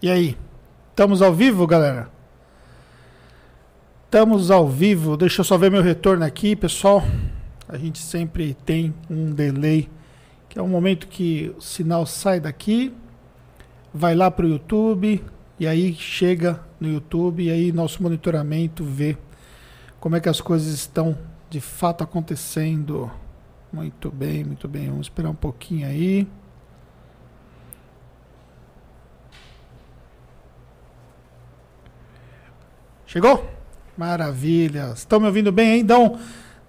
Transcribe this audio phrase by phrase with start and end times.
[0.00, 0.36] E aí?
[0.90, 2.10] Estamos ao vivo, galera?
[4.04, 5.16] Estamos ao vivo.
[5.16, 7.02] Deixa eu só ver meu retorno aqui, pessoal.
[7.68, 9.88] A gente sempre tem um delay,
[10.48, 12.94] que é o momento que o sinal sai daqui,
[13.92, 15.22] vai lá para o YouTube,
[15.60, 19.16] e aí chega no YouTube, e aí nosso monitoramento vê
[20.00, 21.16] como é que as coisas estão
[21.50, 23.10] de fato acontecendo.
[23.72, 24.88] Muito bem, muito bem.
[24.88, 26.26] Vamos esperar um pouquinho aí.
[33.08, 33.50] Chegou?
[33.96, 34.92] Maravilha.
[34.94, 35.80] Estão me ouvindo bem aí?
[35.80, 36.18] Então,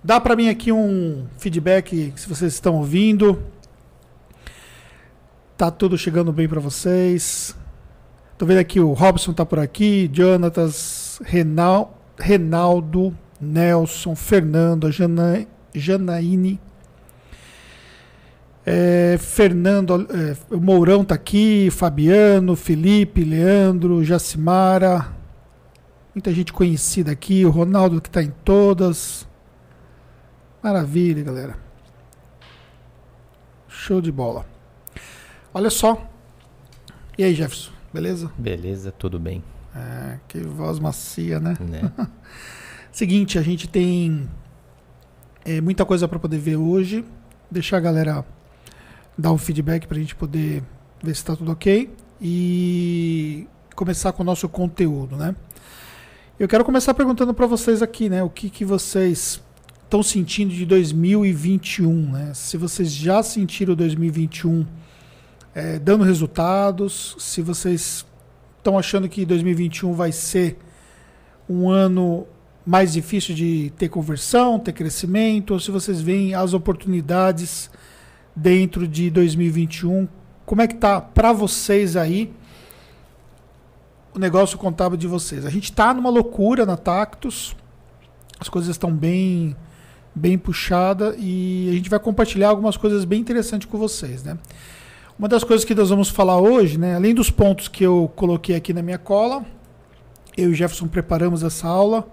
[0.02, 3.43] dá para mim aqui um feedback se vocês estão ouvindo.
[5.57, 7.53] Tá tudo chegando bem para vocês.
[8.38, 15.45] Tô vendo aqui o Robson tá por aqui, Jonatas, Renal, Renaldo, Nelson, Fernando, Jana,
[15.76, 16.57] Janaíne,
[18.65, 25.18] é, Fernando, é, Mourão tá aqui, Fabiano, Felipe, Leandro, Jacimara,
[26.13, 29.27] Muita gente conhecida aqui, o Ronaldo que está em todas.
[30.62, 31.57] Maravilha, galera.
[33.68, 34.46] Show de bola.
[35.54, 36.10] Olha só.
[37.18, 38.32] E aí, Jefferson, beleza?
[38.38, 39.43] Beleza, tudo bem.
[39.76, 41.55] É, que voz macia, né?
[41.60, 41.91] né?
[42.91, 44.27] Seguinte, a gente tem
[45.46, 47.05] é, muita coisa para poder ver hoje.
[47.51, 48.26] Deixar a galera
[49.18, 50.63] dar um feedback para a gente poder
[51.04, 51.90] ver se está tudo ok.
[52.20, 55.35] E começar com o nosso conteúdo, né?
[56.40, 58.23] Eu quero começar perguntando para vocês aqui, né?
[58.23, 59.41] O que, que vocês
[59.84, 62.32] estão sentindo de 2021, né?
[62.34, 64.66] Se vocês já sentiram 2021
[65.53, 68.06] é, dando resultados, se vocês
[68.57, 70.57] estão achando que 2021 vai ser
[71.50, 72.25] um ano
[72.66, 77.69] mais difícil de ter conversão, ter crescimento, ou se vocês veem as oportunidades
[78.34, 80.07] dentro de 2021,
[80.45, 82.31] como é que tá para vocês aí
[84.19, 85.45] o negócio contábil de vocês.
[85.45, 87.55] A gente está numa loucura na Tactus,
[88.38, 89.55] as coisas estão bem
[90.13, 94.38] bem puxada e a gente vai compartilhar algumas coisas bem interessantes com vocês, né?
[95.17, 98.55] Uma das coisas que nós vamos falar hoje, né, além dos pontos que eu coloquei
[98.55, 99.45] aqui na minha cola,
[100.35, 102.05] eu e Jefferson preparamos essa aula.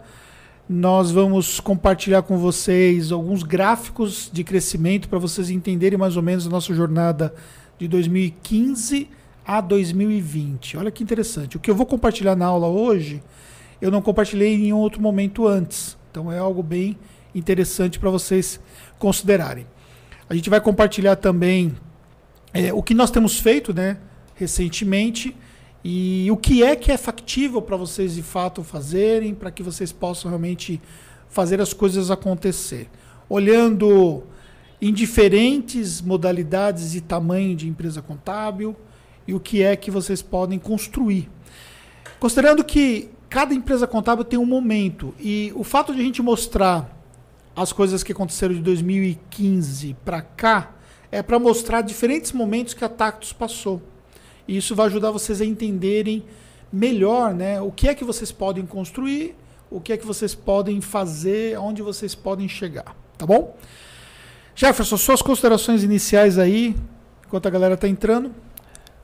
[0.68, 6.46] Nós vamos compartilhar com vocês alguns gráficos de crescimento para vocês entenderem mais ou menos
[6.46, 7.34] a nossa jornada
[7.78, 9.08] de 2015
[9.46, 10.76] a 2020.
[10.76, 11.56] Olha que interessante.
[11.56, 13.22] O que eu vou compartilhar na aula hoje,
[13.80, 15.96] eu não compartilhei em outro momento antes.
[16.10, 16.98] Então é algo bem
[17.34, 18.58] interessante para vocês
[18.98, 19.66] considerarem.
[20.28, 21.76] A gente vai compartilhar também
[22.52, 23.98] é, o que nós temos feito né,
[24.34, 25.36] recentemente
[25.84, 29.92] e o que é que é factível para vocês de fato fazerem, para que vocês
[29.92, 30.80] possam realmente
[31.28, 32.88] fazer as coisas acontecer.
[33.28, 34.24] Olhando
[34.80, 38.74] em diferentes modalidades e tamanho de empresa contábil,
[39.26, 41.28] e o que é que vocês podem construir.
[42.18, 46.96] Considerando que cada empresa contábil tem um momento e o fato de a gente mostrar
[47.54, 50.72] as coisas que aconteceram de 2015 para cá
[51.10, 53.82] é para mostrar diferentes momentos que a Tactus passou.
[54.46, 56.24] E isso vai ajudar vocês a entenderem
[56.72, 59.34] melhor né, o que é que vocês podem construir,
[59.70, 62.94] o que é que vocês podem fazer, onde vocês podem chegar.
[63.16, 63.56] Tá bom?
[64.54, 66.76] Jefferson, suas considerações iniciais aí,
[67.26, 68.32] enquanto a galera está entrando.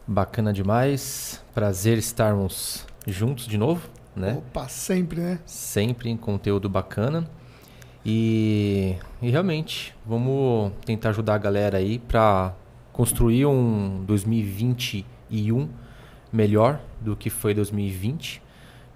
[0.06, 1.44] Bacana demais.
[1.54, 4.34] Prazer estarmos juntos de novo, né?
[4.38, 5.38] Opa, sempre, né?
[5.46, 7.28] Sempre em conteúdo bacana.
[8.04, 12.52] E, e realmente, vamos tentar ajudar a galera aí para
[12.92, 15.68] construir um 2021
[16.32, 18.42] melhor do que foi 2020.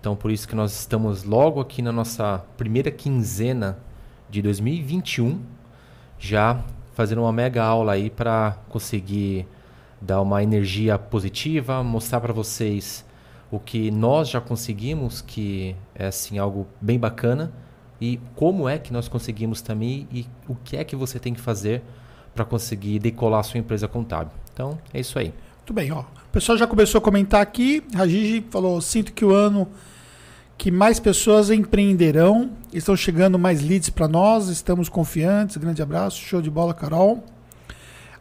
[0.00, 3.78] Então, por isso que nós estamos logo aqui na nossa primeira quinzena
[4.28, 5.41] de 2021,
[6.19, 9.47] já fazendo uma mega aula aí para conseguir
[10.06, 13.05] dar uma energia positiva, mostrar para vocês
[13.50, 17.53] o que nós já conseguimos, que é assim algo bem bacana,
[18.00, 21.41] e como é que nós conseguimos também e o que é que você tem que
[21.41, 21.83] fazer
[22.34, 24.32] para conseguir decolar a sua empresa contábil.
[24.53, 25.32] Então, é isso aí.
[25.58, 26.00] Muito bem, ó.
[26.00, 27.82] O pessoal já começou a comentar aqui.
[27.94, 29.67] Rajiji falou: "Sinto que o ano
[30.59, 35.56] que mais pessoas empreenderão, estão chegando mais leads para nós, estamos confiantes.
[35.56, 37.25] Grande abraço, show de bola, Carol."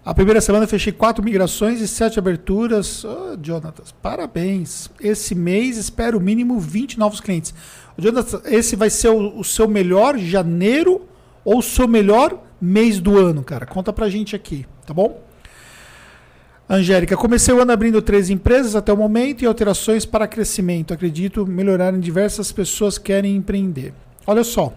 [0.06, 3.04] A primeira semana fechei quatro migrações e sete aberturas.
[3.04, 3.36] Oh,
[4.04, 4.88] parabéns.
[5.02, 7.56] Esse mês espero o mínimo 20 novos clientes.
[7.98, 11.08] Jonatas, esse vai ser o, o, seu melhor janeiro
[11.44, 13.66] ou o seu melhor mês do ano, cara?
[13.66, 15.24] Conta pra gente aqui, tá bom?
[16.70, 20.94] Angélica, comecei o ano abrindo três empresas até o momento e alterações para crescimento.
[20.94, 23.92] Acredito melhorar em diversas pessoas querem empreender.
[24.28, 24.72] Olha só,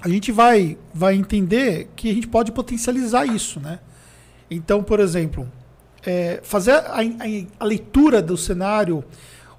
[0.00, 3.78] a gente vai, vai entender que a gente pode potencializar isso, né?
[4.50, 5.50] Então, por exemplo,
[6.04, 7.04] é, fazer a, a,
[7.60, 9.04] a, leitura do cenário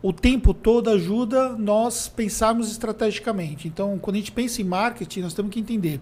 [0.02, 3.68] o tempo todo ajuda nós pensarmos estrategicamente.
[3.68, 6.00] Então, quando a gente pensa em marketing, nós temos que entender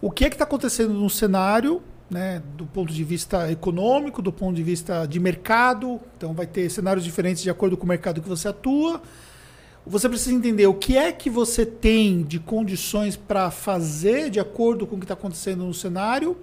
[0.00, 4.30] o que é que está acontecendo no cenário, né, do ponto de vista econômico, do
[4.30, 5.98] ponto de vista de mercado.
[6.16, 9.00] Então, vai ter cenários diferentes de acordo com o mercado que você atua.
[9.86, 14.86] Você precisa entender o que é que você tem de condições para fazer de acordo
[14.86, 16.36] com o que está acontecendo no cenário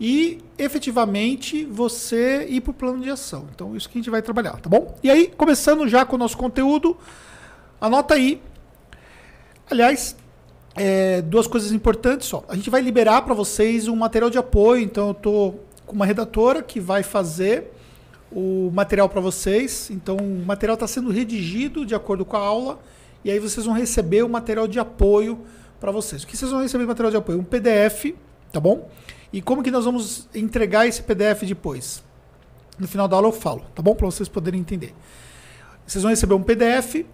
[0.00, 3.46] e efetivamente você ir para o plano de ação.
[3.54, 4.96] Então, isso que a gente vai trabalhar, tá bom?
[5.02, 6.96] E aí, começando já com o nosso conteúdo,
[7.78, 8.40] anota aí.
[9.70, 10.16] Aliás,
[10.74, 12.42] é, duas coisas importantes só.
[12.48, 16.06] A gente vai liberar para vocês um material de apoio, então eu estou com uma
[16.06, 17.70] redatora que vai fazer
[18.32, 19.90] o material para vocês.
[19.90, 22.80] Então, o material está sendo redigido de acordo com a aula
[23.22, 25.40] e aí vocês vão receber o material de apoio
[25.78, 26.22] para vocês.
[26.22, 27.38] O que vocês vão receber de material de apoio?
[27.38, 28.14] Um PDF,
[28.50, 28.88] tá bom?
[29.32, 32.02] E como que nós vamos entregar esse PDF depois?
[32.78, 33.94] No final da aula eu falo, tá bom?
[33.94, 34.94] Para vocês poderem entender.
[35.86, 37.04] Vocês vão receber um PDF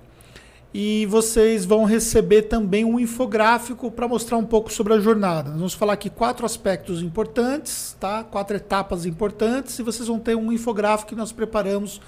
[0.72, 5.50] e vocês vão receber também um infográfico para mostrar um pouco sobre a jornada.
[5.50, 8.22] Nós vamos falar aqui quatro aspectos importantes, tá?
[8.24, 12.00] Quatro etapas importantes e vocês vão ter um infográfico que nós preparamos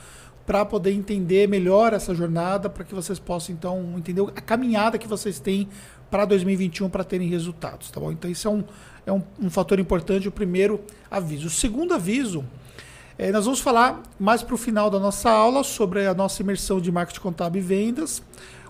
[0.44, 5.06] para poder entender melhor essa jornada, para que vocês possam então entender a caminhada que
[5.06, 5.68] vocês têm
[6.10, 8.10] para 2021 para terem resultados, tá bom?
[8.10, 8.64] Então isso é um
[9.08, 11.46] é um, um fator importante, o primeiro aviso.
[11.46, 12.44] O segundo aviso,
[13.16, 16.78] é, nós vamos falar mais para o final da nossa aula sobre a nossa imersão
[16.80, 18.22] de marketing contábil e vendas.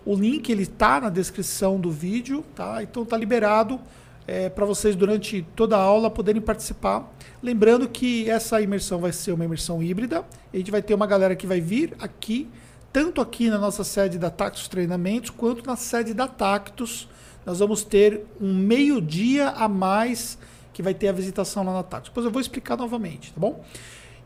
[0.06, 2.82] O link ele está na descrição do vídeo, tá?
[2.82, 3.81] Então está liberado
[4.29, 7.12] é, para vocês durante toda a aula poderem participar.
[7.43, 10.25] Lembrando que essa imersão vai ser uma imersão híbrida.
[10.55, 12.49] A gente vai ter uma galera que vai vir aqui,
[12.93, 17.08] tanto aqui na nossa sede da Tactus Treinamentos, quanto na sede da Tactus
[17.49, 20.39] nós vamos ter um meio-dia a mais
[20.71, 22.11] que vai ter a visitação lá na Tactus.
[22.11, 23.65] Depois eu vou explicar novamente, tá bom?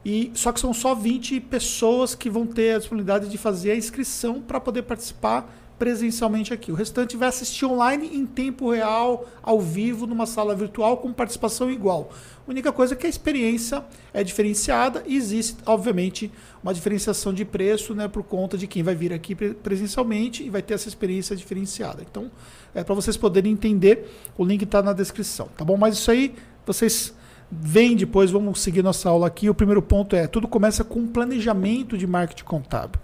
[0.05, 3.77] E só que são só 20 pessoas que vão ter a disponibilidade de fazer a
[3.77, 5.49] inscrição para poder participar
[5.83, 6.71] presencialmente aqui.
[6.71, 11.69] O restante vai assistir online em tempo real, ao vivo, numa sala virtual, com participação
[11.69, 12.13] igual.
[12.47, 13.85] A única coisa é que a experiência
[14.15, 16.31] é diferenciada e existe, obviamente,
[16.63, 20.63] uma diferenciação de preço né, por conta de quem vai vir aqui presencialmente e vai
[20.63, 22.01] ter essa experiência diferenciada.
[22.09, 22.31] Então,
[22.73, 24.09] é para vocês poderem entender,
[24.39, 25.77] o link está na descrição, tá bom?
[25.77, 26.33] Mas isso aí,
[26.65, 27.13] vocês
[27.51, 29.51] veem depois, vamos seguir nossa aula aqui.
[29.51, 33.01] O primeiro ponto é, tudo começa com planejamento de marketing contábil.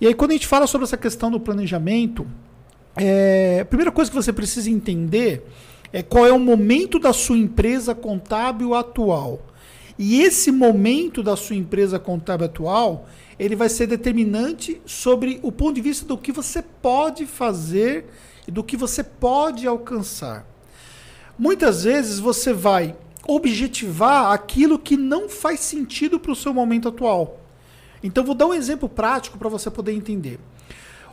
[0.00, 2.26] E aí, quando a gente fala sobre essa questão do planejamento,
[2.96, 5.46] é, a primeira coisa que você precisa entender
[5.92, 9.40] é qual é o momento da sua empresa contábil atual.
[9.96, 13.06] E esse momento da sua empresa contábil atual,
[13.38, 18.06] ele vai ser determinante sobre o ponto de vista do que você pode fazer
[18.46, 20.46] e do que você pode alcançar.
[21.38, 22.96] Muitas vezes você vai
[23.26, 27.43] objetivar aquilo que não faz sentido para o seu momento atual.
[28.04, 30.38] Então vou dar um exemplo prático para você poder entender.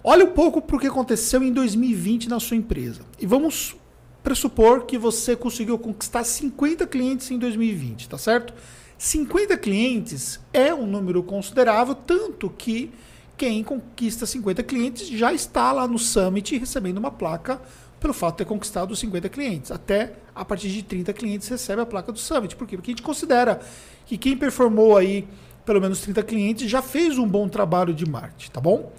[0.04, 3.02] Olha um pouco para o que aconteceu em 2020 na sua empresa.
[3.18, 3.76] E vamos
[4.22, 8.54] pressupor que você conseguiu conquistar 50 clientes em 2020, tá certo?
[8.98, 12.92] 50 clientes é um número considerável, tanto que
[13.38, 17.60] quem conquista 50 clientes já está lá no Summit recebendo uma placa
[18.00, 19.72] pelo fato de ter conquistado 50 clientes.
[19.72, 22.56] Até a partir de 30 clientes recebe a placa do Summit.
[22.56, 22.76] Por quê?
[22.76, 23.62] Porque a gente considera
[24.06, 25.28] que quem performou aí
[25.66, 28.92] pelo menos 30 clientes, já fez um bom trabalho de marketing, tá bom?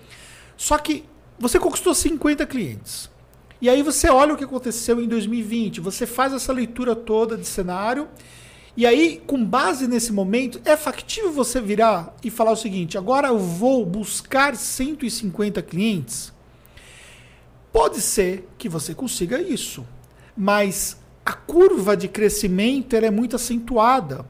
[0.56, 1.04] Só que
[1.38, 3.10] você conquistou 50 clientes.
[3.60, 7.46] E aí você olha o que aconteceu em 2020, você faz essa leitura toda de
[7.46, 8.08] cenário,
[8.74, 13.28] e aí, com base nesse momento, é factível você virar e falar o seguinte: agora
[13.28, 16.32] eu vou buscar 150 clientes?
[17.70, 19.86] Pode ser que você consiga isso,
[20.36, 24.24] mas a curva de crescimento é muito acentuada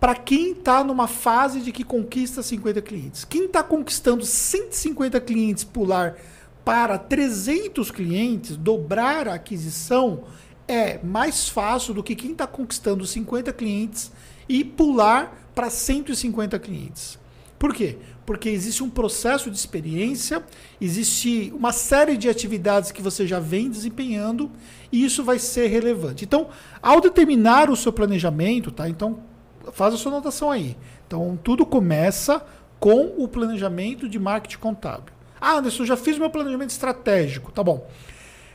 [0.00, 3.24] para quem está numa fase de que conquista 50 clientes.
[3.26, 6.16] Quem está conquistando 150 clientes, pular
[6.64, 10.24] para 300 clientes, dobrar a aquisição,
[10.66, 14.10] é mais fácil do que quem está conquistando 50 clientes
[14.48, 17.18] e pular para 150 clientes.
[17.58, 17.98] Por quê?
[18.24, 20.42] Porque existe um processo de experiência,
[20.80, 24.50] existe uma série de atividades que você já vem desempenhando
[24.90, 26.24] e isso vai ser relevante.
[26.24, 26.48] Então,
[26.80, 28.88] ao determinar o seu planejamento, tá?
[28.88, 29.28] Então,
[29.72, 30.76] faz a sua anotação aí.
[31.06, 32.44] Então, tudo começa
[32.78, 35.12] com o planejamento de marketing contábil.
[35.40, 37.52] Ah, Anderson, já fiz meu planejamento estratégico.
[37.52, 37.86] Tá bom.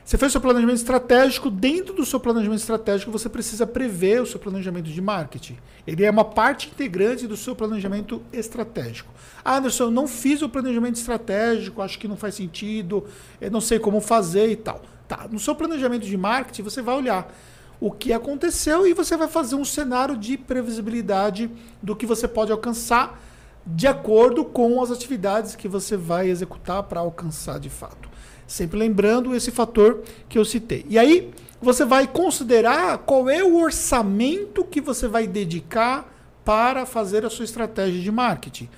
[0.05, 4.39] Você fez seu planejamento estratégico, dentro do seu planejamento estratégico você precisa prever o seu
[4.39, 5.57] planejamento de marketing.
[5.87, 9.11] Ele é uma parte integrante do seu planejamento estratégico.
[9.43, 13.03] Ah, Anderson, eu não fiz o planejamento estratégico, acho que não faz sentido,
[13.41, 14.83] eu não sei como fazer e tal.
[15.07, 17.33] Tá, no seu planejamento de marketing você vai olhar
[17.79, 21.49] o que aconteceu e você vai fazer um cenário de previsibilidade
[21.81, 23.21] do que você pode alcançar
[23.65, 28.09] de acordo com as atividades que você vai executar para alcançar de fato.
[28.47, 30.85] Sempre lembrando esse fator que eu citei.
[30.87, 36.13] E aí você vai considerar qual é o orçamento que você vai dedicar
[36.43, 38.69] para fazer a sua estratégia de marketing.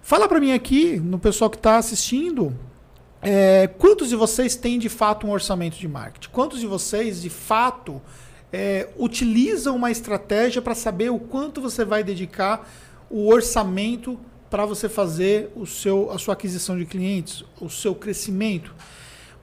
[0.00, 2.56] Fala para mim aqui, no pessoal que está assistindo,
[3.22, 6.28] é, quantos de vocês têm de fato um orçamento de marketing?
[6.30, 8.02] Quantos de vocês de fato
[8.52, 12.68] é, utilizam uma estratégia para saber o quanto você vai dedicar
[13.08, 14.18] o orçamento
[14.50, 18.74] para você fazer o seu, a sua aquisição de clientes, o seu crescimento?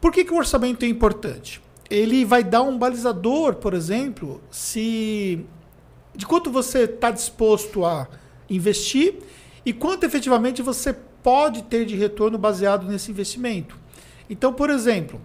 [0.01, 1.61] Por que, que o orçamento é importante?
[1.89, 5.45] Ele vai dar um balizador, por exemplo, se
[6.13, 8.09] de quanto você está disposto a
[8.49, 9.15] investir
[9.65, 13.77] e quanto efetivamente você pode ter de retorno baseado nesse investimento.
[14.29, 15.19] Então, por exemplo,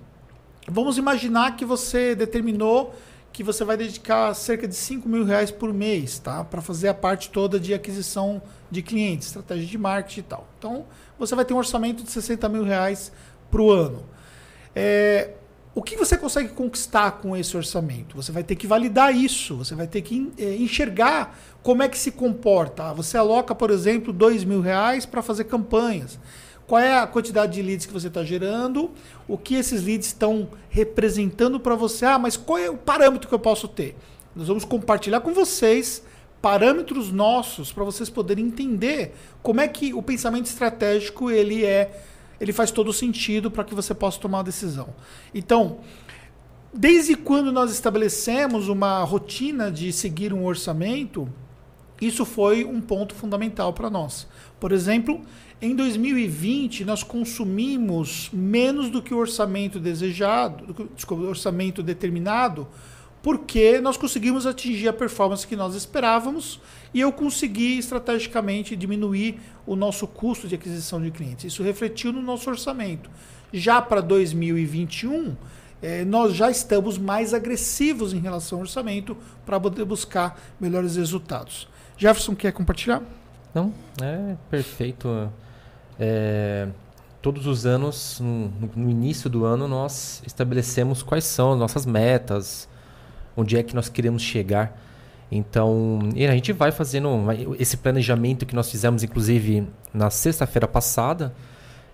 [0.68, 2.94] vamos imaginar que você determinou
[3.32, 6.44] que você vai dedicar cerca de 5 mil reais por mês, tá?
[6.44, 10.46] Para fazer a parte toda de aquisição de clientes, estratégia de marketing e tal.
[10.56, 10.86] Então,
[11.18, 13.10] você vai ter um orçamento de 60 mil reais
[13.50, 14.04] para o ano.
[14.72, 15.32] É,
[15.74, 18.14] o que você consegue conquistar com esse orçamento?
[18.16, 21.98] Você vai ter que validar isso, você vai ter que é, enxergar como é que
[21.98, 22.92] se comporta.
[22.94, 26.18] Você aloca, por exemplo, dois mil reais para fazer campanhas.
[26.66, 28.90] Qual é a quantidade de leads que você está gerando?
[29.28, 32.06] O que esses leads estão representando para você?
[32.06, 33.96] Ah, mas qual é o parâmetro que eu posso ter?
[34.34, 36.02] Nós vamos compartilhar com vocês
[36.40, 42.02] parâmetros nossos para vocês poderem entender como é que o pensamento estratégico ele é
[42.40, 44.88] ele faz todo sentido para que você possa tomar uma decisão.
[45.34, 45.78] Então,
[46.72, 51.28] desde quando nós estabelecemos uma rotina de seguir um orçamento,
[52.00, 54.26] isso foi um ponto fundamental para nós.
[54.58, 55.22] Por exemplo,
[55.62, 62.66] em 2020 nós consumimos menos do que o orçamento desejado, desculpa, orçamento determinado,
[63.24, 66.60] porque nós conseguimos atingir a performance que nós esperávamos
[66.92, 71.46] e eu consegui estrategicamente diminuir o nosso custo de aquisição de clientes.
[71.46, 73.08] Isso refletiu no nosso orçamento.
[73.50, 75.34] Já para 2021,
[75.80, 79.16] eh, nós já estamos mais agressivos em relação ao orçamento
[79.46, 81.66] para poder buscar melhores resultados.
[81.96, 83.02] Jefferson, quer compartilhar?
[83.54, 85.32] Não, é perfeito.
[85.98, 86.68] É,
[87.22, 92.68] todos os anos, no, no, início do ano, nós estabelecemos quais são as nossas metas,
[93.36, 94.80] onde é que nós queremos chegar.
[95.30, 97.08] Então, a gente vai fazendo
[97.58, 101.34] esse planejamento que nós fizemos, inclusive, na sexta-feira passada.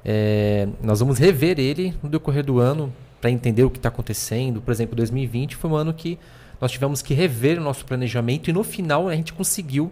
[0.04, 4.60] É, nós vamos rever ele no decorrer do ano para entender o que está acontecendo.
[4.60, 6.18] Por exemplo, 2020 foi um ano que
[6.60, 9.90] nós tivemos que rever o nosso planejamento e no final a gente conseguiu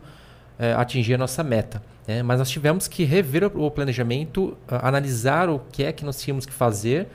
[0.59, 1.83] é, atingir a nossa meta.
[2.07, 2.23] Né?
[2.23, 6.53] Mas nós tivemos que rever o planejamento, analisar o que é que nós tínhamos que
[6.53, 7.07] fazer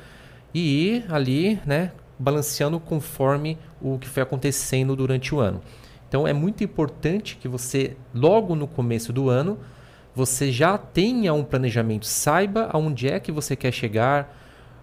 [0.54, 1.92] e ir ali, né,
[2.24, 5.62] balanceando conforme o que foi acontecendo durante o ano.
[6.08, 9.60] Então é muito importante que você, logo no começo do ano,
[10.16, 14.34] você já tenha um planejamento, saiba aonde é que você quer chegar,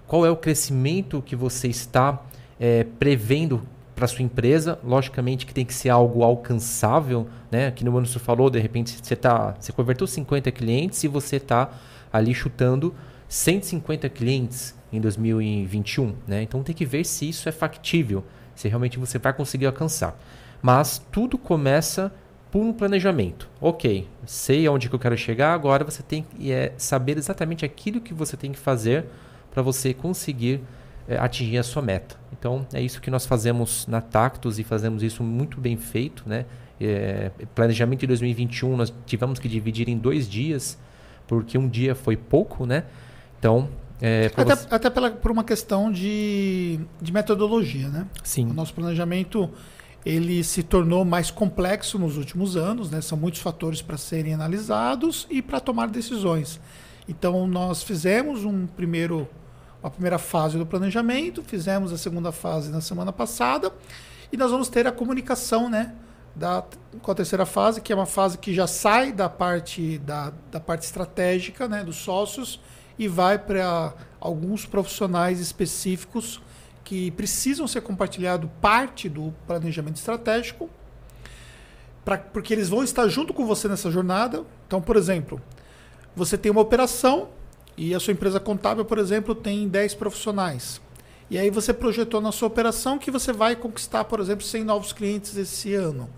[0.07, 2.21] qual é o crescimento que você está
[2.59, 3.63] é, prevendo
[3.95, 4.79] para sua empresa.
[4.83, 7.71] Logicamente que tem que ser algo alcançável, né?
[7.71, 11.37] Que no ano você falou, de repente você tá, você converteu 50 clientes e você
[11.37, 11.71] está
[12.13, 12.95] ali chutando
[13.29, 16.43] 150 clientes em 2021, né?
[16.43, 20.19] Então tem que ver se isso é factível, se realmente você vai conseguir alcançar.
[20.63, 22.13] Mas tudo começa
[22.51, 23.49] por um planejamento.
[23.61, 28.01] Ok, sei aonde que eu quero chegar, agora você tem que é, saber exatamente aquilo
[28.01, 29.07] que você tem que fazer
[29.51, 30.61] para você conseguir
[31.09, 32.17] é, atingir a sua meta.
[32.33, 36.25] Então é isso que nós fazemos na Tactus e fazemos isso muito bem feito.
[36.27, 36.45] Né?
[36.81, 40.79] É, planejamento de 2021 nós tivemos que dividir em dois dias,
[41.27, 42.85] porque um dia foi pouco, né?
[43.39, 43.69] Então
[44.01, 44.67] é, até, você...
[44.71, 48.07] até pela, por uma questão de, de metodologia, né?
[48.25, 48.49] Sim.
[48.49, 49.51] O nosso planejamento
[50.05, 53.01] ele se tornou mais complexo nos últimos anos, né?
[53.03, 56.59] São muitos fatores para serem analisados e para tomar decisões.
[57.07, 59.29] Então nós fizemos um primeiro,
[59.83, 63.71] uma primeira fase do planejamento, fizemos a segunda fase na semana passada
[64.33, 65.95] e nós vamos ter a comunicação, né?
[66.35, 66.65] Da,
[67.03, 70.61] com a terceira fase, que é uma fase que já sai da parte da, da
[70.61, 72.61] parte estratégica, né, dos sócios
[73.01, 76.39] e vai para alguns profissionais específicos
[76.85, 80.69] que precisam ser compartilhado parte do planejamento estratégico,
[82.05, 84.45] pra, porque eles vão estar junto com você nessa jornada.
[84.67, 85.41] Então, por exemplo,
[86.15, 87.31] você tem uma operação
[87.75, 90.79] e a sua empresa contábil, por exemplo, tem 10 profissionais.
[91.31, 94.93] E aí você projetou na sua operação que você vai conquistar, por exemplo, 100 novos
[94.93, 96.11] clientes esse ano.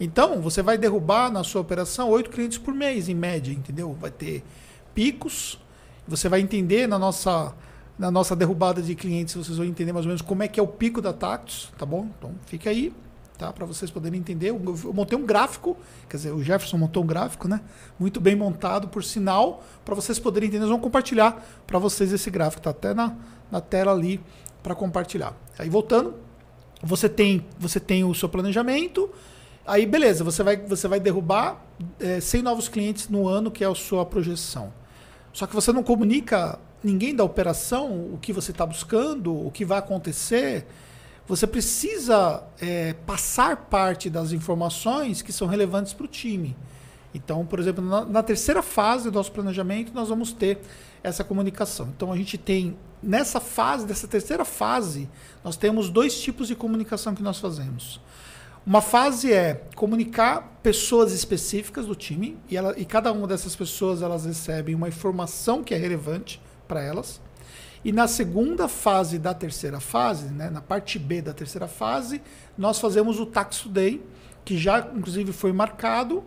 [0.00, 3.92] Então, você vai derrubar na sua operação 8 clientes por mês, em média, entendeu?
[4.00, 4.42] Vai ter
[4.94, 5.58] picos
[6.06, 7.54] você vai entender na nossa
[7.98, 10.62] na nossa derrubada de clientes, vocês vão entender mais ou menos como é que é
[10.62, 12.08] o pico da Tactus, tá bom?
[12.18, 12.92] Então fica aí,
[13.38, 13.52] tá?
[13.52, 14.50] Para vocês poderem entender.
[14.50, 15.76] Eu, eu montei um gráfico,
[16.08, 17.60] quer dizer, o Jefferson montou um gráfico, né?
[17.98, 20.62] Muito bem montado, por sinal, para vocês poderem entender.
[20.62, 23.14] Nós vamos compartilhar para vocês esse gráfico, tá até na,
[23.50, 24.20] na tela ali
[24.62, 25.34] para compartilhar.
[25.58, 26.14] Aí voltando,
[26.82, 29.10] você tem, você tem o seu planejamento,
[29.66, 31.64] aí beleza, você vai, você vai derrubar
[32.00, 34.72] é, 100 novos clientes no ano, que é a sua projeção.
[35.32, 39.64] Só que você não comunica ninguém da operação o que você está buscando, o que
[39.64, 40.66] vai acontecer.
[41.26, 46.56] Você precisa é, passar parte das informações que são relevantes para o time.
[47.14, 50.58] Então, por exemplo, na, na, terceira fase do nosso planejamento, nós vamos ter
[51.02, 51.88] essa comunicação.
[51.94, 55.08] Então, a gente tem, nessa fase, dessa terceira fase,
[55.44, 58.00] nós temos dois tipos de comunicação que nós fazemos.
[58.64, 64.02] Uma fase é comunicar pessoas específicas do time e, ela, e cada uma dessas pessoas
[64.02, 67.20] elas recebem uma informação que é relevante para elas.
[67.84, 72.22] E na segunda fase da terceira fase, né, na parte B da terceira fase,
[72.56, 74.00] nós fazemos o Tax Day,
[74.44, 76.22] que já inclusive foi marcado.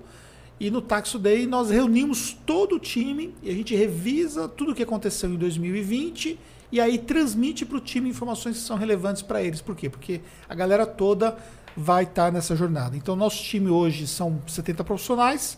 [0.59, 4.75] E no Tax Day nós reunimos todo o time e a gente revisa tudo o
[4.75, 6.37] que aconteceu em 2020
[6.69, 9.61] e aí transmite para o time informações que são relevantes para eles.
[9.61, 9.89] Por quê?
[9.89, 11.37] Porque a galera toda
[11.75, 12.95] vai estar nessa jornada.
[12.95, 15.57] Então, nosso time hoje são 70 profissionais.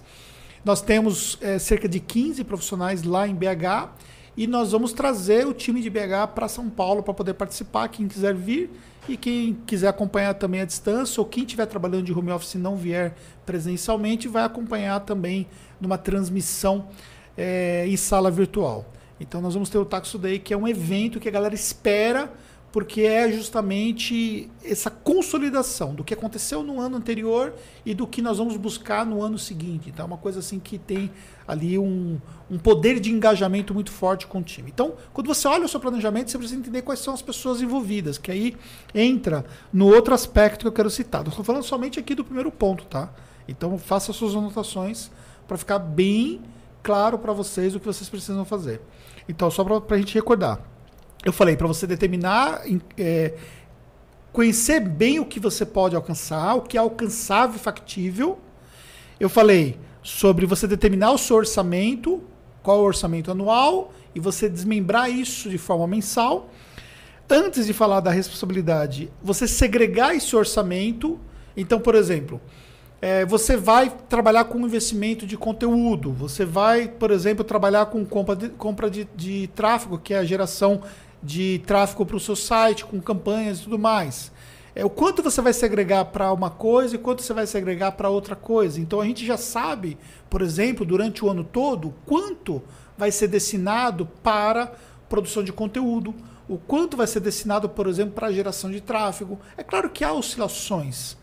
[0.65, 3.89] Nós temos é, cerca de 15 profissionais lá em BH
[4.35, 7.87] e nós vamos trazer o time de BH para São Paulo para poder participar.
[7.87, 8.69] Quem quiser vir
[9.07, 12.57] e quem quiser acompanhar também à distância, ou quem estiver trabalhando de home office e
[12.57, 15.47] não vier presencialmente, vai acompanhar também
[15.79, 16.89] numa transmissão
[17.37, 18.85] é, em sala virtual.
[19.19, 22.31] Então nós vamos ter o Taxo Day, que é um evento que a galera espera
[22.77, 28.37] porque é justamente essa consolidação do que aconteceu no ano anterior e do que nós
[28.37, 29.89] vamos buscar no ano seguinte.
[29.89, 31.09] Então é uma coisa assim que tem
[31.47, 32.19] ali um,
[32.51, 34.69] um poder de engajamento muito forte com o time.
[34.71, 38.19] Então, quando você olha o seu planejamento, você precisa entender quais são as pessoas envolvidas,
[38.19, 38.55] que aí
[38.93, 39.43] entra
[39.73, 41.23] no outro aspecto que eu quero citar.
[41.23, 43.11] Não estou falando somente aqui do primeiro ponto, tá?
[43.47, 45.09] Então faça suas anotações
[45.47, 46.41] para ficar bem
[46.83, 48.81] claro para vocês o que vocês precisam fazer.
[49.27, 50.76] Então, só para a gente recordar
[51.25, 52.61] eu falei para você determinar,
[52.97, 53.33] é,
[54.31, 58.39] conhecer bem o que você pode alcançar, o que é alcançável e factível.
[59.19, 62.21] Eu falei sobre você determinar o seu orçamento,
[62.61, 66.49] qual é o orçamento anual, e você desmembrar isso de forma mensal.
[67.29, 71.19] Antes de falar da responsabilidade, você segregar esse orçamento.
[71.57, 72.39] Então, por exemplo,
[73.01, 78.35] é, você vai trabalhar com investimento de conteúdo, você vai, por exemplo, trabalhar com compra
[78.35, 80.81] de, compra de, de tráfego, que é a geração
[81.27, 84.31] de tráfego para o seu site, com campanhas e tudo mais.
[84.73, 88.09] É, o quanto você vai segregar para uma coisa e quanto você vai segregar para
[88.09, 88.79] outra coisa.
[88.79, 89.97] Então a gente já sabe,
[90.29, 92.63] por exemplo, durante o ano todo, quanto
[92.97, 94.73] vai ser destinado para
[95.09, 96.15] produção de conteúdo,
[96.47, 99.37] o quanto vai ser destinado, por exemplo, para geração de tráfego.
[99.57, 101.17] É claro que há oscilações.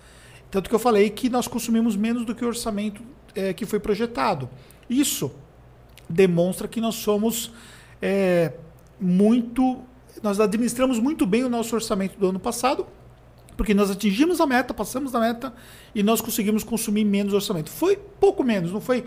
[0.50, 3.02] Tanto que eu falei que nós consumimos menos do que o orçamento
[3.34, 4.50] é, que foi projetado.
[4.88, 5.32] Isso
[6.08, 7.50] demonstra que nós somos
[8.02, 8.52] é,
[9.00, 9.82] muito.
[10.24, 12.86] Nós administramos muito bem o nosso orçamento do ano passado,
[13.58, 15.52] porque nós atingimos a meta, passamos da meta
[15.94, 17.68] e nós conseguimos consumir menos orçamento.
[17.68, 19.04] Foi pouco menos, não foi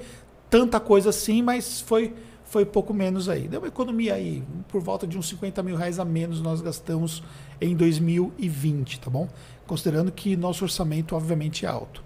[0.48, 3.48] tanta coisa assim, mas foi, foi pouco menos aí.
[3.48, 7.24] Deu uma economia aí, por volta de uns 50 mil reais a menos nós gastamos
[7.60, 9.28] em 2020, tá bom?
[9.66, 12.04] Considerando que nosso orçamento, obviamente, é alto.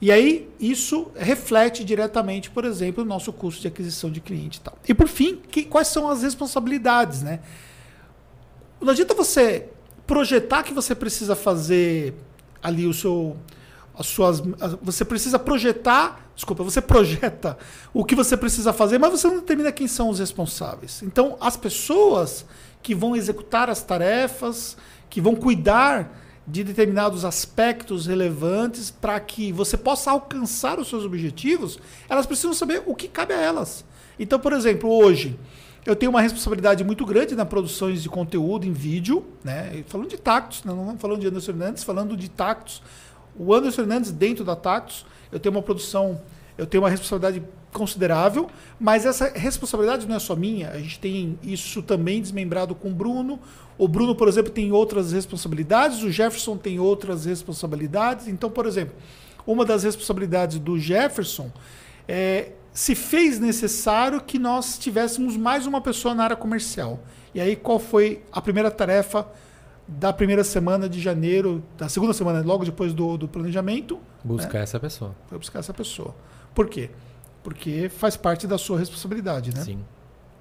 [0.00, 4.60] E aí, isso reflete diretamente, por exemplo, o nosso custo de aquisição de cliente e
[4.60, 4.78] tal.
[4.88, 7.40] E por fim, que, quais são as responsabilidades, né?
[8.82, 9.68] Não adianta você
[10.06, 12.14] projetar que você precisa fazer
[12.62, 13.36] ali o seu.
[13.94, 14.42] As suas,
[14.80, 17.58] você precisa projetar, desculpa, você projeta
[17.92, 21.02] o que você precisa fazer, mas você não determina quem são os responsáveis.
[21.02, 22.46] Então, as pessoas
[22.82, 24.78] que vão executar as tarefas,
[25.10, 31.78] que vão cuidar de determinados aspectos relevantes para que você possa alcançar os seus objetivos,
[32.08, 33.84] elas precisam saber o que cabe a elas.
[34.18, 35.38] Então, por exemplo, hoje
[35.84, 39.82] eu tenho uma responsabilidade muito grande na produções de conteúdo em vídeo, né?
[39.86, 42.82] Falando de Tactus, não falando de Anderson Fernandes, falando de Tactus.
[43.36, 46.20] O Anderson Fernandes dentro da Tactus, eu tenho uma produção,
[46.56, 47.42] eu tenho uma responsabilidade
[47.72, 52.90] considerável, mas essa responsabilidade não é só minha, a gente tem isso também desmembrado com
[52.90, 53.40] o Bruno.
[53.78, 58.28] O Bruno, por exemplo, tem outras responsabilidades, o Jefferson tem outras responsabilidades.
[58.28, 58.94] Então, por exemplo,
[59.46, 61.50] uma das responsabilidades do Jefferson
[62.06, 67.00] é se fez necessário que nós tivéssemos mais uma pessoa na área comercial.
[67.34, 69.26] E aí, qual foi a primeira tarefa
[69.86, 73.98] da primeira semana de janeiro, da segunda semana, logo depois do, do planejamento?
[74.24, 74.64] Buscar né?
[74.64, 75.14] essa pessoa.
[75.26, 76.14] Foi buscar essa pessoa.
[76.54, 76.90] Por quê?
[77.42, 79.62] Porque faz parte da sua responsabilidade, né?
[79.62, 79.78] Sim.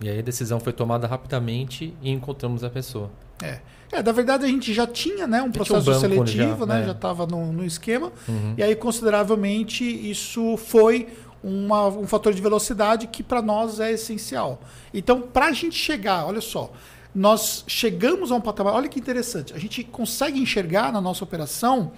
[0.01, 3.11] E aí a decisão foi tomada rapidamente e encontramos a pessoa.
[3.41, 3.59] É.
[3.91, 6.85] É, na verdade a gente já tinha né, um processo um seletivo, já, né, é.
[6.85, 8.53] já estava no, no esquema, Uhum.
[8.57, 11.09] e aí consideravelmente isso foi
[11.43, 14.61] uma- um fator de velocidade que para nós é essencial.
[14.93, 16.71] Então, para a gente chegar, olha só,
[17.13, 21.91] nós chegamos a um patamar, olha que interessante, a gente consegue enxergar na nossa operação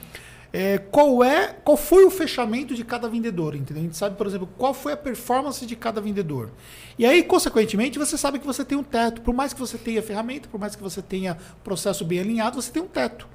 [0.56, 3.82] é, qual é, qual foi o fechamento de cada vendedor, entendeu?
[3.82, 6.52] A gente sabe, por exemplo, qual foi a performance de cada vendedor.
[6.98, 9.22] E aí, consequentemente, você sabe que você tem um teto.
[9.22, 12.72] Por mais que você tenha ferramenta, por mais que você tenha processo bem alinhado, você
[12.72, 13.28] tem um teto.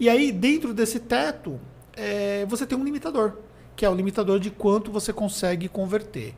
[0.00, 1.60] E aí, dentro desse teto,
[1.92, 3.34] é, você tem um limitador,
[3.76, 6.34] que é o limitador de quanto você consegue converter.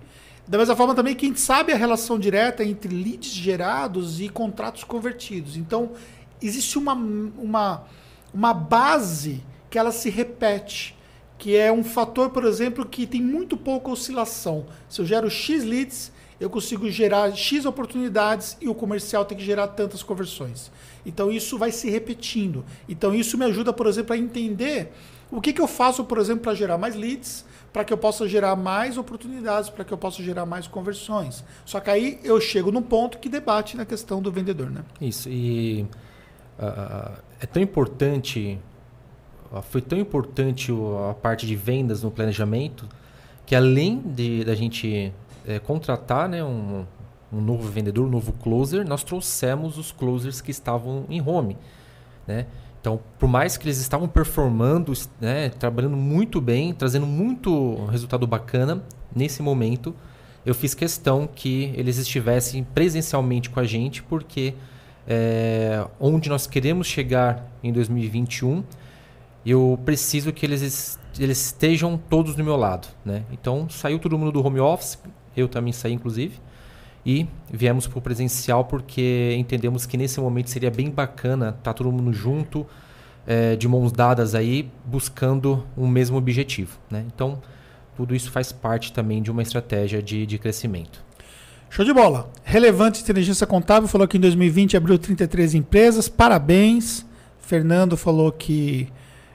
[0.48, 4.28] Da mesma forma também que a gente sabe a relação direta entre leads gerados e
[4.28, 5.56] contratos convertidos.
[5.56, 5.90] Então,
[6.40, 7.84] existe uma, uma,
[8.32, 10.96] uma base que ela se repete,
[11.36, 14.66] que é um fator, por exemplo, que tem muito pouca oscilação.
[14.88, 19.44] Se eu gero X leads, eu consigo gerar X oportunidades e o comercial tem que
[19.44, 20.70] gerar tantas conversões.
[21.04, 22.64] Então isso vai se repetindo.
[22.88, 24.92] Então isso me ajuda, por exemplo, a entender
[25.30, 28.28] o que, que eu faço, por exemplo, para gerar mais leads, para que eu possa
[28.28, 31.44] gerar mais oportunidades, para que eu possa gerar mais conversões.
[31.64, 34.82] Só que aí eu chego num ponto que debate na questão do vendedor, né?
[35.00, 35.86] Isso, e
[36.58, 38.58] ah, é tão importante,
[39.64, 40.72] foi tão importante
[41.10, 42.88] a parte de vendas no planejamento,
[43.44, 45.12] que além de da gente
[45.46, 46.84] eh, contratar né, um,
[47.32, 51.56] um novo vendedor, um novo closer, nós trouxemos os closers que estavam em home.
[52.26, 52.46] Né?
[52.86, 58.80] Então, por mais que eles estavam performando, né, trabalhando muito bem, trazendo muito resultado bacana,
[59.12, 59.92] nesse momento
[60.44, 64.54] eu fiz questão que eles estivessem presencialmente com a gente, porque
[65.04, 68.62] é, onde nós queremos chegar em 2021,
[69.44, 72.86] eu preciso que eles, es- eles estejam todos do meu lado.
[73.04, 73.24] Né?
[73.32, 74.96] Então, saiu todo mundo do home office,
[75.36, 76.38] eu também saí, inclusive,
[77.06, 81.92] e viemos para o presencial porque entendemos que nesse momento seria bem bacana estar todo
[81.92, 82.66] mundo junto,
[83.24, 86.76] é, de mãos dadas aí, buscando um mesmo objetivo.
[86.90, 87.04] Né?
[87.06, 87.40] Então,
[87.96, 91.00] tudo isso faz parte também de uma estratégia de, de crescimento.
[91.70, 92.28] Show de bola.
[92.42, 96.08] Relevante Inteligência Contábil falou que em 2020 abriu 33 empresas.
[96.08, 97.06] Parabéns.
[97.38, 98.88] Fernando falou que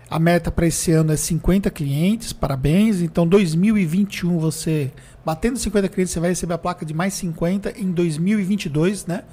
[0.09, 2.33] a meta para esse ano é 50 clientes.
[2.33, 3.01] Parabéns.
[3.01, 4.91] Então, 2021 você
[5.25, 9.23] batendo 50 clientes, você vai receber a placa de mais 50 em 2022, né?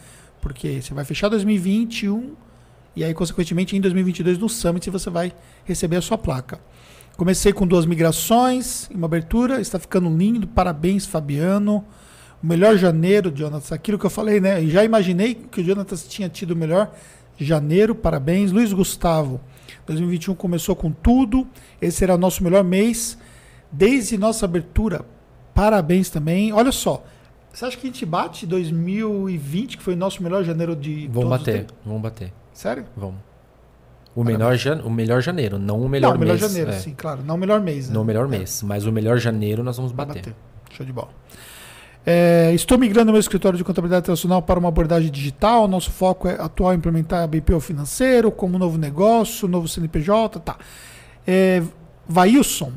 [0.40, 2.35] Porque você vai fechar 2021
[2.94, 5.33] e aí consequentemente em 2022 no Summit você vai
[5.64, 6.61] receber a sua placa.
[7.16, 10.46] Comecei com duas migrações, uma abertura, está ficando lindo.
[10.46, 11.85] Parabéns, Fabiano.
[12.40, 13.72] O melhor janeiro, Jonatas.
[13.72, 14.64] Aquilo que eu falei, né?
[14.66, 16.94] Já imaginei que o Jonatas tinha tido o melhor
[17.37, 17.92] janeiro.
[17.92, 18.53] Parabéns.
[18.53, 19.40] Luiz Gustavo.
[19.87, 21.44] 2021 começou com tudo.
[21.83, 23.18] Esse será o nosso melhor mês.
[23.72, 25.05] Desde nossa abertura.
[25.59, 26.53] Parabéns também.
[26.53, 27.03] Olha só.
[27.53, 31.31] Você acha que a gente bate 2020, que foi o nosso melhor janeiro de Vamos
[31.31, 32.33] bater, vamos bater.
[32.53, 32.85] Sério?
[32.97, 33.16] Vamos.
[34.14, 36.49] O melhor, jan- o melhor janeiro, não o melhor não, o melhor mês.
[36.53, 36.75] janeiro, é.
[36.79, 37.23] sim, claro.
[37.25, 37.88] Não o melhor mês.
[37.88, 37.94] né?
[37.94, 38.29] Não o melhor É.
[38.29, 40.35] mês, mas o melhor janeiro nós vamos Vai bater.
[40.71, 41.09] Show de bola.
[42.07, 45.66] É, estou migrando meu escritório de contabilidade tradicional para uma abordagem digital.
[45.66, 50.57] Nosso foco é atual implementar BPO financeiro como novo negócio, novo CNPJ, tá.
[51.27, 51.62] É,
[52.09, 52.73] Vailson,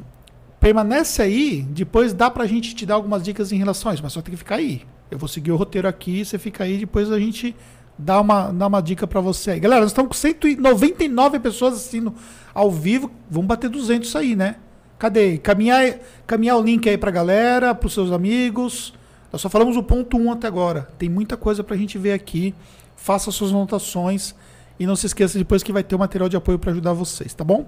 [0.62, 4.14] permanece aí, depois dá pra gente te dar algumas dicas em relação a isso, mas
[4.14, 4.84] só tem que ficar aí.
[5.10, 7.56] Eu vou seguir o roteiro aqui, você fica aí, depois a gente
[7.98, 9.60] dá uma, dá uma dica pra você aí.
[9.60, 12.14] Galera, nós estamos com 199 pessoas assistindo
[12.54, 14.58] ao vivo, vamos bater 200 isso aí, né?
[15.00, 15.40] Cadê?
[15.40, 15.98] Caminhar,
[16.28, 18.94] caminhar o link aí pra galera, pros seus amigos.
[19.34, 20.90] Nós só falamos o ponto 1 até agora.
[21.00, 22.54] Tem muita coisa pra gente ver aqui.
[22.96, 24.36] Faça suas anotações
[24.80, 27.34] e não se esqueça depois que vai ter o material de apoio para ajudar vocês,
[27.34, 27.68] tá bom?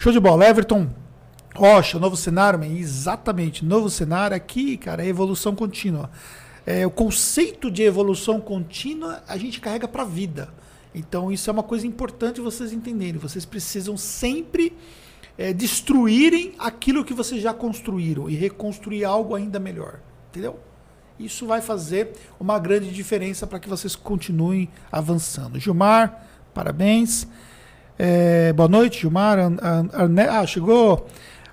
[0.00, 0.48] Show de bola.
[0.48, 0.88] Everton
[1.54, 3.64] Rocha, novo cenário, exatamente.
[3.64, 6.10] Novo cenário aqui, cara, é evolução contínua.
[6.64, 10.48] É, o conceito de evolução contínua a gente carrega para a vida.
[10.94, 13.18] Então isso é uma coisa importante vocês entenderem.
[13.18, 14.76] Vocês precisam sempre
[15.36, 20.00] é, destruírem aquilo que vocês já construíram e reconstruir algo ainda melhor.
[20.30, 20.58] Entendeu?
[21.18, 25.58] Isso vai fazer uma grande diferença para que vocês continuem avançando.
[25.58, 27.26] Gilmar, parabéns.
[27.98, 29.38] É, boa noite, Gilmar.
[30.30, 31.08] Ah, chegou.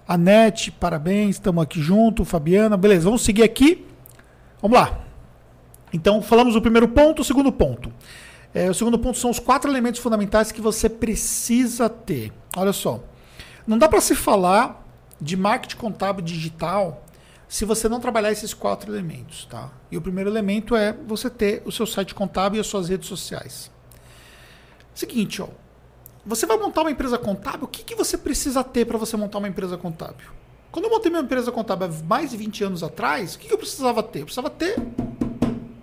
[0.07, 1.35] Anete, parabéns.
[1.35, 2.23] Estamos aqui junto.
[2.23, 3.05] Fabiana, beleza.
[3.05, 3.85] Vamos seguir aqui.
[4.61, 4.99] Vamos lá.
[5.91, 7.21] Então, falamos do primeiro ponto.
[7.21, 7.91] O segundo ponto.
[8.53, 12.31] É, o segundo ponto são os quatro elementos fundamentais que você precisa ter.
[12.55, 13.03] Olha só.
[13.65, 14.85] Não dá para se falar
[15.19, 17.03] de marketing contábil digital
[17.47, 19.71] se você não trabalhar esses quatro elementos, tá?
[19.91, 23.07] E o primeiro elemento é você ter o seu site contábil e as suas redes
[23.07, 23.71] sociais.
[24.93, 25.47] Seguinte, ó.
[26.25, 29.37] Você vai montar uma empresa contábil, o que, que você precisa ter para você montar
[29.37, 30.27] uma empresa contábil?
[30.71, 33.53] Quando eu montei minha empresa contábil há mais de 20 anos atrás, o que, que
[33.53, 34.21] eu precisava ter?
[34.21, 34.75] Eu precisava ter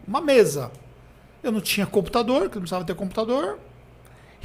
[0.06, 0.72] uma mesa.
[1.44, 3.58] Eu não tinha computador, que não precisava ter computador.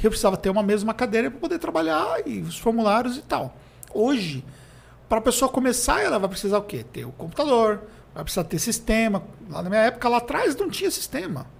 [0.00, 3.56] Eu precisava ter uma mesa, uma cadeira para poder trabalhar e os formulários e tal.
[3.92, 4.44] Hoje,
[5.08, 6.84] para a pessoa começar, ela vai precisar o quê?
[6.84, 7.82] Ter o computador,
[8.14, 9.24] vai precisar ter sistema.
[9.50, 11.57] Lá na minha época, lá atrás, não tinha sistema.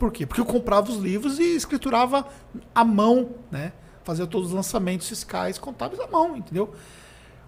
[0.00, 0.24] Por quê?
[0.24, 2.26] Porque eu comprava os livros e escriturava
[2.74, 3.74] à mão, né?
[4.02, 6.74] Fazia todos os lançamentos fiscais contábeis à mão, entendeu?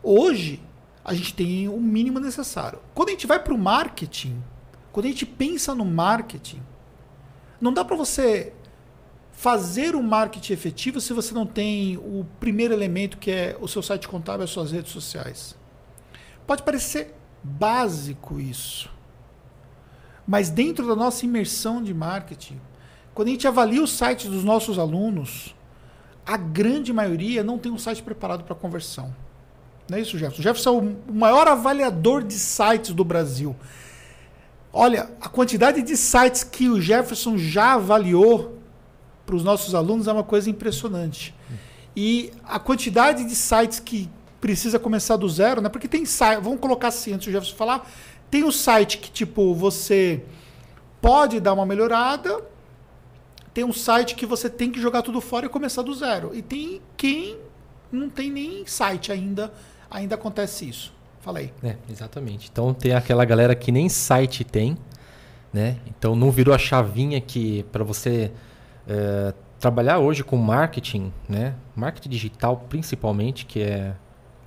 [0.02, 0.62] Hoje,
[1.02, 2.78] a gente tem o mínimo necessário.
[2.92, 4.44] Quando a gente vai para o marketing,
[4.92, 6.62] quando a gente pensa no marketing,
[7.58, 8.52] não dá para você
[9.32, 13.82] fazer o marketing efetivo se você não tem o primeiro elemento que é o seu
[13.82, 15.56] site contábil, as suas redes sociais.
[16.46, 18.90] Pode parecer básico isso.
[20.26, 22.60] Mas dentro da nossa imersão de marketing,
[23.14, 25.54] quando a gente avalia os sites dos nossos alunos,
[26.24, 29.14] a grande maioria não tem um site preparado para conversão.
[29.88, 30.40] Não é isso, Jefferson?
[30.40, 33.56] O Jefferson é o maior avaliador de sites do Brasil.
[34.72, 38.58] Olha, a quantidade de sites que o Jefferson já avaliou
[39.26, 41.34] para os nossos alunos é uma coisa impressionante.
[41.94, 44.08] E a quantidade de sites que
[44.40, 45.68] precisa começar do zero, né?
[45.68, 47.88] Porque tem site, vamos colocar assim, antes do Jefferson falar,
[48.32, 50.24] tem o site que tipo você
[51.02, 52.42] pode dar uma melhorada,
[53.52, 56.30] tem um site que você tem que jogar tudo fora e começar do zero.
[56.34, 57.38] E tem quem
[57.92, 59.52] não tem nem site ainda,
[59.90, 60.94] ainda acontece isso.
[61.20, 61.52] Falei.
[61.62, 62.48] É, exatamente.
[62.50, 64.78] Então tem aquela galera que nem site tem,
[65.52, 65.76] né?
[65.86, 68.32] Então não virou a chavinha que para você
[68.88, 71.54] é, trabalhar hoje com marketing, né?
[71.76, 73.94] Marketing digital principalmente, que é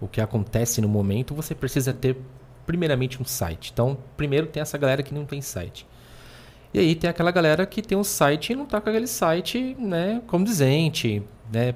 [0.01, 2.17] o que acontece no momento, você precisa ter
[2.65, 3.71] primeiramente um site.
[3.73, 5.87] Então, primeiro tem essa galera que não tem site.
[6.73, 9.75] E aí tem aquela galera que tem um site e não está com aquele site,
[9.79, 11.73] né, condizente, né,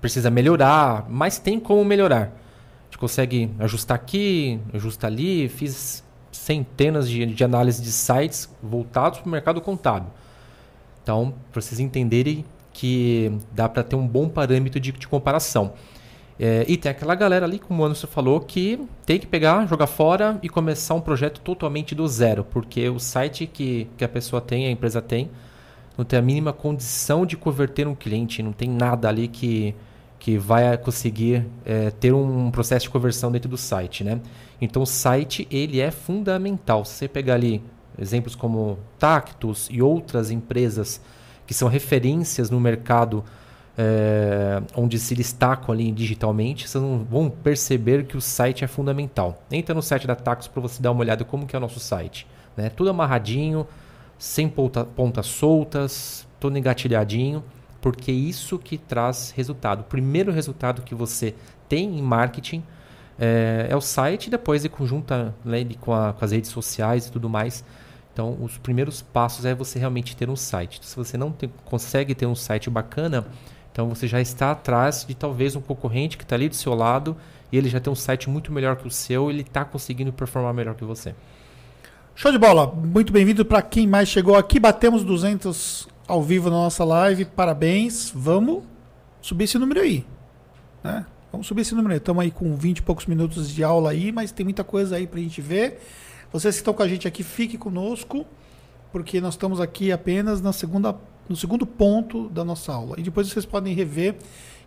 [0.00, 2.32] precisa melhorar, mas tem como melhorar.
[2.82, 9.18] A gente consegue ajustar aqui, ajustar ali, fiz centenas de, de análises de sites voltados
[9.18, 10.10] para o mercado contábil.
[11.02, 15.72] Então, para vocês entenderem que dá para ter um bom parâmetro de, de comparação.
[16.40, 19.88] É, e tem aquela galera ali, como o Anderson falou, que tem que pegar, jogar
[19.88, 24.40] fora e começar um projeto totalmente do zero, porque o site que, que a pessoa
[24.40, 25.30] tem, a empresa tem,
[25.96, 29.74] não tem a mínima condição de converter um cliente, não tem nada ali que,
[30.20, 34.20] que vai conseguir é, ter um processo de conversão dentro do site, né?
[34.60, 36.84] Então o site ele é fundamental.
[36.84, 37.60] Se você pegar ali
[38.00, 41.00] exemplos como Tactus e outras empresas
[41.46, 43.24] que são referências no mercado
[43.80, 49.40] é, onde se destacam ali digitalmente, vocês vão perceber que o site é fundamental.
[49.52, 51.78] Entra no site da Tactus para você dar uma olhada como que é o nosso
[51.78, 52.26] site.
[52.56, 52.70] Né?
[52.70, 53.64] Tudo amarradinho,
[54.18, 57.44] sem ponta, pontas soltas, todo engatilhadinho,
[57.80, 59.82] porque isso que traz resultado.
[59.82, 61.36] O primeiro resultado que você
[61.68, 62.64] tem em marketing
[63.16, 67.12] é, é o site, depois de conjunta né, com, a, com as redes sociais e
[67.12, 67.64] tudo mais.
[68.12, 70.80] Então, os primeiros passos é você realmente ter um site.
[70.84, 71.32] Se você não
[71.64, 73.24] consegue ter um site bacana,
[73.78, 77.16] então você já está atrás de talvez um concorrente que está ali do seu lado
[77.52, 80.52] e ele já tem um site muito melhor que o seu, ele está conseguindo performar
[80.52, 81.14] melhor que você.
[82.16, 82.66] Show de bola.
[82.66, 84.58] Muito bem-vindo para quem mais chegou aqui.
[84.58, 87.24] Batemos 200 ao vivo na nossa live.
[87.24, 88.10] Parabéns.
[88.12, 88.64] Vamos
[89.22, 90.04] subir esse número aí.
[90.82, 91.06] Né?
[91.30, 91.98] Vamos subir esse número aí.
[91.98, 95.06] Estamos aí com 20 e poucos minutos de aula aí, mas tem muita coisa aí
[95.06, 95.80] para a gente ver.
[96.32, 98.26] Vocês que estão com a gente aqui, fiquem conosco,
[98.90, 100.96] porque nós estamos aqui apenas na segunda
[101.28, 102.96] no segundo ponto da nossa aula.
[102.98, 104.16] E depois vocês podem rever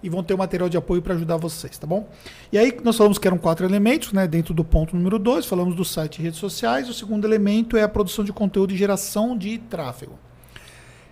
[0.04, 2.08] e vão ter o material de apoio para ajudar vocês, tá bom?
[2.52, 4.28] E aí nós falamos que eram quatro elementos, né?
[4.28, 6.90] Dentro do ponto número dois, falamos do site e redes sociais.
[6.90, 10.18] O segundo elemento é a produção de conteúdo e geração de tráfego.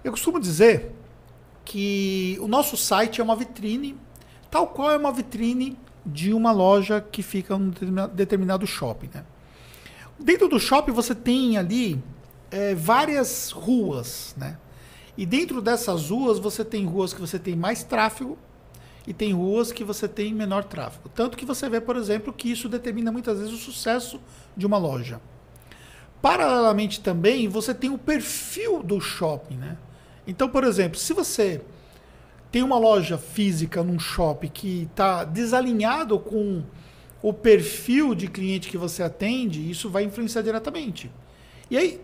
[0.03, 0.91] Eu costumo dizer
[1.65, 3.95] que o nosso site é uma vitrine,
[4.49, 9.23] tal qual é uma vitrine de uma loja que fica em um determinado shopping, né?
[10.17, 12.01] Dentro do shopping você tem ali
[12.49, 14.57] é, várias ruas, né?
[15.17, 18.37] E dentro dessas ruas, você tem ruas que você tem mais tráfego
[19.05, 21.09] e tem ruas que você tem menor tráfego.
[21.09, 24.19] Tanto que você vê, por exemplo, que isso determina muitas vezes o sucesso
[24.55, 25.19] de uma loja.
[26.21, 29.77] Paralelamente também, você tem o perfil do shopping, né?
[30.27, 31.61] Então, por exemplo, se você
[32.51, 36.63] tem uma loja física num shopping que está desalinhado com
[37.21, 41.11] o perfil de cliente que você atende, isso vai influenciar diretamente.
[41.69, 42.01] E aí,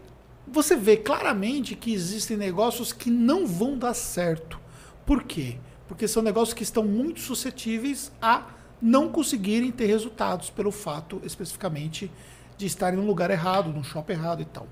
[0.47, 4.59] você vê claramente que existem negócios que não vão dar certo.
[5.05, 5.57] Por quê?
[5.87, 8.47] Porque são negócios que estão muito suscetíveis a
[8.81, 12.11] não conseguirem ter resultados pelo fato especificamente
[12.57, 14.67] de estarem no lugar errado, no shopping errado e tal.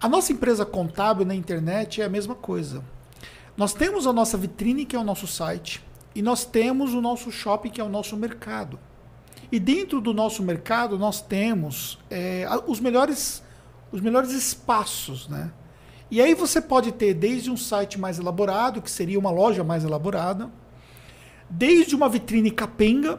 [0.00, 2.84] A nossa empresa contábil na internet é a mesma coisa.
[3.56, 5.82] Nós temos a nossa vitrine, que é o nosso site,
[6.14, 8.78] e nós temos o nosso shopping, que é o nosso mercado.
[9.50, 13.42] E dentro do nosso mercado, nós temos é, os melhores
[13.96, 15.50] os melhores espaços, né?
[16.10, 19.84] E aí você pode ter desde um site mais elaborado, que seria uma loja mais
[19.84, 20.50] elaborada,
[21.48, 23.18] desde uma vitrine capenga,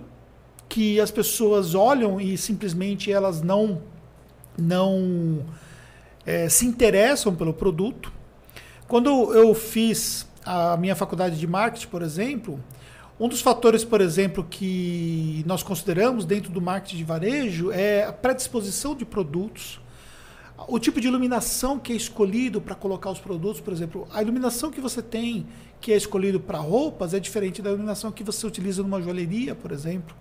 [0.70, 3.82] que as pessoas olham e simplesmente elas não
[4.58, 5.46] não
[6.26, 8.12] é, se interessam pelo produto.
[8.88, 12.60] Quando eu fiz a minha faculdade de marketing, por exemplo,
[13.20, 18.14] um dos fatores, por exemplo, que nós consideramos dentro do marketing de varejo é a
[18.14, 19.80] predisposição de produtos,
[20.68, 24.72] o tipo de iluminação que é escolhido para colocar os produtos, por exemplo, a iluminação
[24.72, 25.46] que você tem
[25.80, 29.72] que é escolhido para roupas é diferente da iluminação que você utiliza numa joalheria, por
[29.72, 30.16] exemplo.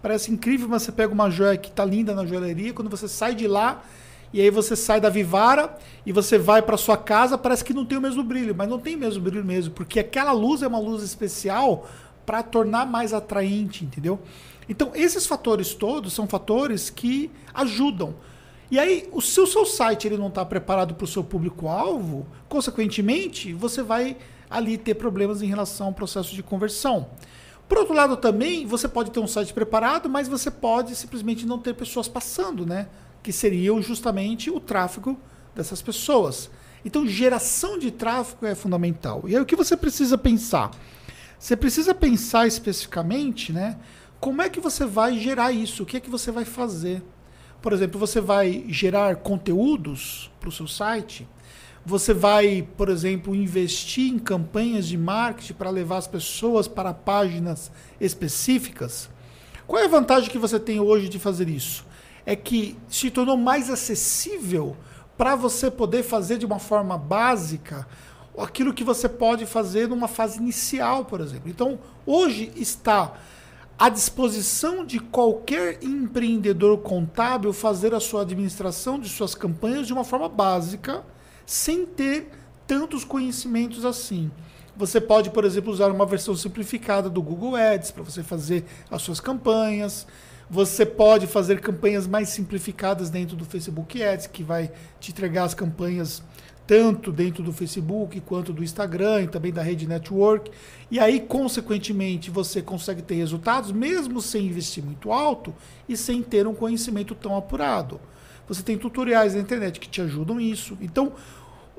[0.00, 3.34] Parece incrível, mas você pega uma joia que está linda na joalheria, quando você sai
[3.34, 3.82] de lá
[4.32, 5.76] e aí você sai da Vivara
[6.06, 8.78] e você vai para sua casa, parece que não tem o mesmo brilho, mas não
[8.78, 11.88] tem o mesmo brilho mesmo, porque aquela luz é uma luz especial
[12.24, 14.20] para tornar mais atraente, entendeu?
[14.68, 18.14] Então, esses fatores todos são fatores que ajudam.
[18.70, 22.26] E aí, o, se o seu site ele não está preparado para o seu público-alvo,
[22.48, 24.16] consequentemente, você vai
[24.48, 27.08] ali ter problemas em relação ao processo de conversão.
[27.68, 31.58] Por outro lado, também, você pode ter um site preparado, mas você pode simplesmente não
[31.58, 32.88] ter pessoas passando, né?
[33.22, 35.18] Que seriam justamente o tráfego
[35.54, 36.50] dessas pessoas.
[36.84, 39.24] Então, geração de tráfego é fundamental.
[39.26, 40.70] E aí, o que você precisa pensar?
[41.38, 43.78] Você precisa pensar especificamente, né?
[44.20, 45.82] Como é que você vai gerar isso?
[45.82, 47.02] O que é que você vai fazer?
[47.60, 51.28] Por exemplo, você vai gerar conteúdos para o seu site?
[51.84, 57.70] Você vai, por exemplo, investir em campanhas de marketing para levar as pessoas para páginas
[58.00, 59.10] específicas?
[59.66, 61.86] Qual é a vantagem que você tem hoje de fazer isso?
[62.24, 64.76] É que se tornou mais acessível
[65.16, 67.86] para você poder fazer de uma forma básica
[68.38, 71.50] aquilo que você pode fazer numa fase inicial, por exemplo.
[71.50, 73.14] Então, hoje está
[73.80, 80.04] à disposição de qualquer empreendedor contábil fazer a sua administração de suas campanhas de uma
[80.04, 81.02] forma básica,
[81.46, 82.28] sem ter
[82.66, 84.30] tantos conhecimentos assim.
[84.76, 89.00] Você pode, por exemplo, usar uma versão simplificada do Google Ads para você fazer as
[89.00, 90.06] suas campanhas.
[90.50, 95.54] Você pode fazer campanhas mais simplificadas dentro do Facebook Ads, que vai te entregar as
[95.54, 96.22] campanhas
[96.70, 100.52] tanto dentro do Facebook quanto do Instagram e também da rede network.
[100.88, 105.52] E aí, consequentemente, você consegue ter resultados mesmo sem investir muito alto
[105.88, 108.00] e sem ter um conhecimento tão apurado.
[108.46, 110.78] Você tem tutoriais na internet que te ajudam nisso.
[110.80, 111.14] Então,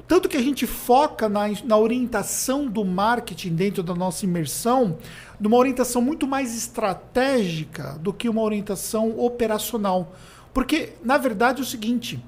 [0.09, 4.97] tanto que a gente foca na, na orientação do marketing dentro da nossa imersão,
[5.39, 10.13] numa orientação muito mais estratégica do que uma orientação operacional.
[10.53, 12.21] Porque, na verdade, é o seguinte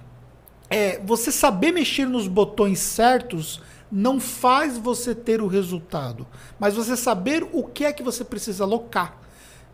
[0.74, 6.26] é, você saber mexer nos botões certos não faz você ter o resultado,
[6.60, 9.16] mas você saber o que é que você precisa alocar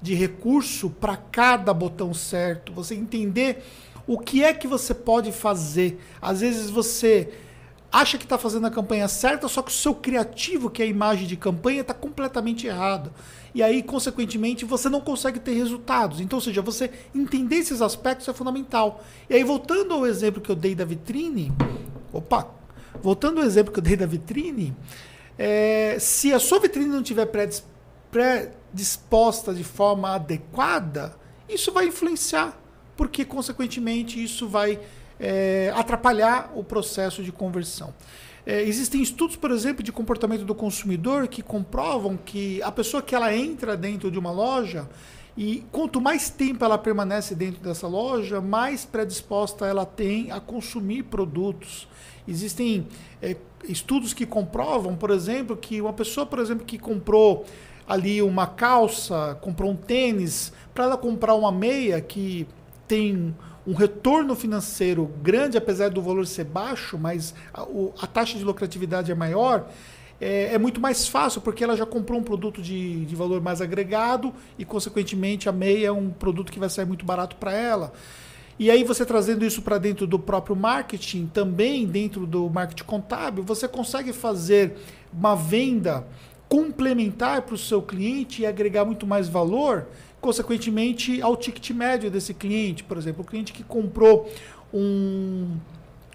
[0.01, 3.63] de recurso para cada botão certo, você entender
[4.05, 6.01] o que é que você pode fazer.
[6.21, 7.31] Às vezes você
[7.89, 10.89] acha que está fazendo a campanha certa, só que o seu criativo, que é a
[10.89, 13.09] imagem de campanha, está completamente errado.
[13.53, 16.19] E aí, consequentemente, você não consegue ter resultados.
[16.19, 19.03] Então, ou seja, você entender esses aspectos é fundamental.
[19.29, 21.51] E aí, voltando ao exemplo que eu dei da vitrine,
[22.13, 22.47] opa,
[23.01, 24.75] voltando ao exemplo que eu dei da vitrine,
[25.37, 27.25] é, se a sua vitrine não tiver
[28.11, 31.15] predisposta de forma adequada,
[31.47, 32.59] isso vai influenciar,
[32.95, 34.79] porque, consequentemente, isso vai
[35.19, 37.93] é, atrapalhar o processo de conversão.
[38.45, 43.13] É, existem estudos, por exemplo, de comportamento do consumidor que comprovam que a pessoa que
[43.13, 44.89] ela entra dentro de uma loja
[45.37, 51.03] e quanto mais tempo ela permanece dentro dessa loja, mais predisposta ela tem a consumir
[51.03, 51.87] produtos.
[52.27, 52.87] Existem
[53.21, 53.35] é,
[53.67, 57.45] estudos que comprovam, por exemplo, que uma pessoa, por exemplo, que comprou
[57.87, 62.47] ali uma calça, comprou um tênis, para ela comprar uma meia que
[62.87, 63.35] tem
[63.69, 68.43] um retorno financeiro grande, apesar do valor ser baixo, mas a, o, a taxa de
[68.43, 69.69] lucratividade é maior,
[70.19, 73.61] é, é, muito mais fácil, porque ela já comprou um produto de, de valor mais
[73.61, 77.93] agregado e, consequentemente, a meia é um produto que vai sair muito barato para ela.
[78.57, 83.43] E aí, você trazendo isso para dentro do próprio marketing, também dentro do marketing contábil,
[83.43, 84.77] você consegue fazer
[85.13, 86.07] uma venda
[86.49, 89.85] complementar para o seu cliente e agregar muito mais valor
[90.21, 92.83] consequentemente, ao ticket médio desse cliente.
[92.83, 94.31] Por exemplo, o cliente que comprou
[94.73, 95.57] um,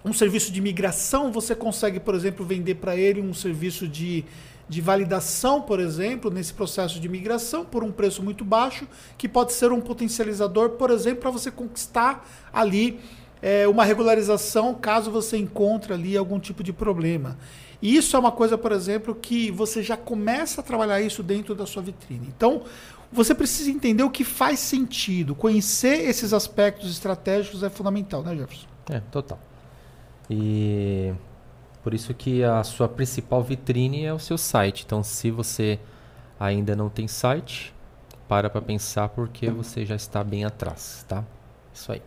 [0.03, 4.23] um serviço de migração, você consegue, por exemplo, vender para ele um serviço de,
[4.69, 8.87] de validação, por exemplo, nesse processo de migração, por um preço muito baixo,
[9.17, 12.99] que pode ser um potencializador, por exemplo, para você conquistar ali
[13.41, 17.37] é, uma regularização caso você encontre ali algum tipo de problema.
[17.81, 21.53] E isso é uma coisa, por exemplo, que você já começa a trabalhar isso dentro
[21.53, 22.27] da sua vitrine.
[22.35, 22.63] Então,
[23.11, 25.35] você precisa entender o que faz sentido.
[25.35, 28.67] Conhecer esses aspectos estratégicos é fundamental, né, Jefferson?
[28.89, 29.39] É, total.
[30.29, 31.13] E
[31.83, 34.83] por isso que a sua principal vitrine é o seu site.
[34.85, 35.79] Então, se você
[36.39, 37.73] ainda não tem site,
[38.27, 41.23] para para pensar porque você já está bem atrás, tá?
[41.73, 42.01] Isso aí.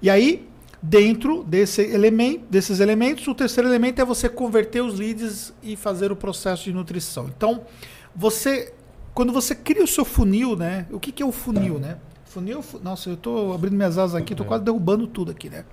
[0.00, 0.48] E aí,
[0.82, 6.12] dentro desse elemento, desses elementos, o terceiro elemento é você converter os leads e fazer
[6.12, 7.26] o processo de nutrição.
[7.26, 7.62] Então,
[8.14, 8.72] você,
[9.14, 10.86] quando você cria o seu funil, né?
[10.90, 11.98] O que, que é o funil, né?
[12.24, 15.64] Funil, nossa, eu estou abrindo minhas asas aqui, estou quase derrubando tudo aqui, né?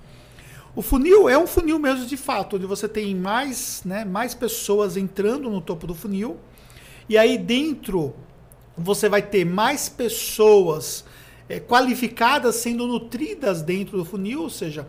[0.76, 4.96] O funil é um funil mesmo de fato, onde você tem mais, né, mais pessoas
[4.96, 6.38] entrando no topo do funil.
[7.10, 8.14] E aí dentro
[8.78, 11.04] você vai ter mais pessoas
[11.50, 14.88] é, qualificadas sendo nutridas dentro do funil, ou seja,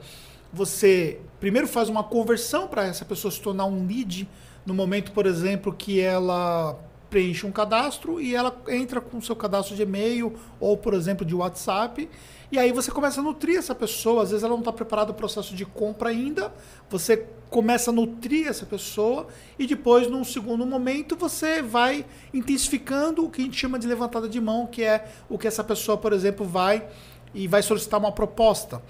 [0.53, 4.29] você primeiro faz uma conversão para essa pessoa se tornar um lead
[4.65, 6.79] no momento, por exemplo, que ela
[7.13, 11.27] preenche um cadastro e ela entra com o seu cadastro de e-mail ou, por exemplo,
[11.27, 12.09] de WhatsApp.
[12.51, 14.23] E aí você começa a nutrir essa pessoa.
[14.23, 16.51] Às vezes ela não está preparada para o processo de compra ainda.
[16.89, 19.27] Você começa a nutrir essa pessoa
[19.59, 24.27] e depois, num segundo momento, você vai intensificando o que a gente chama de levantada
[24.27, 26.89] de mão, que é o que essa pessoa, por exemplo, vai
[27.35, 28.83] e vai solicitar uma proposta.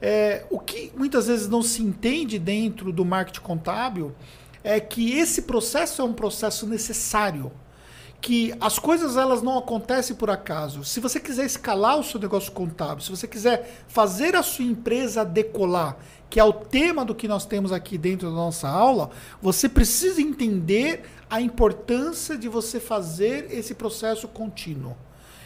[0.00, 4.14] É, o que muitas vezes não se entende dentro do marketing contábil
[4.64, 7.52] é que esse processo é um processo necessário
[8.20, 10.84] que as coisas elas não acontecem por acaso.
[10.84, 15.24] Se você quiser escalar o seu negócio contábil, se você quiser fazer a sua empresa
[15.24, 15.96] decolar,
[16.28, 19.10] que é o tema do que nós temos aqui dentro da nossa aula,
[19.40, 24.96] você precisa entender a importância de você fazer esse processo contínuo.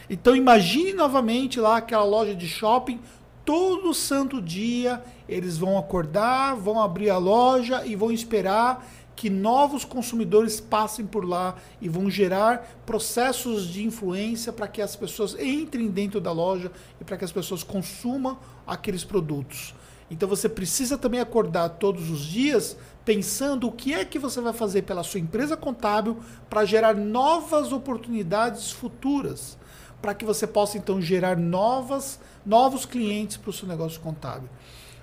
[0.09, 2.99] Então imagine novamente lá aquela loja de shopping,
[3.45, 8.85] todo santo dia eles vão acordar, vão abrir a loja e vão esperar
[9.15, 14.95] que novos consumidores passem por lá e vão gerar processos de influência para que as
[14.95, 19.75] pessoas entrem dentro da loja e para que as pessoas consumam aqueles produtos.
[20.09, 24.53] Então você precisa também acordar todos os dias pensando o que é que você vai
[24.53, 26.17] fazer pela sua empresa contábil
[26.49, 29.57] para gerar novas oportunidades futuras,
[30.01, 34.49] para que você possa então gerar novas, novos clientes para o seu negócio contábil.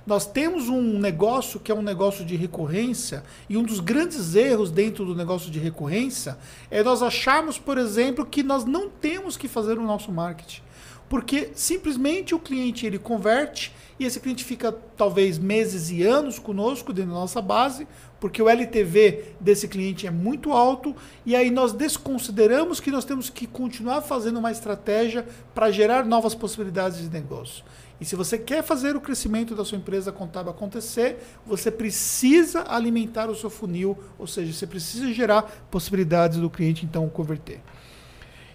[0.08, 4.70] Nós temos um negócio que é um negócio de recorrência, e um dos grandes erros
[4.70, 6.38] dentro do negócio de recorrência
[6.70, 10.62] é nós acharmos, por exemplo, que nós não temos que fazer o nosso marketing.
[11.10, 16.90] Porque simplesmente o cliente ele converte e esse cliente fica talvez meses e anos conosco
[16.90, 17.86] dentro da nossa base,
[18.18, 20.96] porque o LTV desse cliente é muito alto
[21.26, 26.34] e aí nós desconsideramos que nós temos que continuar fazendo uma estratégia para gerar novas
[26.34, 27.62] possibilidades de negócio.
[28.00, 33.28] E se você quer fazer o crescimento da sua empresa contábil acontecer, você precisa alimentar
[33.28, 37.60] o seu funil, ou seja, você precisa gerar possibilidades do cliente então converter.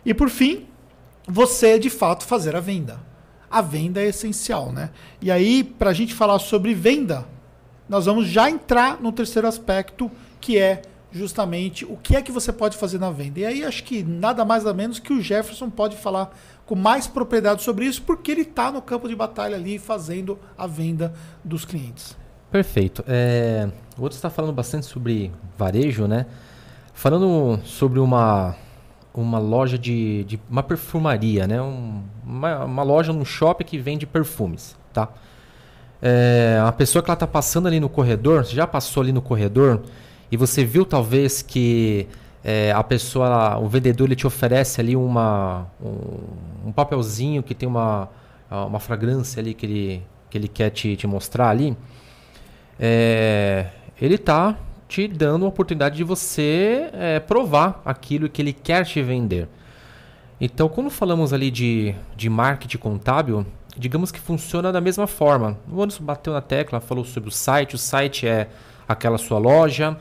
[0.06, 0.66] E por fim,
[1.28, 3.00] você de fato fazer a venda.
[3.50, 4.90] A venda é essencial, né?
[5.22, 7.26] E aí, para a gente falar sobre venda,
[7.88, 10.82] nós vamos já entrar no terceiro aspecto, que é
[11.12, 13.40] justamente o que é que você pode fazer na venda.
[13.40, 16.36] E aí acho que nada mais nada menos que o Jefferson pode falar
[16.66, 20.66] com mais propriedade sobre isso, porque ele está no campo de batalha ali fazendo a
[20.66, 22.16] venda dos clientes.
[22.52, 23.04] Perfeito.
[23.08, 26.26] É, o outro está falando bastante sobre varejo, né?
[26.94, 28.56] Falando sobre uma,
[29.14, 31.62] uma loja de, de uma perfumaria, né?
[31.62, 35.10] Um, uma, uma loja num shopping que vende perfumes, tá?
[36.02, 39.82] É, a pessoa que ela está passando ali no corredor, já passou ali no corredor
[40.32, 42.08] e você viu talvez que
[42.44, 47.68] é, a pessoa, o vendedor, ele te oferece ali uma, um, um, papelzinho que tem
[47.68, 48.10] uma,
[48.50, 51.78] uma fragrância ali que ele, que ele quer te, te mostrar ali.
[52.78, 53.68] É,
[54.02, 59.02] ele está te dando a oportunidade de você é, provar aquilo que ele quer te
[59.02, 59.48] vender.
[60.40, 63.46] Então, quando falamos ali de, de marketing contábil,
[63.78, 65.58] digamos que funciona da mesma forma.
[65.72, 67.76] O Anderson bateu na tecla, falou sobre o site.
[67.76, 68.50] O site é
[68.88, 69.98] aquela sua loja.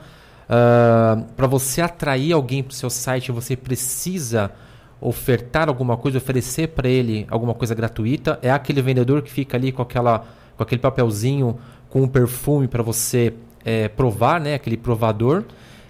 [0.49, 4.51] Ah, para você atrair alguém para o seu site, você precisa
[4.99, 8.39] ofertar alguma coisa, oferecer para ele alguma coisa gratuita.
[8.41, 10.25] É aquele vendedor que fica ali com, aquela,
[10.55, 11.57] com aquele papelzinho
[11.89, 13.33] com um perfume para você
[13.63, 14.55] é, provar, né?
[14.55, 15.43] aquele provador.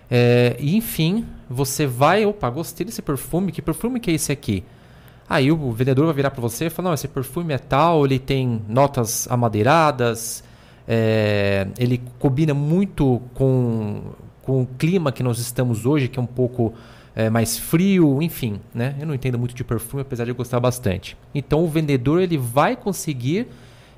[0.10, 4.64] É, e enfim, você vai, opa, gostei desse perfume, que perfume que é esse aqui?
[5.30, 8.20] Aí o vendedor vai virar para você e falar, não, esse perfume é tal, ele
[8.20, 10.44] tem notas amadeiradas,
[10.88, 14.02] é, ele combina muito com
[14.44, 16.74] com o clima que nós estamos hoje, que é um pouco
[17.16, 18.96] é, mais frio, enfim, né?
[19.00, 21.18] Eu não entendo muito de perfume, apesar de eu gostar bastante.
[21.34, 23.48] Então o vendedor ele vai conseguir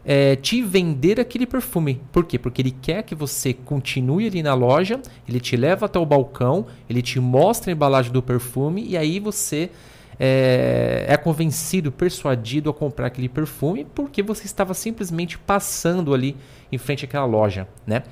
[0.05, 2.01] é, te vender aquele perfume.
[2.11, 2.37] Por quê?
[2.37, 6.67] Porque ele quer que você continue ali na loja, ele te leva até o balcão,
[6.87, 9.71] ele te mostra a embalagem do perfume e aí você
[10.19, 16.37] é, é convencido, persuadido a comprar aquele perfume porque você estava simplesmente passando ali
[16.71, 18.03] em frente àquela loja, né?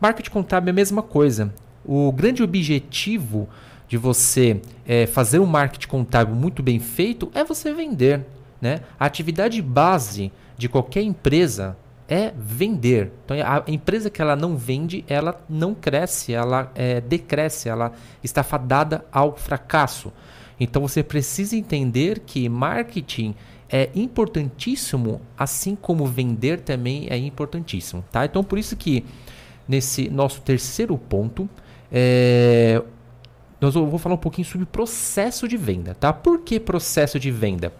[0.00, 1.52] Marketing contábil é a mesma coisa.
[1.90, 3.48] O grande objetivo
[3.88, 8.26] de você é, fazer um marketing contábil muito bem feito é você vender.
[8.60, 8.80] Né?
[9.00, 13.10] A atividade base de qualquer empresa é vender.
[13.24, 18.42] Então, a empresa que ela não vende, ela não cresce, ela é, decresce, ela está
[18.42, 20.12] fadada ao fracasso.
[20.60, 23.34] Então, você precisa entender que marketing
[23.66, 28.04] é importantíssimo, assim como vender também é importantíssimo.
[28.12, 28.26] Tá?
[28.26, 29.06] Então, por isso que
[29.66, 31.48] nesse nosso terceiro ponto,
[31.90, 32.82] é,
[33.60, 35.94] nós vou falar um pouquinho sobre processo de venda.
[35.94, 36.12] Tá?
[36.12, 37.72] Por que processo de venda?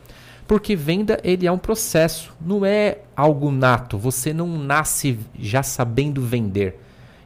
[0.46, 3.98] Porque venda ele é um processo, não é algo nato.
[3.98, 6.80] Você não nasce já sabendo vender.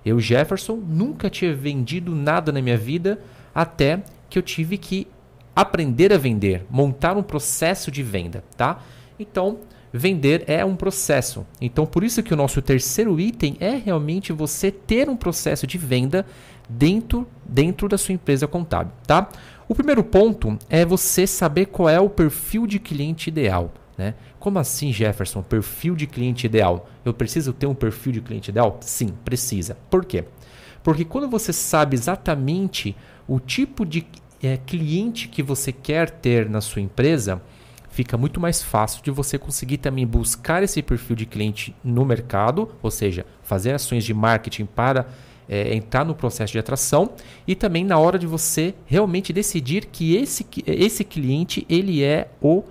[0.05, 3.21] Eu, Jefferson, nunca tinha vendido nada na minha vida
[3.55, 5.07] até que eu tive que
[5.55, 8.83] aprender a vender, montar um processo de venda, tá?
[9.19, 9.59] Então,
[9.93, 11.47] vender é um processo.
[11.61, 15.77] Então, por isso que o nosso terceiro item é realmente você ter um processo de
[15.77, 16.27] venda
[16.69, 19.29] dentro, dentro da sua empresa contábil, tá?
[19.69, 23.73] O primeiro ponto é você saber qual é o perfil de cliente ideal.
[23.97, 24.15] Né?
[24.39, 25.43] Como assim, Jefferson?
[25.43, 26.89] Perfil de cliente ideal?
[27.05, 28.79] Eu preciso ter um perfil de cliente ideal?
[28.81, 29.77] Sim, precisa.
[29.91, 30.25] Por quê?
[30.83, 32.97] Porque quando você sabe exatamente
[33.29, 34.07] o tipo de
[34.43, 37.41] é, cliente que você quer ter na sua empresa,
[37.91, 42.71] fica muito mais fácil de você conseguir também buscar esse perfil de cliente no mercado,
[42.83, 45.07] ou seja, fazer ações de marketing para
[45.49, 47.11] é, entrar no processo de atração
[47.47, 52.63] e também na hora de você realmente decidir que esse, esse cliente ele é o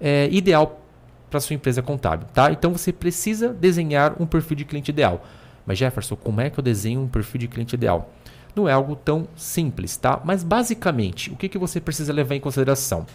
[0.00, 0.80] é, ideal
[1.28, 2.50] para sua empresa contábil, tá?
[2.50, 5.24] Então você precisa desenhar um perfil de cliente ideal.
[5.64, 8.10] Mas Jefferson, como é que eu desenho um perfil de cliente ideal?
[8.54, 10.20] Não é algo tão simples, tá?
[10.24, 13.06] Mas basicamente, o que, que você precisa levar em consideração?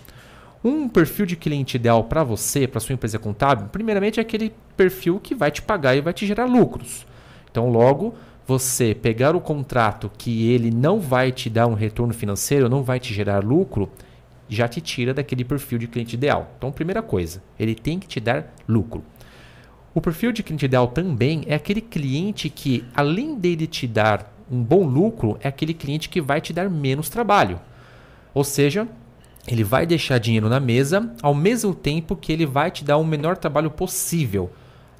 [0.63, 5.19] Um perfil de cliente ideal para você, para sua empresa contábil, primeiramente é aquele perfil
[5.19, 7.05] que vai te pagar e vai te gerar lucros.
[7.51, 8.15] Então, logo,
[8.47, 12.99] você pegar o contrato que ele não vai te dar um retorno financeiro, não vai
[12.99, 13.89] te gerar lucro,
[14.47, 16.51] já te tira daquele perfil de cliente ideal.
[16.57, 19.03] Então, primeira coisa, ele tem que te dar lucro.
[19.93, 24.61] O perfil de cliente ideal também é aquele cliente que, além dele te dar um
[24.61, 27.59] bom lucro, é aquele cliente que vai te dar menos trabalho.
[28.33, 28.87] Ou seja,
[29.47, 33.05] ele vai deixar dinheiro na mesa ao mesmo tempo que ele vai te dar o
[33.05, 34.51] menor trabalho possível.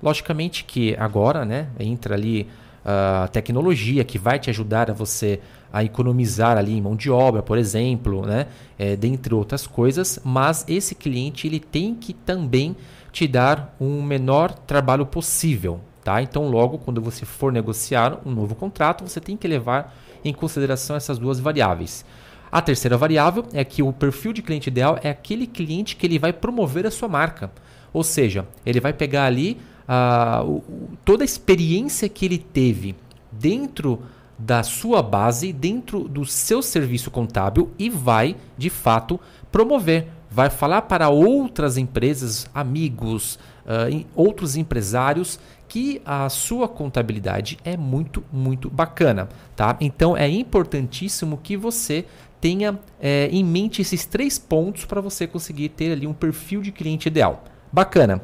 [0.01, 2.47] Logicamente que agora, né, entra ali
[2.85, 5.39] uh, tecnologia que vai te ajudar a você
[5.73, 8.47] a economizar ali em mão de obra, por exemplo, né?
[8.79, 12.77] É, dentre outras coisas, mas esse cliente ele tem que também
[13.11, 16.21] te dar um menor trabalho possível, tá?
[16.21, 20.95] Então, logo quando você for negociar um novo contrato, você tem que levar em consideração
[20.95, 22.05] essas duas variáveis.
[22.51, 26.17] A terceira variável é que o perfil de cliente ideal é aquele cliente que ele
[26.17, 27.51] vai promover a sua marca.
[27.91, 29.57] Ou seja, ele vai pegar ali
[29.87, 30.61] uh,
[31.03, 32.95] toda a experiência que ele teve
[33.31, 34.01] dentro
[34.37, 39.19] da sua base, dentro do seu serviço contábil e vai, de fato,
[39.51, 40.07] promover.
[40.29, 48.23] Vai falar para outras empresas, amigos, uh, outros empresários que a sua contabilidade é muito,
[48.31, 49.29] muito bacana.
[49.55, 49.77] Tá?
[49.79, 52.05] Então é importantíssimo que você
[52.41, 56.71] tenha é, em mente esses três pontos para você conseguir ter ali um perfil de
[56.71, 57.43] cliente ideal.
[57.71, 58.21] Bacana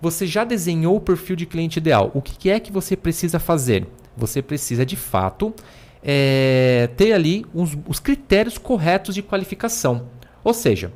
[0.00, 2.10] você já desenhou o perfil de cliente ideal.
[2.14, 3.86] O que é que você precisa fazer?
[4.16, 5.54] Você precisa de fato
[6.02, 10.08] é, ter ali uns, os critérios corretos de qualificação.
[10.44, 10.92] Ou seja,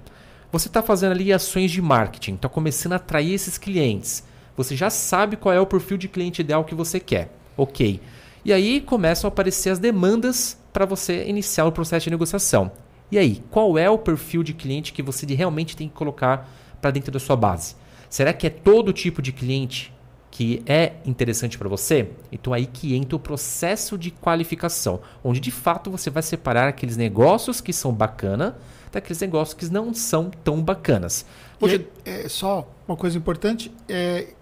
[0.53, 4.25] você está fazendo ali ações de marketing, está começando a atrair esses clientes.
[4.57, 7.33] Você já sabe qual é o perfil de cliente ideal que você quer.
[7.57, 8.01] Ok.
[8.45, 12.71] E aí começam a aparecer as demandas para você iniciar o processo de negociação.
[13.11, 16.49] E aí, qual é o perfil de cliente que você realmente tem que colocar
[16.81, 17.75] para dentro da sua base?
[18.11, 19.95] Será que é todo tipo de cliente
[20.33, 22.11] que é interessante para você?
[22.31, 26.97] Então aí que entra o processo de qualificação, onde de fato você vai separar aqueles
[26.97, 28.59] negócios que são bacana
[28.91, 31.25] daqueles negócios que não são tão bacanas.
[31.61, 31.87] Hoje...
[32.05, 34.35] É, é, só uma coisa importante, é,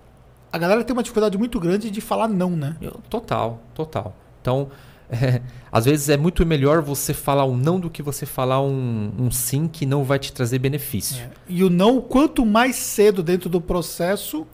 [0.50, 2.76] a galera tem uma dificuldade muito grande de falar não, né?
[3.10, 4.16] Total, total.
[4.40, 4.70] Então,
[5.10, 5.40] é,
[5.70, 9.30] às vezes é muito melhor você falar um não do que você falar um, um
[9.30, 11.22] sim que não vai te trazer benefício.
[11.22, 11.30] É.
[11.48, 14.46] E o não, quanto mais cedo dentro do processo,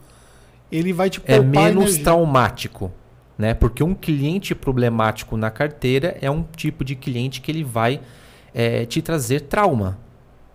[0.71, 2.03] ele vai te É menos energia.
[2.03, 2.91] traumático.
[3.37, 3.53] Né?
[3.53, 7.99] Porque um cliente problemático na carteira é um tipo de cliente que ele vai
[8.53, 9.99] é, te trazer trauma.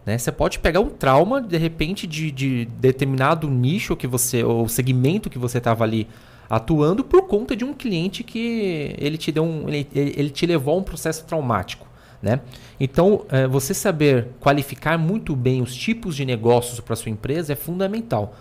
[0.07, 0.17] Né?
[0.17, 5.29] Você pode pegar um trauma, de repente, de, de determinado nicho que você, ou segmento
[5.29, 6.09] que você estava ali
[6.51, 10.75] atuando por conta de um cliente que ele te deu um, ele, ele te levou
[10.75, 11.89] a um processo traumático.
[12.21, 12.41] Né?
[12.79, 17.57] Então, é, você saber qualificar muito bem os tipos de negócios para sua empresa é
[17.57, 18.35] fundamental.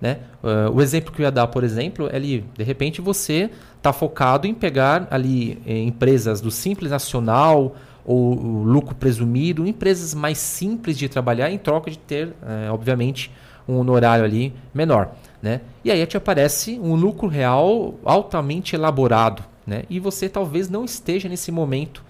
[0.00, 0.18] Né?
[0.42, 3.92] Uh, o exemplo que eu ia dar, por exemplo, é ali, de repente você está
[3.92, 10.98] focado em pegar ali eh, empresas do Simples Nacional ou lucro presumido, empresas mais simples
[10.98, 13.30] de trabalhar em troca de ter, eh, obviamente,
[13.66, 15.14] um honorário ali menor.
[15.46, 15.60] Né?
[15.84, 19.44] E aí te aparece um lucro real altamente elaborado.
[19.64, 19.84] Né?
[19.88, 22.02] E você talvez não esteja nesse momento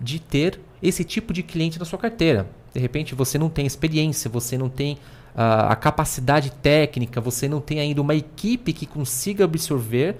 [0.00, 2.48] de ter esse tipo de cliente na sua carteira.
[2.72, 7.60] De repente você não tem experiência, você não tem uh, a capacidade técnica, você não
[7.60, 10.16] tem ainda uma equipe que consiga absorver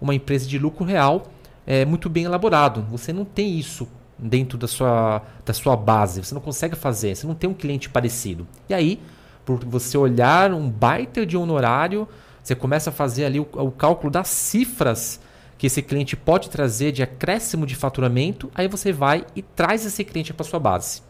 [0.00, 1.24] uma empresa de lucro real
[1.66, 2.86] é, muito bem elaborado.
[2.88, 7.26] Você não tem isso dentro da sua, da sua base, você não consegue fazer, você
[7.26, 8.46] não tem um cliente parecido.
[8.68, 9.00] E aí,
[9.44, 12.08] por você olhar um baita de honorário,
[12.42, 15.20] você começa a fazer ali o, o cálculo das cifras
[15.58, 20.02] que esse cliente pode trazer de acréscimo de faturamento, aí você vai e traz esse
[20.04, 21.02] cliente para sua base.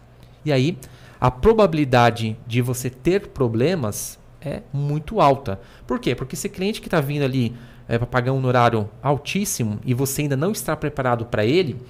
[0.44, 0.76] E aí
[1.20, 5.60] a probabilidade de você ter problemas é muito alta.
[5.86, 6.14] Por quê?
[6.14, 7.54] Porque esse cliente que está vindo ali
[7.88, 11.80] é, para pagar um honorário altíssimo e você ainda não está preparado para ele,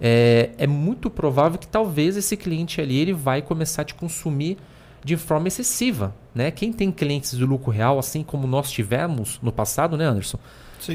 [0.00, 4.58] é, é, muito provável que talvez esse cliente ali ele vai começar a te consumir
[5.04, 6.14] de forma excessiva.
[6.34, 6.50] Né?
[6.50, 10.38] Quem tem clientes de lucro real, assim como nós tivemos no passado, né, Anderson?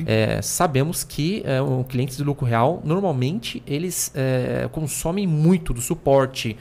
[0.06, 5.82] É, sabemos que é, um, clientes de lucro real, normalmente, eles é, consomem muito do
[5.82, 6.58] suporte.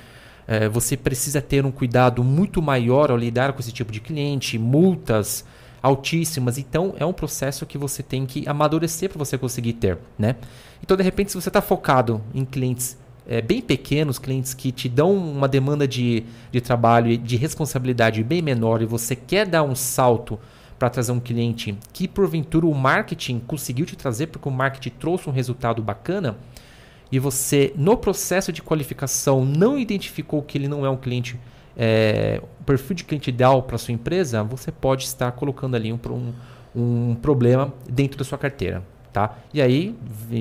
[0.47, 4.59] É, você precisa ter um cuidado muito maior ao lidar com esse tipo de cliente,
[4.59, 5.45] multas
[5.83, 6.59] altíssimas.
[6.59, 9.99] Então, é um processo que você tem que amadurecer para você conseguir ter.
[10.19, 10.37] Né?
[10.83, 12.97] Então, de repente, se você está focado em clientes
[13.29, 18.25] é, bem pequenos, clientes que te dão uma demanda de, de trabalho e de responsabilidade
[18.25, 20.41] bem menor e você quer dar um salto
[20.79, 25.29] para trazer um cliente que porventura o marketing conseguiu te trazer porque o marketing trouxe
[25.29, 26.39] um resultado bacana
[27.13, 31.39] e você no processo de qualificação não identificou que ele não é um cliente
[31.77, 37.11] é, perfil de cliente ideal para sua empresa, você pode estar colocando ali um, um,
[37.11, 39.37] um problema dentro da sua carteira, tá?
[39.55, 39.95] E aí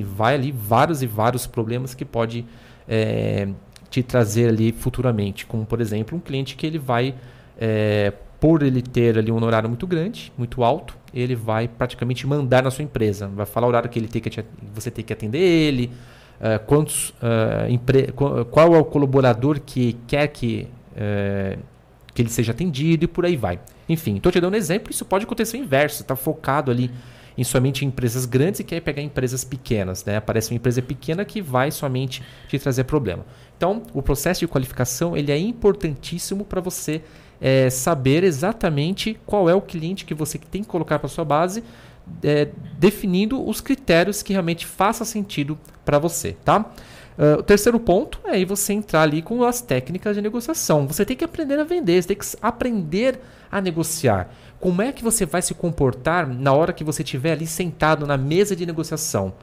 [0.03, 2.45] vai ali vários e vários problemas que pode
[2.87, 3.47] é,
[3.89, 7.15] te trazer ali futuramente, como por exemplo um cliente que ele vai
[7.57, 12.63] é, por ele ter ali um horário muito grande, muito alto, ele vai praticamente mandar
[12.63, 13.27] na sua empresa.
[13.27, 15.91] Vai falar o horário que ele tem que te, você tem que atender ele,
[16.39, 21.59] uh, quantos, uh, empre, qual é o colaborador que quer que, uh,
[22.13, 23.59] que ele seja atendido e por aí vai.
[23.89, 26.01] Enfim, estou te dando um exemplo, isso pode acontecer o inverso.
[26.03, 26.91] Está focado ali
[27.37, 30.03] em somente em empresas grandes e quer pegar empresas pequenas.
[30.03, 30.17] Né?
[30.17, 33.25] Aparece uma empresa pequena que vai somente te trazer problema.
[33.55, 37.01] Então, o processo de qualificação ele é importantíssimo para você
[37.39, 41.63] é, saber exatamente qual é o cliente que você tem que colocar para sua base,
[42.23, 46.71] é, definindo os critérios que realmente faça sentido para você, tá?
[47.17, 50.87] Uh, o terceiro ponto é você entrar ali com as técnicas de negociação.
[50.87, 53.19] Você tem que aprender a vender, você tem que aprender
[53.51, 54.29] a negociar.
[54.59, 58.17] Como é que você vai se comportar na hora que você estiver ali sentado na
[58.17, 59.33] mesa de negociação?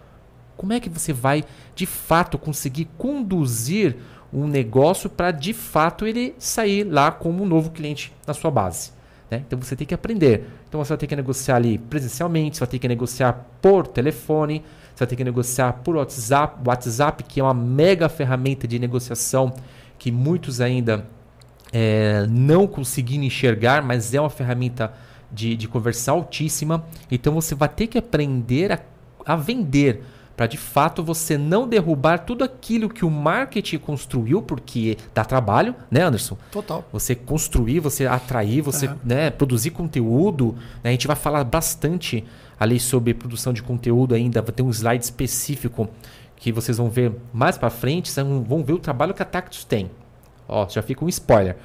[0.56, 1.42] Como é que você vai
[1.74, 3.96] de fato conseguir conduzir
[4.34, 8.90] um negócio para de fato ele sair lá como um novo cliente na sua base.
[9.30, 9.44] Né?
[9.46, 10.44] Então você tem que aprender.
[10.68, 14.64] Então você vai ter que negociar ali presencialmente, você vai ter que negociar por telefone,
[14.94, 19.52] você vai ter que negociar por WhatsApp, WhatsApp que é uma mega ferramenta de negociação
[19.98, 21.06] que muitos ainda
[21.72, 24.92] é, não conseguiram enxergar, mas é uma ferramenta
[25.32, 26.84] de, de conversão altíssima.
[27.10, 28.78] Então você vai ter que aprender a,
[29.26, 30.04] a vender
[30.36, 35.74] para de fato você não derrubar tudo aquilo que o marketing construiu, porque dá trabalho,
[35.90, 36.36] né, Anderson?
[36.50, 36.84] Total.
[36.92, 40.56] Você construir, você atrair, você né, produzir conteúdo.
[40.82, 40.90] Né?
[40.90, 42.24] A gente vai falar bastante
[42.58, 45.88] ali sobre produção de conteúdo ainda, ter um slide específico
[46.36, 49.64] que vocês vão ver mais para frente, vocês vão ver o trabalho que a Tactus
[49.64, 49.90] tem.
[50.48, 51.56] Ó, já fica um spoiler.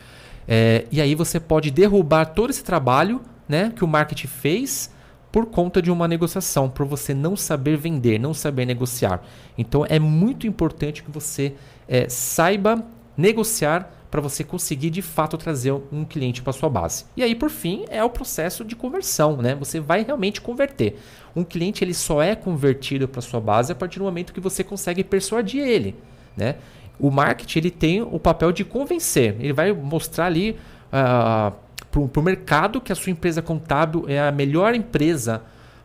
[0.47, 4.91] É, e aí você pode derrubar todo esse trabalho né, que o marketing fez
[5.31, 9.21] por conta de uma negociação, por você não saber vender, não saber negociar.
[9.57, 11.53] Então é muito importante que você
[11.87, 12.83] é, saiba
[13.15, 17.05] negociar para você conseguir de fato trazer um cliente para sua base.
[17.15, 19.53] E aí, por fim, é o processo de conversão, né?
[19.55, 20.99] Você vai realmente converter.
[21.35, 24.63] Um cliente ele só é convertido para sua base a partir do momento que você
[24.63, 25.95] consegue persuadir ele,
[26.35, 26.55] né?
[26.99, 29.35] O marketing ele tem o papel de convencer.
[29.39, 30.57] Ele vai mostrar ali
[30.91, 31.53] uh,
[31.91, 35.41] para o mercado que a sua empresa contábil é a melhor empresa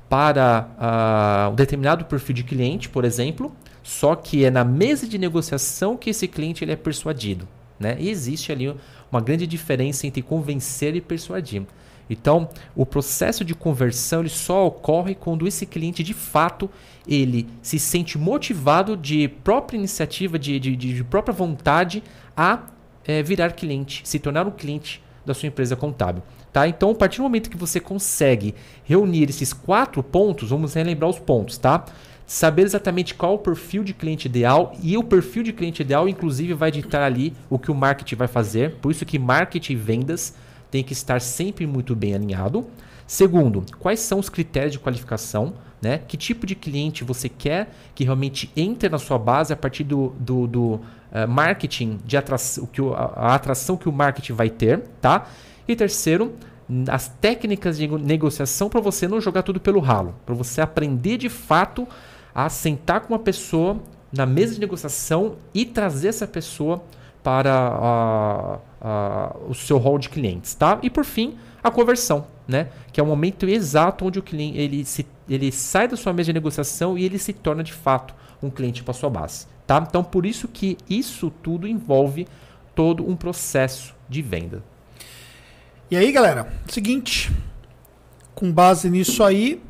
[0.09, 3.53] para uh, um determinado perfil de cliente, por exemplo,
[3.83, 7.49] só que é na mesa de negociação que esse cliente ele é persuadido.
[7.79, 7.97] Né?
[7.99, 8.75] E existe ali
[9.11, 11.63] uma grande diferença entre convencer e persuadir.
[12.09, 16.71] Então, o processo de conversão ele só ocorre quando esse cliente de fato
[17.07, 22.03] ele se sente motivado de própria iniciativa, de, de, de própria vontade
[22.37, 22.65] a
[23.07, 26.23] é, virar cliente, se tornar um cliente da sua empresa contábil.
[26.53, 26.69] Tá?
[26.69, 28.55] Então, a partir do momento que você consegue
[28.85, 31.85] reunir esses quatro pontos, vamos relembrar os pontos, tá?
[32.27, 36.55] Saber exatamente qual o perfil de cliente ideal e o perfil de cliente ideal, inclusive,
[36.55, 38.77] vai ditar ali o que o marketing vai fazer.
[38.77, 40.35] Por isso que marketing e vendas
[40.71, 42.67] tem que estar sempre muito bem alinhado.
[43.07, 45.55] Segundo, quais são os critérios de qualificação?
[45.83, 45.99] Né?
[45.99, 50.15] Que tipo de cliente você quer que realmente entre na sua base a partir do,
[50.19, 50.81] do, do
[51.15, 55.27] uh, marketing, de atração, que o, a, atração que o marketing vai ter, tá?
[55.67, 56.35] E terceiro,
[56.91, 61.29] as técnicas de negociação para você não jogar tudo pelo ralo, para você aprender de
[61.29, 61.87] fato
[62.35, 63.81] a sentar com uma pessoa
[64.13, 66.83] na mesa de negociação e trazer essa pessoa
[67.23, 68.61] para
[69.49, 70.79] o seu hall de clientes, tá?
[70.83, 72.69] E por fim, a conversão, né?
[72.93, 76.27] Que é o momento exato onde o cliente ele, se, ele sai da sua mesa
[76.27, 79.85] de negociação e ele se torna de fato um cliente para sua base, tá?
[79.87, 82.27] Então por isso que isso tudo envolve
[82.75, 84.63] todo um processo de venda.
[85.91, 87.31] E aí, galera, seguinte,
[88.35, 89.63] com base nisso aí,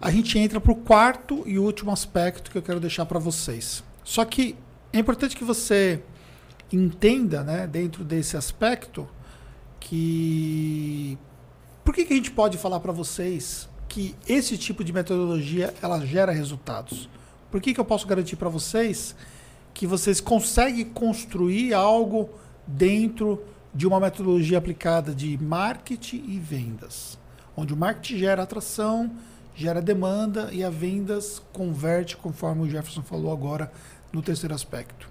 [0.00, 3.82] a gente entra para o quarto e último aspecto que eu quero deixar para vocês.
[4.04, 4.56] Só que
[4.92, 6.02] é importante que você
[6.72, 9.08] entenda, né, dentro desse aspecto,
[9.80, 11.18] que
[11.84, 16.04] por que, que a gente pode falar para vocês que esse tipo de metodologia ela
[16.04, 17.08] gera resultados?
[17.50, 19.14] Por que, que eu posso garantir para vocês
[19.72, 22.30] que vocês conseguem construir algo
[22.66, 23.42] dentro
[23.72, 27.18] de uma metodologia aplicada de marketing e vendas,
[27.56, 29.10] onde o marketing gera atração,
[29.54, 33.70] gera demanda e a vendas converte, conforme o Jefferson falou agora
[34.12, 35.08] no terceiro aspecto.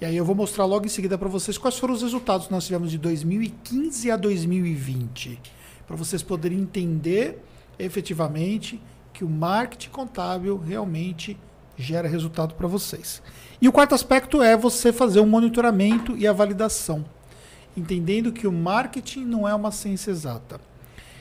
[0.00, 2.52] E aí eu vou mostrar logo em seguida para vocês quais foram os resultados que
[2.52, 5.40] nós tivemos de 2015 a 2020,
[5.86, 7.42] para vocês poderem entender
[7.78, 8.80] efetivamente
[9.12, 11.38] que o marketing contábil realmente
[11.76, 13.22] gera resultado para vocês.
[13.60, 17.04] E o quarto aspecto é você fazer um monitoramento e a validação
[17.76, 20.60] entendendo que o marketing não é uma ciência exata.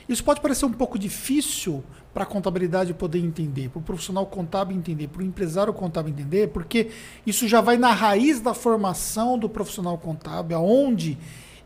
[0.07, 1.83] Isso pode parecer um pouco difícil
[2.13, 6.47] para a contabilidade poder entender, para o profissional contábil entender, para o empresário contábil entender,
[6.49, 6.91] porque
[7.25, 11.17] isso já vai na raiz da formação do profissional contábil, onde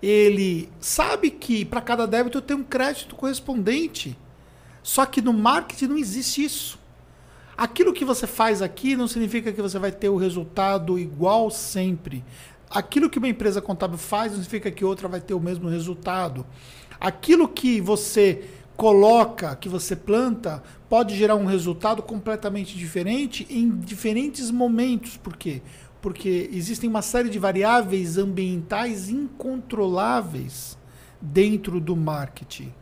[0.01, 4.17] ele sabe que para cada débito tem um crédito correspondente.
[4.81, 6.78] Só que no marketing não existe isso.
[7.59, 12.23] Aquilo que você faz aqui não significa que você vai ter o resultado igual sempre
[12.69, 16.45] aquilo que uma empresa contábil faz não significa que outra vai ter o mesmo resultado.
[16.99, 18.47] Aquilo que você
[18.77, 25.17] coloca, que você planta, pode gerar um resultado completamente diferente em diferentes momentos.
[25.17, 25.61] Por quê?
[26.01, 30.77] Porque existem uma série de variáveis ambientais incontroláveis
[31.19, 32.73] dentro do marketing.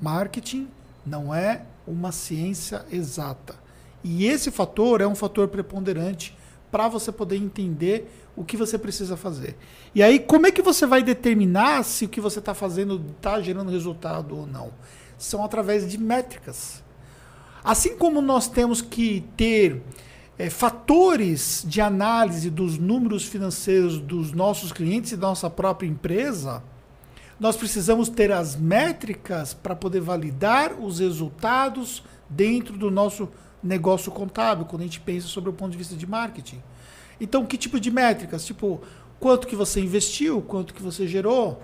[0.00, 0.68] Marketing
[1.04, 3.63] não é uma ciência exata.
[4.04, 6.36] E esse fator é um fator preponderante
[6.70, 9.56] para você poder entender o que você precisa fazer.
[9.94, 13.40] E aí, como é que você vai determinar se o que você está fazendo está
[13.40, 14.72] gerando resultado ou não?
[15.16, 16.82] São através de métricas.
[17.62, 19.82] Assim como nós temos que ter
[20.38, 26.62] é, fatores de análise dos números financeiros dos nossos clientes e da nossa própria empresa,
[27.38, 33.28] nós precisamos ter as métricas para poder validar os resultados dentro do nosso
[33.64, 36.62] negócio contábil, quando a gente pensa sobre o ponto de vista de marketing.
[37.20, 38.44] Então, que tipo de métricas?
[38.44, 38.80] Tipo,
[39.18, 41.62] quanto que você investiu, quanto que você gerou,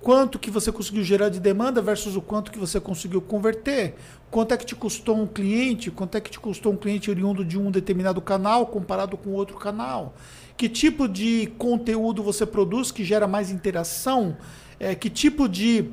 [0.00, 3.96] quanto que você conseguiu gerar de demanda versus o quanto que você conseguiu converter,
[4.30, 7.44] quanto é que te custou um cliente, quanto é que te custou um cliente oriundo
[7.44, 10.14] de um determinado canal comparado com outro canal,
[10.56, 14.36] que tipo de conteúdo você produz que gera mais interação,
[14.78, 15.90] é, que tipo de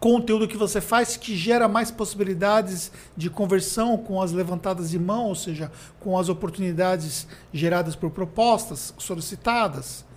[0.00, 5.26] conteúdo que você faz que gera mais possibilidades de conversão com as levantadas de mão,
[5.26, 5.70] ou seja,
[6.00, 10.08] com as oportunidades geradas por propostas solicitadas.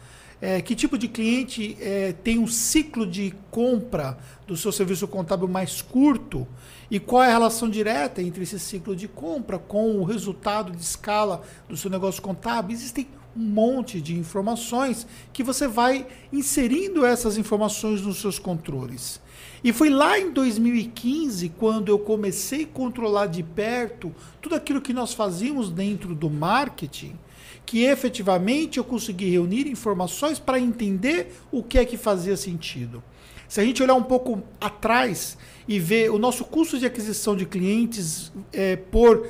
[0.41, 5.47] É, que tipo de cliente é, tem um ciclo de compra do seu serviço contábil
[5.47, 6.45] mais curto
[6.91, 10.81] e qual é a relação direta entre esse ciclo de compra com o resultado de
[10.81, 12.75] escala do seu negócio contábil?
[12.75, 19.22] Existem um monte de informações que você vai inserindo essas informações nos seus controles.
[19.63, 24.91] E foi lá em 2015 quando eu comecei a controlar de perto tudo aquilo que
[24.91, 27.17] nós fazíamos dentro do marketing,
[27.65, 33.01] que efetivamente eu consegui reunir informações para entender o que é que fazia sentido.
[33.47, 37.45] Se a gente olhar um pouco atrás e ver o nosso custo de aquisição de
[37.45, 39.27] clientes é, por,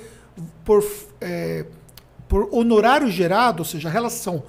[0.65, 0.83] por,
[1.21, 1.65] é,
[2.27, 4.43] por honorário gerado, ou seja, a relação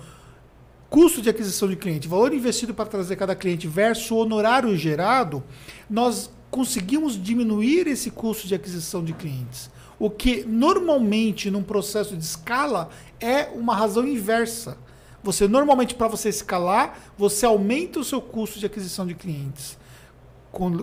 [0.95, 5.43] custo de aquisição de cliente, valor investido para trazer cada cliente versus honorário gerado,
[5.91, 9.69] nós conseguimos diminuir esse custo de aquisição de clientes.
[9.99, 14.79] O que normalmente num processo de escala é uma razão inversa.
[15.21, 19.77] Você normalmente para você escalar, você aumenta o seu custo de aquisição de clientes.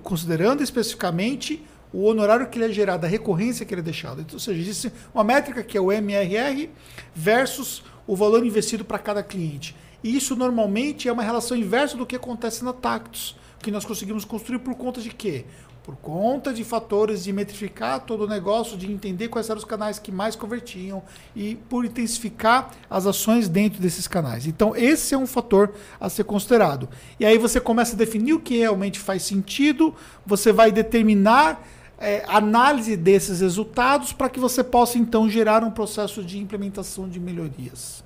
[0.04, 4.20] considerando especificamente o honorário que ele é gerado, a recorrência que ele é deixado.
[4.20, 6.70] Então, ou seja, existe uma métrica que é o MRR
[7.16, 9.74] versus o valor investido para cada cliente.
[10.04, 14.26] E isso normalmente é uma relação inversa do que acontece na Tactus, que nós conseguimos
[14.26, 15.46] construir por conta de quê?
[15.84, 19.98] Por conta de fatores de metrificar todo o negócio, de entender quais eram os canais
[19.98, 21.02] que mais convertiam
[21.36, 24.46] e por intensificar as ações dentro desses canais.
[24.46, 26.88] Então, esse é um fator a ser considerado.
[27.20, 29.96] E aí você começa a definir o que realmente faz sentido,
[30.26, 31.64] você vai determinar
[32.02, 37.20] é, análise desses resultados para que você possa então gerar um processo de implementação de
[37.20, 38.04] melhorias.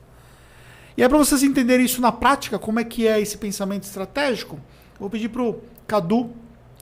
[0.97, 4.59] E é para vocês entenderem isso na prática, como é que é esse pensamento estratégico,
[4.99, 6.31] vou pedir para o Cadu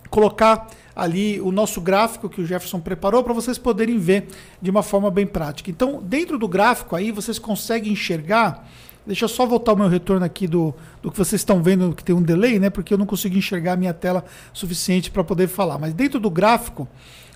[0.10, 4.28] colocar ali o nosso gráfico que o Jefferson preparou para vocês poderem ver
[4.62, 5.72] de uma forma bem prática.
[5.72, 8.68] Então, dentro do gráfico aí, vocês conseguem enxergar.
[9.06, 12.04] Deixa eu só voltar o meu retorno aqui do, do que vocês estão vendo, que
[12.04, 12.70] tem um delay, né?
[12.70, 15.80] Porque eu não consigo enxergar a minha tela suficiente para poder falar.
[15.80, 16.88] Mas dentro do gráfico,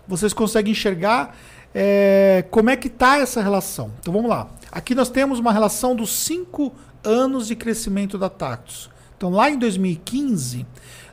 [0.07, 1.35] vocês conseguem enxergar
[1.79, 3.91] é, como é que está essa relação.
[3.99, 4.49] Então vamos lá.
[4.71, 6.73] Aqui nós temos uma relação dos cinco
[7.03, 8.89] anos de crescimento da Tactus.
[9.15, 10.65] Então lá em 2015,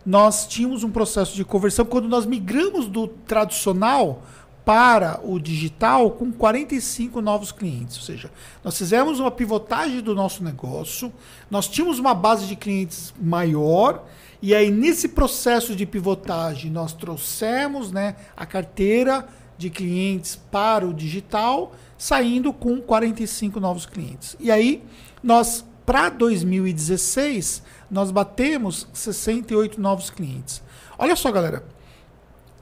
[0.07, 4.23] nós tínhamos um processo de conversão quando nós migramos do tradicional
[4.65, 7.99] para o digital com 45 novos clientes.
[7.99, 8.31] Ou seja,
[8.65, 11.13] nós fizemos uma pivotagem do nosso negócio,
[11.51, 14.07] nós tínhamos uma base de clientes maior,
[14.41, 20.93] e aí nesse processo de pivotagem nós trouxemos né, a carteira de clientes para o
[20.93, 24.37] digital, saindo com 45 novos clientes.
[24.41, 24.83] E aí
[25.23, 30.63] nós, para 2016, nós batemos 68 novos clientes.
[30.99, 31.65] Olha só, galera.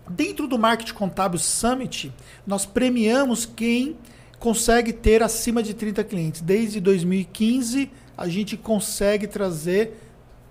[0.08, 2.12] Dentro do Marketing Contábil Summit,
[2.46, 3.96] nós premiamos quem
[4.38, 6.40] consegue ter acima de 30 clientes.
[6.40, 9.96] Desde 2015, a gente consegue trazer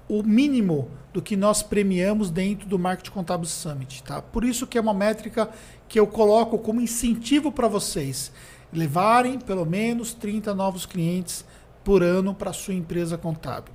[0.07, 4.03] o mínimo do que nós premiamos dentro do Marketing Contábil Summit.
[4.03, 4.21] Tá?
[4.21, 5.49] Por isso que é uma métrica
[5.87, 8.31] que eu coloco como incentivo para vocês
[8.71, 11.43] levarem pelo menos 30 novos clientes
[11.83, 13.73] por ano para a sua empresa contábil.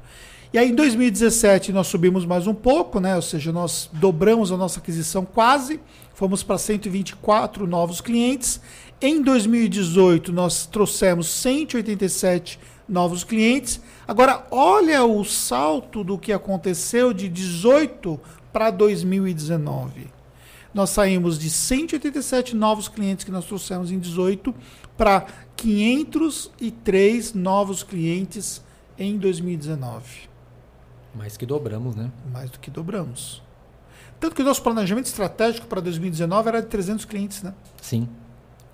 [0.52, 3.14] E aí em 2017 nós subimos mais um pouco, né?
[3.16, 5.80] ou seja, nós dobramos a nossa aquisição quase,
[6.14, 8.60] fomos para 124 novos clientes.
[9.02, 12.58] Em 2018 nós trouxemos 187
[12.88, 13.80] novos clientes.
[14.06, 18.20] Agora olha o salto do que aconteceu de 18
[18.52, 20.08] para 2019.
[20.72, 24.54] Nós saímos de 187 novos clientes que nós trouxemos em 18
[24.96, 25.26] para
[25.56, 28.62] 503 novos clientes
[28.98, 30.28] em 2019.
[31.14, 32.12] Mais que dobramos, né?
[32.30, 33.42] Mais do que dobramos.
[34.20, 37.54] Tanto que o nosso planejamento estratégico para 2019 era de 300 clientes, né?
[37.80, 38.08] Sim.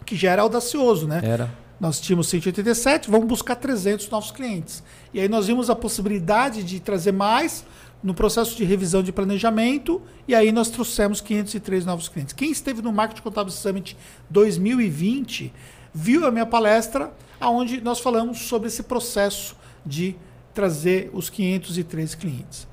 [0.05, 1.21] Que já era audacioso, né?
[1.23, 1.51] Era.
[1.81, 4.83] Nós tínhamos 187, vamos buscar 300 novos clientes.
[5.13, 7.65] E aí nós vimos a possibilidade de trazer mais
[8.03, 12.33] no processo de revisão de planejamento, e aí nós trouxemos 503 novos clientes.
[12.33, 13.97] Quem esteve no Marketing Contábil Summit
[14.29, 15.53] 2020
[15.95, 20.17] viu a minha palestra, onde nós falamos sobre esse processo de
[20.53, 22.67] trazer os 503 clientes.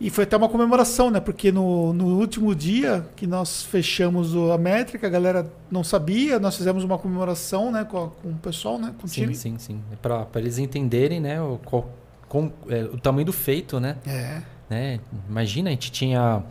[0.00, 1.18] E foi até uma comemoração, né?
[1.18, 6.56] Porque no, no último dia que nós fechamos a métrica, a galera não sabia, nós
[6.56, 8.94] fizemos uma comemoração né, com, com o pessoal, né?
[8.96, 9.34] Com o sim, time.
[9.34, 9.80] sim, sim.
[9.92, 11.90] É Para eles entenderem né, o, qual,
[12.28, 13.96] com, é, o tamanho do feito, né?
[14.06, 14.42] É.
[14.70, 15.00] né?
[15.28, 16.44] Imagina, a gente tinha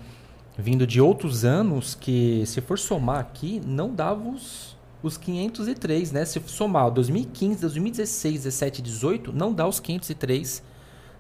[0.58, 6.26] vindo de outros anos que, se for somar aqui, não dava os, os 503, né?
[6.26, 10.62] Se somar 2015, 2016, 17, 18, não dá os 503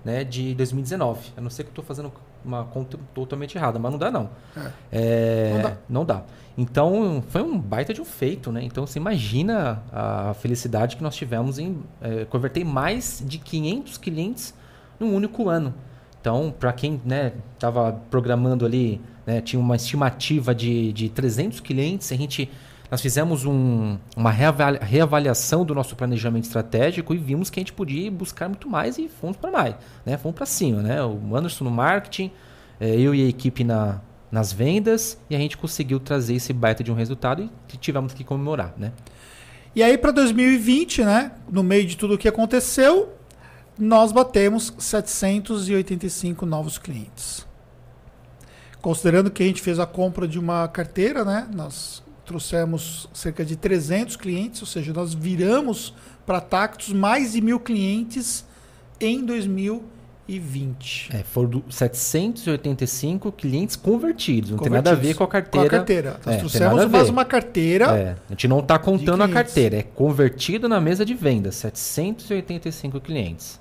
[0.08, 1.34] né, de 2019.
[1.36, 2.14] A não ser que eu estou fazendo
[2.45, 4.30] uma conta totalmente errada, mas não dá não.
[4.55, 4.72] É.
[4.89, 5.78] É, Não dá.
[5.89, 6.24] não dá.
[6.58, 8.64] Então, foi um baita de um feito, né?
[8.64, 14.53] Então, você imagina a felicidade que nós tivemos em é, converter mais de 500 clientes
[14.97, 15.74] num único ano.
[16.22, 17.01] Então, para quem
[17.53, 22.49] estava programando ali, né, tinha uma estimativa de, de 300 clientes, a gente
[22.90, 27.74] nós fizemos um, uma reavali- reavaliação do nosso planejamento estratégico e vimos que a gente
[27.74, 29.76] podia buscar muito mais e fomos para mais,
[30.06, 30.18] né?
[30.18, 31.04] Fomos para cima, né?
[31.04, 32.32] O Anderson no marketing,
[32.80, 34.00] eh, eu e a equipe na,
[34.32, 38.24] nas vendas e a gente conseguiu trazer esse baita de um resultado e tivemos que
[38.24, 38.94] comemorar, né?
[39.76, 43.14] E aí, para 2020, né, no meio de tudo o que aconteceu,
[43.78, 47.46] nós batemos 785 novos clientes.
[48.82, 53.56] Considerando que a gente fez a compra de uma carteira, né, nós trouxemos cerca de
[53.56, 55.94] 300 clientes, ou seja, nós viramos
[56.26, 58.46] para Tactus mais de mil clientes
[59.00, 61.10] em 2020.
[61.16, 64.92] É, foram do- 785 clientes convertidos, não tem Convertidos.
[64.92, 65.70] nada a ver com a carteira.
[65.70, 66.10] Com a carteira.
[66.12, 67.86] Nós É, tem trouxemos mais uma carteira.
[67.98, 73.00] É, a gente não está contando a carteira, é convertido na mesa de vendas, 785
[73.00, 73.60] clientes.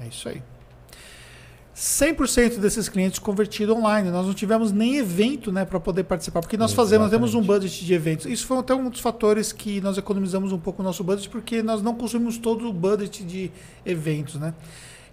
[0.00, 0.40] É isso aí.
[1.78, 4.10] 100% desses clientes convertido online.
[4.10, 7.40] Nós não tivemos nem evento né, para poder participar, porque nós fazemos, nós temos um
[7.40, 8.26] budget de eventos.
[8.26, 11.62] Isso foi até um dos fatores que nós economizamos um pouco o nosso budget, porque
[11.62, 13.52] nós não consumimos todo o budget de
[13.86, 14.54] eventos, né?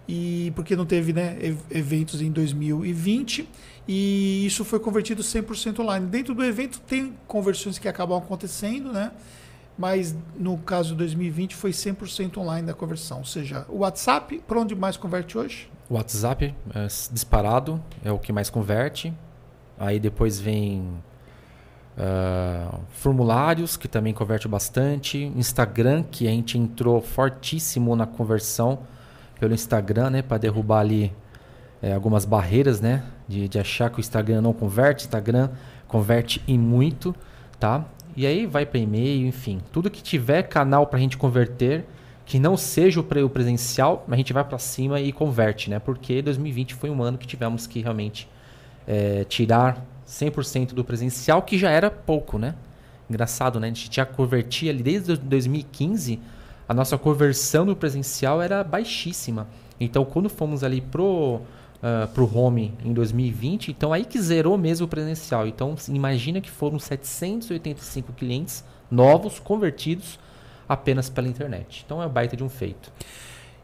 [0.08, 1.36] E porque não teve né,
[1.70, 3.48] eventos em 2020
[3.86, 6.06] e isso foi convertido 100% online.
[6.06, 9.12] Dentro do evento tem conversões que acabam acontecendo, né?
[9.76, 13.18] Mas no caso de 2020 foi 100% online da conversão.
[13.18, 15.70] Ou seja, o WhatsApp, para onde mais converte hoje?
[15.88, 19.12] O WhatsApp é disparado, é o que mais converte.
[19.78, 20.80] Aí depois vem
[21.96, 25.18] uh, formulários, que também converte bastante.
[25.36, 28.80] Instagram, que a gente entrou fortíssimo na conversão
[29.38, 30.22] pelo Instagram, né?
[30.22, 31.12] Para derrubar ali
[31.82, 33.04] é, algumas barreiras, né?
[33.28, 35.04] De, de achar que o Instagram não converte.
[35.04, 35.50] Instagram
[35.86, 37.14] converte e muito,
[37.60, 37.84] tá?
[38.16, 39.60] E aí vai para e-mail, enfim.
[39.70, 41.84] Tudo que tiver canal para a gente converter
[42.24, 45.78] que não seja o presencial, a gente vai para cima e converte, né?
[45.78, 48.28] Porque 2020 foi um ano que tivemos que realmente
[48.86, 52.54] é, tirar 100% do presencial, que já era pouco, né?
[53.08, 53.68] Engraçado, né?
[53.68, 56.18] A gente já convertia ali desde 2015,
[56.68, 59.46] a nossa conversão no presencial era baixíssima.
[59.78, 61.42] Então, quando fomos ali pro
[61.76, 65.46] uh, pro home em 2020, então aí que zerou mesmo o presencial.
[65.46, 70.18] Então, imagina que foram 785 clientes novos convertidos
[70.68, 71.82] apenas pela internet.
[71.84, 72.92] Então é baita de um feito.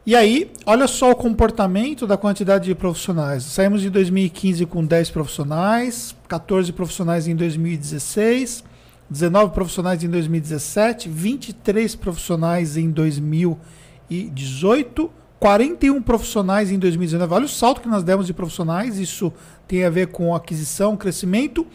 [0.04, 3.44] E aí, olha só o comportamento da quantidade de profissionais.
[3.44, 8.64] Saímos de 2015 com 10 profissionais, 14 profissionais em 2016,
[9.08, 15.08] 19 profissionais em 2017, 23 profissionais em 2018,
[15.42, 17.34] 41 profissionais em 2019.
[17.34, 19.00] Olha o salto que nós demos de profissionais.
[19.00, 19.32] Isso
[19.66, 21.66] tem a ver com aquisição, crescimento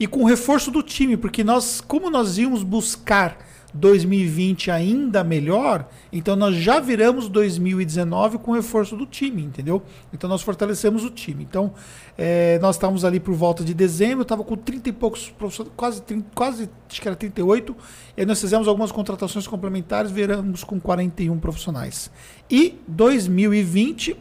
[0.00, 3.38] e com reforço do time, porque nós, como nós íamos buscar
[3.74, 9.82] 2020 ainda melhor, então nós já viramos 2019 com o reforço do time, entendeu?
[10.12, 11.42] Então nós fortalecemos o time.
[11.42, 11.72] Então
[12.16, 16.02] é, nós estávamos ali por volta de dezembro, estava com 30 e poucos professores, quase,
[16.02, 17.74] 30, quase acho que era 38,
[18.16, 22.10] e aí nós fizemos algumas contratações complementares, viramos com 41 profissionais.
[22.50, 24.16] E 2020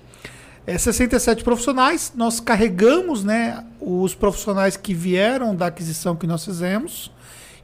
[0.66, 7.12] é, 67 profissionais, nós carregamos né, os profissionais que vieram da aquisição que nós fizemos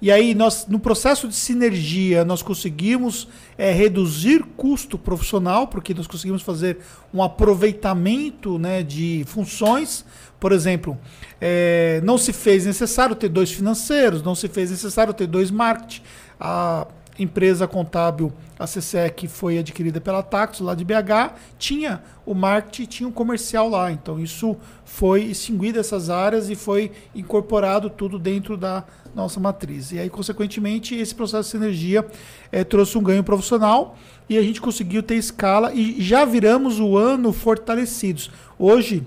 [0.02, 3.28] e aí, nós, no processo de sinergia, nós conseguimos
[3.58, 6.78] é, reduzir custo profissional, porque nós conseguimos fazer
[7.12, 10.06] um aproveitamento né, de funções.
[10.40, 10.96] Por exemplo,
[11.42, 16.04] é, não se fez necessário ter dois financeiros, não se fez necessário ter dois marketing.
[16.40, 16.86] A
[17.18, 22.86] empresa contábil, a CCE, que foi adquirida pela Taxo, lá de BH, tinha o marketing,
[22.86, 23.92] tinha um comercial lá.
[23.92, 28.84] Então, isso foi extinguido essas áreas e foi incorporado tudo dentro da
[29.18, 29.92] nossa matriz.
[29.92, 32.06] E aí, consequentemente, esse processo de sinergia
[32.52, 33.98] é, trouxe um ganho profissional
[34.30, 38.32] e a gente conseguiu ter escala e já viramos o ano fortalecidos.
[38.58, 39.06] Hoje,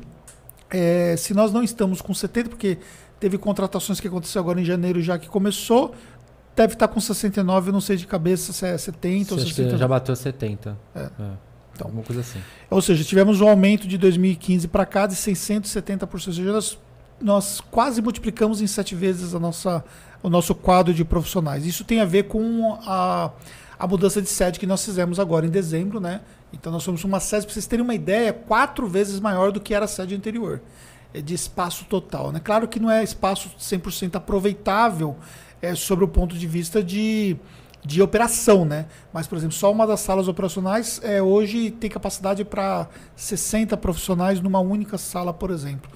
[0.69, 2.79] é, se nós não estamos com 70, porque
[3.19, 5.95] teve contratações que aconteceu agora em janeiro já que começou,
[6.57, 9.79] deve estar com 69, eu não sei de cabeça se é 70 ou 60.
[9.79, 10.77] Já bateu 70.
[10.95, 11.01] É.
[11.01, 11.09] é.
[11.73, 12.41] Então, alguma coisa assim.
[12.69, 16.13] Ou seja, tivemos um aumento de 2015 para cá de 670%.
[16.13, 16.79] Ou seja, nós
[17.21, 19.85] nós quase multiplicamos em sete vezes a nossa,
[20.23, 21.67] o nosso quadro de profissionais.
[21.67, 23.31] Isso tem a ver com a,
[23.79, 26.23] a mudança de sede que nós fizemos agora em dezembro, né?
[26.53, 29.75] Então nós somos uma sede, para vocês terem uma ideia, quatro vezes maior do que
[29.75, 30.61] era a sede anterior,
[31.15, 32.33] é de espaço total.
[32.33, 32.41] Né?
[32.43, 35.17] Claro que não é espaço 100% aproveitável
[35.63, 37.37] é, sobre o ponto de vista de,
[37.85, 38.87] de operação, né?
[39.13, 44.41] Mas, por exemplo, só uma das salas operacionais é, hoje tem capacidade para 60 profissionais
[44.41, 45.91] numa única sala, por exemplo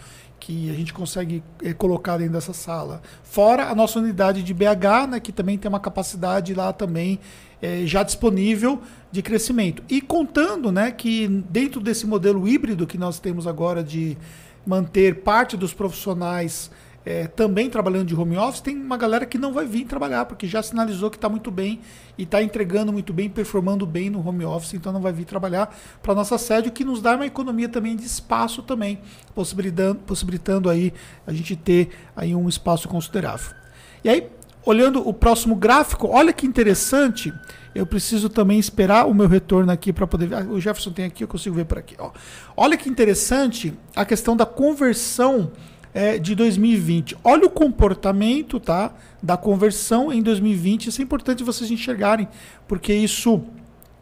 [0.45, 3.01] que a gente consegue é, colocar dentro dessa sala.
[3.23, 7.19] Fora a nossa unidade de BH, né, que também tem uma capacidade lá também
[7.63, 8.79] é, já disponível
[9.11, 9.83] de crescimento.
[9.89, 14.19] E contando né, que dentro desse modelo híbrido que nós temos agora de
[14.67, 16.71] manter parte dos profissionais
[17.05, 20.47] é, também trabalhando de home office, tem uma galera que não vai vir trabalhar, porque
[20.47, 21.81] já sinalizou que está muito bem
[22.17, 25.77] e está entregando muito bem, performando bem no home office, então não vai vir trabalhar
[26.03, 28.99] para nossa sede, o que nos dá uma economia também de espaço também,
[29.35, 30.95] possibilitando, possibilitando aí
[31.27, 33.55] a gente ter aí um espaço considerável.
[34.03, 34.29] E aí,
[34.65, 37.33] olhando o próximo gráfico, olha que interessante,
[37.75, 40.37] eu preciso também esperar o meu retorno aqui para poder ver.
[40.37, 41.97] Ah, o Jefferson tem aqui, eu consigo ver por aqui.
[41.99, 42.13] Ó.
[42.57, 45.51] Olha que interessante a questão da conversão
[45.95, 47.17] é, de 2020.
[47.23, 48.93] Olha o comportamento tá,
[49.23, 50.89] da conversão em 2020.
[50.89, 52.29] Isso é importante vocês enxergarem,
[52.67, 53.41] porque isso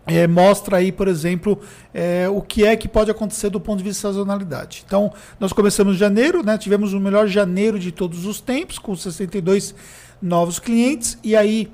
[0.07, 1.61] é, mostra aí, por exemplo,
[1.93, 4.83] é, o que é que pode acontecer do ponto de vista de sazonalidade.
[4.87, 8.97] Então, nós começamos em janeiro, né, tivemos o melhor janeiro de todos os tempos, com
[8.97, 9.75] 62
[10.21, 11.71] novos clientes, e aí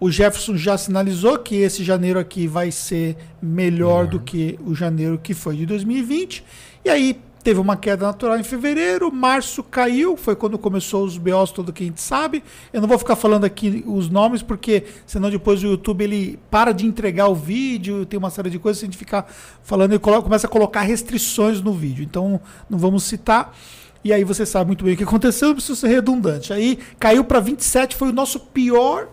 [0.00, 4.10] o Jefferson já sinalizou que esse janeiro aqui vai ser melhor uhum.
[4.10, 6.42] do que o janeiro que foi de 2020.
[6.84, 11.50] E aí, Teve uma queda natural em fevereiro, março caiu, foi quando começou os BOs,
[11.50, 12.44] todo que a gente sabe.
[12.70, 16.72] Eu não vou ficar falando aqui os nomes, porque senão depois o YouTube ele para
[16.72, 19.26] de entregar o vídeo, tem uma série de coisas, se a gente ficar
[19.62, 22.04] falando, ele começa a colocar restrições no vídeo.
[22.04, 22.38] Então
[22.68, 23.56] não vamos citar.
[24.04, 26.52] E aí você sabe muito bem o que aconteceu, não preciso ser redundante.
[26.52, 29.08] Aí caiu para 27, foi o nosso pior,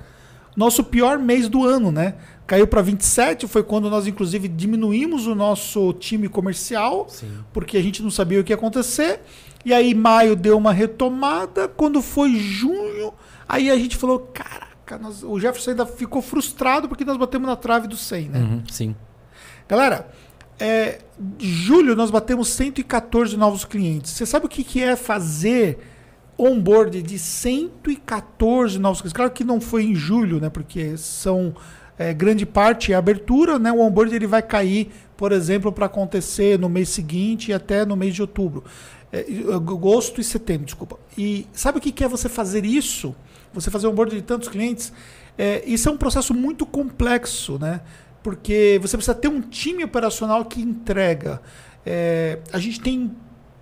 [0.55, 2.15] nosso pior mês do ano, né?
[2.47, 7.29] Caiu para 27, foi quando nós, inclusive, diminuímos o nosso time comercial, Sim.
[7.51, 9.19] porque a gente não sabia o que ia acontecer.
[9.65, 11.67] E aí, maio deu uma retomada.
[11.67, 13.13] Quando foi junho,
[13.49, 15.23] aí a gente falou: caraca, nós...
[15.23, 18.39] o Jefferson ainda ficou frustrado porque nós batemos na trave do 100, né?
[18.39, 18.95] Uhum, sim.
[19.67, 20.09] Galera,
[20.57, 20.99] é,
[21.37, 24.11] julho nós batemos 114 novos clientes.
[24.11, 25.79] Você sabe o que, que é fazer
[26.37, 29.13] onboard de 114 novos clientes?
[29.13, 30.49] Claro que não foi em julho, né?
[30.49, 31.53] Porque são
[31.97, 33.71] é, grande parte é abertura, né?
[33.71, 37.95] O onboard ele vai cair, por exemplo, para acontecer no mês seguinte e até no
[37.95, 38.63] mês de outubro.
[39.11, 40.99] É, agosto e setembro, desculpa.
[41.17, 43.15] E sabe o que é você fazer isso?
[43.53, 44.93] Você fazer onboard de tantos clientes?
[45.37, 47.81] É, isso é um processo muito complexo, né?
[48.21, 51.41] Porque você precisa ter um time operacional que entrega.
[51.85, 53.11] É, a gente tem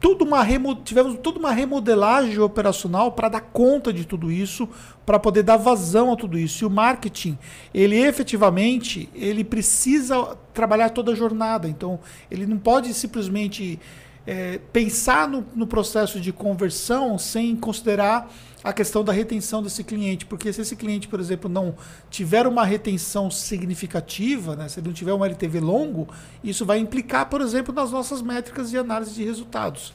[0.06, 0.46] tudo uma
[0.84, 4.70] tivemos toda uma remodelagem operacional para dar conta de tudo isso,
[5.04, 6.64] para poder dar vazão a tudo isso.
[6.64, 7.36] E o marketing,
[7.74, 11.68] ele efetivamente, ele precisa trabalhar toda a jornada.
[11.68, 12.00] Então,
[12.30, 13.80] ele não pode simplesmente
[14.28, 18.32] é, pensar no, no processo de conversão sem considerar
[18.66, 21.76] a questão da retenção desse cliente, porque se esse cliente, por exemplo, não
[22.10, 26.08] tiver uma retenção significativa, né, se ele não tiver um LTV longo,
[26.44, 29.94] isso vai implicar, por exemplo, nas nossas métricas de análise de resultados.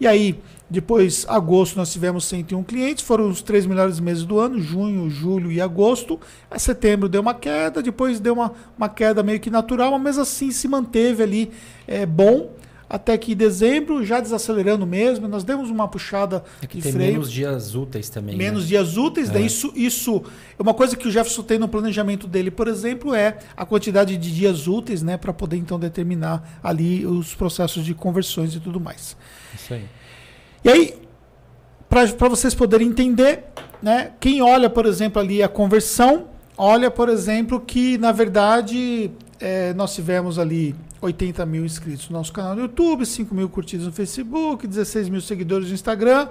[0.00, 4.60] E aí, depois, agosto, nós tivemos 101 clientes, foram os três melhores meses do ano,
[4.60, 6.18] junho, julho e agosto.
[6.50, 10.50] A setembro deu uma queda, depois deu uma, uma queda meio que natural, mas assim
[10.50, 11.52] se manteve ali
[11.86, 12.50] é, bom
[12.90, 16.92] até que em dezembro, já desacelerando mesmo, nós demos uma puxada é que de tem
[16.92, 17.12] freio.
[17.12, 18.36] menos dias úteis também.
[18.36, 18.68] Menos né?
[18.70, 19.34] dias úteis, é.
[19.34, 20.24] daí isso, isso
[20.58, 24.16] é uma coisa que o Jefferson tem no planejamento dele, por exemplo, é a quantidade
[24.16, 28.80] de dias úteis, né, para poder então determinar ali os processos de conversões e tudo
[28.80, 29.16] mais.
[29.54, 29.84] Isso aí.
[30.64, 30.94] E aí,
[31.88, 33.44] para vocês poderem entender,
[33.80, 36.29] né, quem olha, por exemplo, ali a conversão,
[36.62, 42.30] olha, por exemplo, que na verdade é, nós tivemos ali 80 mil inscritos no nosso
[42.34, 46.28] canal no YouTube, 5 mil curtidas no Facebook, 16 mil seguidores no Instagram,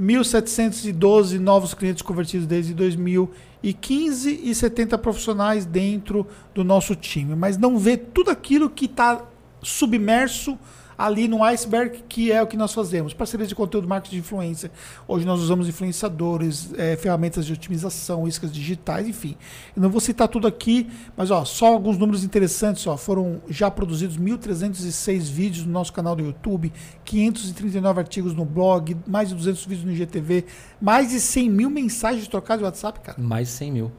[0.00, 7.34] 1.712 novos clientes convertidos desde 2015 e 70 profissionais dentro do nosso time.
[7.34, 9.24] Mas não vê tudo aquilo que está
[9.60, 10.56] submerso
[11.02, 13.12] ali no iceberg, que é o que nós fazemos.
[13.12, 14.70] Parcerias de conteúdo, marketing de influência.
[15.08, 19.36] Hoje nós usamos influenciadores, é, ferramentas de otimização, iscas digitais, enfim.
[19.74, 22.86] Eu não vou citar tudo aqui, mas ó, só alguns números interessantes.
[22.86, 26.72] Ó, foram já produzidos 1.306 vídeos no nosso canal do YouTube,
[27.04, 30.44] 539 artigos no blog, mais de 200 vídeos no IGTV,
[30.80, 33.20] mais de 100 mil mensagens trocadas no WhatsApp, cara.
[33.20, 33.92] Mais de 100 mil.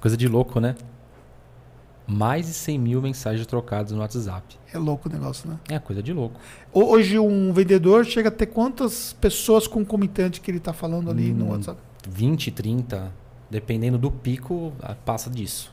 [0.00, 0.74] Coisa de louco, né?
[2.06, 4.58] Mais de 100 mil mensagens trocadas no WhatsApp.
[4.72, 5.58] É louco o negócio, né?
[5.68, 6.38] É coisa de louco.
[6.72, 11.36] Hoje um vendedor chega a ter quantas pessoas concomitantes que ele está falando ali hum,
[11.36, 11.80] no WhatsApp?
[12.08, 13.12] 20, 30,
[13.50, 14.72] dependendo do pico,
[15.04, 15.72] passa disso.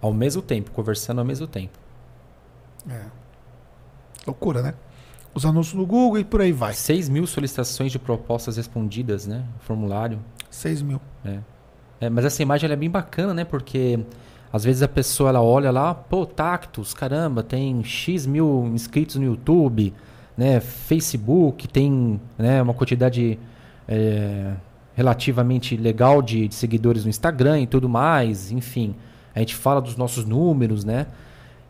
[0.00, 1.78] Ao mesmo tempo, conversando ao mesmo tempo.
[2.88, 3.02] É.
[4.26, 4.74] Loucura, né?
[5.34, 6.74] Os anúncios no Google e por aí vai.
[6.74, 9.44] 6 mil solicitações de propostas respondidas, né?
[9.60, 10.18] Formulário.
[10.50, 11.00] 6 mil.
[11.24, 11.38] É.
[12.00, 13.44] é mas essa imagem é bem bacana, né?
[13.44, 14.04] Porque
[14.52, 19.24] às vezes a pessoa ela olha lá, pô, Tactus, caramba, tem X mil inscritos no
[19.24, 19.94] YouTube,
[20.36, 20.60] né?
[20.60, 23.38] Facebook tem né, uma quantidade
[23.88, 24.52] é,
[24.94, 28.94] relativamente legal de, de, seguidores no Instagram e tudo mais, enfim.
[29.34, 31.06] A gente fala dos nossos números, né?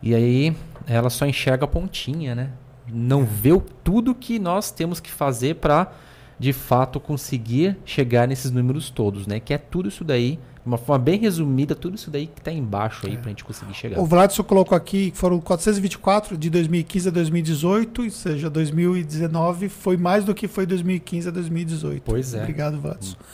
[0.01, 0.53] E aí
[0.85, 2.49] ela só enxerga a pontinha, né?
[2.91, 5.89] Não vê o, tudo que nós temos que fazer para
[6.37, 9.39] de fato conseguir chegar nesses números todos, né?
[9.39, 12.51] Que é tudo isso daí de uma forma bem resumida, tudo isso daí que está
[12.51, 13.17] embaixo aí é.
[13.17, 13.99] para a gente conseguir chegar.
[13.99, 19.97] O Vladson colocou aqui que foram 424 de 2015 a 2018, ou seja, 2019 foi
[19.97, 22.03] mais do que foi 2015 a 2018.
[22.05, 22.39] Pois é.
[22.39, 23.11] Obrigado, Vladson.
[23.11, 23.25] Hum.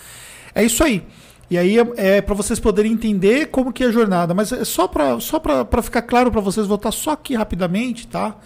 [0.56, 1.06] É isso aí.
[1.52, 4.34] E aí é, é para vocês poderem entender como que é a jornada.
[4.34, 5.40] Mas é só para só
[5.84, 8.38] ficar claro para vocês, voltar só aqui rapidamente, tá?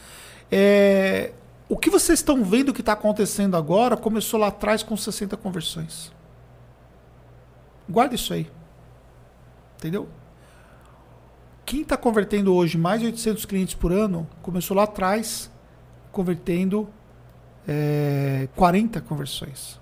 [0.51, 1.31] É,
[1.69, 6.11] o que vocês estão vendo que está acontecendo agora começou lá atrás com 60 conversões.
[7.89, 8.47] Guarda isso aí.
[9.83, 10.07] Entendeu?
[11.65, 15.51] Quem está convertendo hoje mais de 800 clientes por ano começou lá atrás
[16.09, 16.87] convertendo
[17.67, 19.81] é, 40 conversões.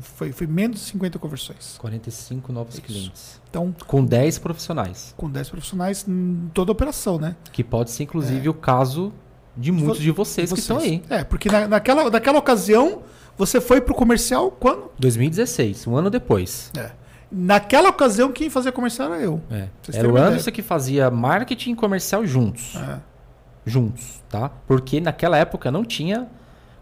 [0.00, 1.76] Foi, foi menos de 50 conversões.
[1.78, 2.82] 45 novos Isso.
[2.82, 3.40] clientes.
[3.50, 5.12] Então, com 10 profissionais.
[5.16, 7.34] Com 10 profissionais em toda a operação, né?
[7.50, 8.50] Que pode ser, inclusive, é.
[8.50, 9.12] o caso
[9.56, 11.02] de muitos de vocês, que estão aí.
[11.10, 13.02] É, porque na, naquela, naquela ocasião
[13.36, 14.90] você foi pro comercial quando?
[15.00, 16.70] 2016, um ano depois.
[16.76, 16.92] É.
[17.30, 19.40] Naquela ocasião, quem fazia comercial era eu.
[19.50, 19.68] É.
[19.92, 22.74] Era o Anderson que fazia marketing comercial juntos.
[22.76, 22.98] É.
[23.66, 24.50] Juntos, tá?
[24.66, 26.26] Porque naquela época não tinha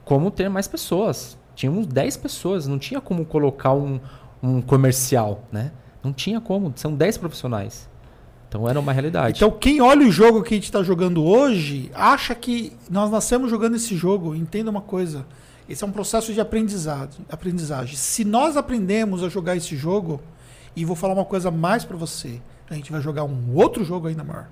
[0.04, 1.36] como ter mais pessoas.
[1.56, 3.98] Tínhamos 10 pessoas, não tinha como colocar um,
[4.42, 5.72] um comercial, né?
[6.02, 7.88] Não tinha como, são 10 profissionais.
[8.48, 9.38] Então era uma realidade.
[9.38, 13.50] Então quem olha o jogo que a gente está jogando hoje, acha que nós nascemos
[13.50, 14.34] jogando esse jogo.
[14.34, 15.26] Entenda uma coisa.
[15.68, 17.26] Esse é um processo de aprendizagem.
[17.28, 17.96] aprendizagem.
[17.96, 20.20] Se nós aprendemos a jogar esse jogo,
[20.76, 24.06] e vou falar uma coisa mais para você, a gente vai jogar um outro jogo
[24.06, 24.48] ainda maior.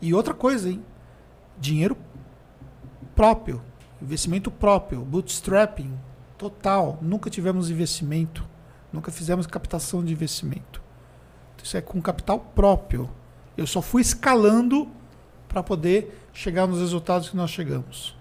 [0.00, 0.84] E outra coisa, hein?
[1.58, 1.96] Dinheiro
[3.14, 3.62] próprio,
[4.00, 5.96] investimento próprio, bootstrapping
[6.36, 6.98] total.
[7.00, 8.44] Nunca tivemos investimento,
[8.92, 10.82] nunca fizemos captação de investimento.
[11.62, 13.08] Isso é com capital próprio.
[13.56, 14.88] Eu só fui escalando
[15.48, 18.16] para poder chegar nos resultados que nós chegamos.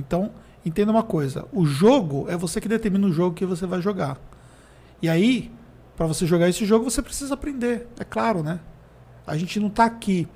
[0.00, 0.30] Então,
[0.64, 4.18] entenda uma coisa: o jogo é você que determina o jogo que você vai jogar.
[5.02, 5.52] E aí,
[5.96, 8.60] para você jogar esse jogo, você precisa aprender, é claro, né?
[9.26, 10.28] A gente não está aqui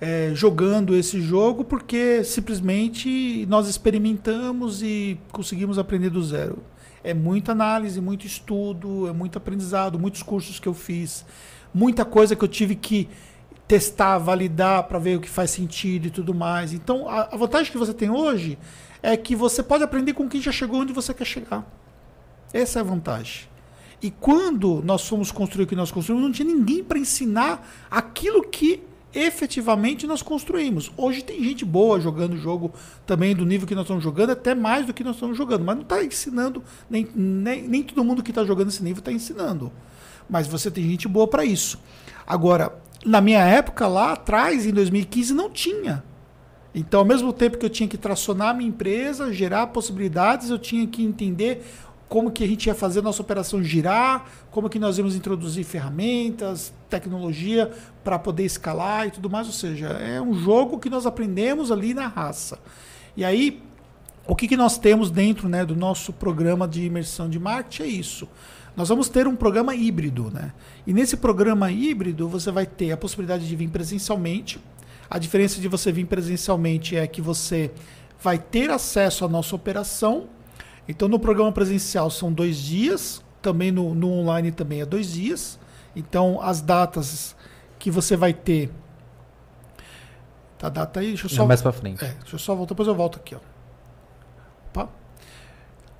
[0.00, 6.62] é, jogando esse jogo porque simplesmente nós experimentamos e conseguimos aprender do zero.
[7.02, 11.24] É muita análise, muito estudo, é muito aprendizado, muitos cursos que eu fiz,
[11.72, 13.08] muita coisa que eu tive que
[13.66, 16.72] testar, validar para ver o que faz sentido e tudo mais.
[16.72, 18.58] Então, a, a vantagem que você tem hoje
[19.02, 21.64] é que você pode aprender com quem já chegou onde você quer chegar.
[22.52, 23.55] Essa é a vantagem.
[24.02, 28.46] E quando nós fomos construir o que nós construímos, não tinha ninguém para ensinar aquilo
[28.48, 28.82] que
[29.14, 30.92] efetivamente nós construímos.
[30.96, 32.72] Hoje tem gente boa jogando o jogo
[33.06, 35.76] também do nível que nós estamos jogando, até mais do que nós estamos jogando, mas
[35.76, 39.72] não está ensinando, nem, nem, nem todo mundo que está jogando esse nível está ensinando.
[40.28, 41.78] Mas você tem gente boa para isso.
[42.26, 46.04] Agora, na minha época, lá atrás, em 2015, não tinha.
[46.74, 50.58] Então, ao mesmo tempo que eu tinha que tracionar a minha empresa, gerar possibilidades, eu
[50.58, 51.64] tinha que entender
[52.08, 55.64] como que a gente ia fazer a nossa operação girar, como que nós íamos introduzir
[55.64, 57.70] ferramentas, tecnologia
[58.04, 59.46] para poder escalar e tudo mais.
[59.46, 62.58] Ou seja, é um jogo que nós aprendemos ali na raça.
[63.16, 63.62] E aí,
[64.26, 67.86] o que, que nós temos dentro né, do nosso programa de imersão de marketing é
[67.86, 68.28] isso.
[68.76, 70.30] Nós vamos ter um programa híbrido.
[70.30, 70.52] Né?
[70.86, 74.60] E nesse programa híbrido, você vai ter a possibilidade de vir presencialmente,
[75.08, 77.70] a diferença de você vir presencialmente é que você
[78.20, 80.26] vai ter acesso à nossa operação.
[80.88, 85.58] Então, no programa presencial são dois dias, também no, no online também é dois dias.
[85.94, 87.34] Então, as datas
[87.78, 88.70] que você vai ter.
[90.58, 91.38] Tá, data aí, deixa eu só.
[91.38, 92.04] Não, mais para frente.
[92.04, 93.40] É, deixa eu só voltar, depois eu volto aqui, ó.
[94.68, 94.88] Opa.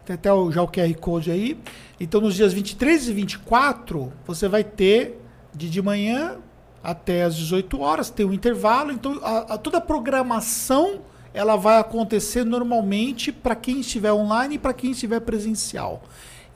[0.04, 1.60] Tem até o, já o QR Code aí.
[1.98, 5.20] Então, nos dias 23 e 24, você vai ter
[5.54, 6.38] de de manhã
[6.82, 8.92] até as 18 horas, tem um intervalo.
[8.92, 11.00] Então, a, a, toda a programação
[11.36, 16.02] ela vai acontecer normalmente para quem estiver online e para quem estiver presencial.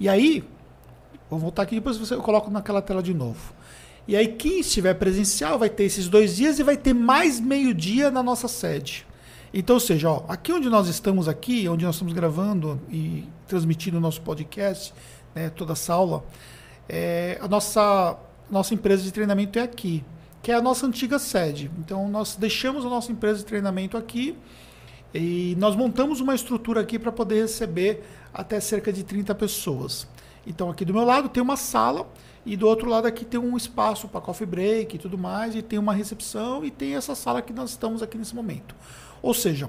[0.00, 0.42] E aí,
[1.28, 3.52] vou voltar aqui depois você coloco naquela tela de novo.
[4.08, 8.10] E aí, quem estiver presencial vai ter esses dois dias e vai ter mais meio-dia
[8.10, 9.06] na nossa sede.
[9.52, 13.98] Então, ou seja, ó, aqui onde nós estamos aqui, onde nós estamos gravando e transmitindo
[13.98, 14.94] o nosso podcast,
[15.34, 16.24] né, toda essa aula,
[16.88, 18.16] é, a nossa,
[18.50, 20.02] nossa empresa de treinamento é aqui
[20.42, 21.70] que é a nossa antiga sede.
[21.78, 24.36] Então, nós deixamos a nossa empresa de treinamento aqui
[25.14, 30.06] e nós montamos uma estrutura aqui para poder receber até cerca de 30 pessoas.
[30.46, 32.08] Então, aqui do meu lado tem uma sala
[32.46, 35.62] e do outro lado aqui tem um espaço para coffee break e tudo mais, e
[35.62, 38.74] tem uma recepção e tem essa sala que nós estamos aqui nesse momento.
[39.20, 39.68] Ou seja,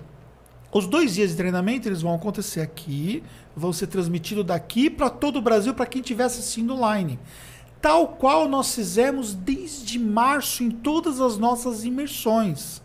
[0.71, 3.21] os dois dias de treinamento eles vão acontecer aqui,
[3.55, 7.19] vão ser transmitidos daqui para todo o Brasil para quem estiver assistindo online
[7.81, 12.81] tal qual nós fizemos desde março em todas as nossas imersões.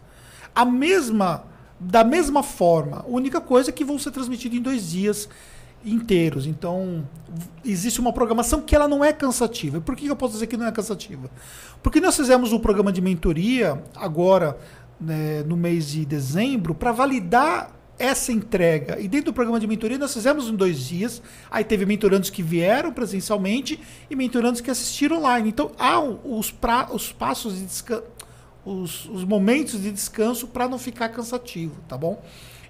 [0.54, 1.44] A mesma,
[1.78, 2.98] da mesma forma.
[2.98, 5.28] A única coisa é que vão ser transmitidos em dois dias
[5.84, 6.46] inteiros.
[6.46, 7.06] Então,
[7.64, 9.80] existe uma programação que ela não é cansativa.
[9.80, 11.30] Por que eu posso dizer que não é cansativa?
[11.82, 14.58] Porque nós fizemos um programa de mentoria agora,
[15.00, 19.00] né, no mês de dezembro, para validar essa entrega.
[19.00, 21.22] E dentro do programa de mentoria nós fizemos em dois dias.
[21.50, 23.80] Aí teve mentorandos que vieram presencialmente
[24.10, 25.48] e mentorandos que assistiram online.
[25.48, 28.02] Então há os, pra, os passos de descanso,
[28.66, 32.20] os, os momentos de descanso para não ficar cansativo, tá bom?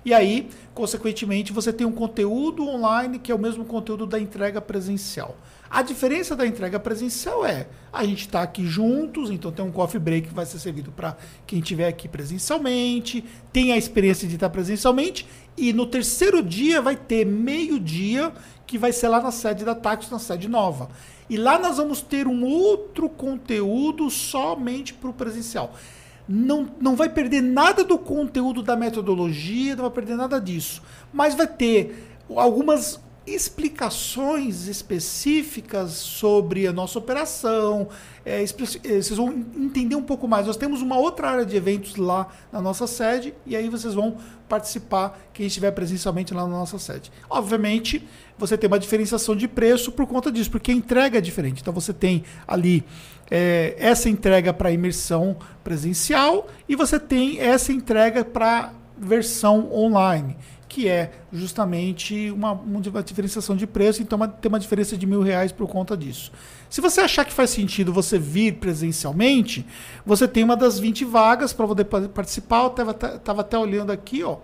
[0.05, 4.61] E aí, consequentemente, você tem um conteúdo online que é o mesmo conteúdo da entrega
[4.61, 5.37] presencial.
[5.69, 9.99] A diferença da entrega presencial é a gente está aqui juntos, então tem um coffee
[9.99, 11.17] break que vai ser servido para
[11.47, 15.27] quem estiver aqui presencialmente, tem a experiência de estar presencialmente,
[15.57, 18.33] e no terceiro dia vai ter meio-dia
[18.67, 20.89] que vai ser lá na sede da Taxi, na sede nova.
[21.29, 25.75] E lá nós vamos ter um outro conteúdo somente para o presencial.
[26.29, 30.83] Não, não vai perder nada do conteúdo da metodologia, não vai perder nada disso.
[31.13, 37.89] Mas vai ter algumas explicações específicas sobre a nossa operação.
[38.25, 40.47] É, é, vocês vão entender um pouco mais.
[40.47, 44.17] Nós temos uma outra área de eventos lá na nossa sede e aí vocês vão
[44.49, 47.11] participar quem estiver presencialmente lá na nossa sede.
[47.29, 48.07] Obviamente,
[48.39, 51.61] você tem uma diferenciação de preço por conta disso, porque a entrega é diferente.
[51.61, 52.85] Então você tem ali
[53.29, 60.37] é, essa entrega para imersão presencial e você tem essa entrega para versão online
[60.69, 65.23] que é justamente uma, uma diferenciação de preço, então uma, tem uma diferença de mil
[65.23, 66.33] reais por conta disso.
[66.69, 69.65] Se você achar que faz sentido você vir presencialmente,
[70.05, 72.65] você tem uma das 20 vagas para poder participar.
[72.65, 74.39] Eu estava até olhando aqui, ó.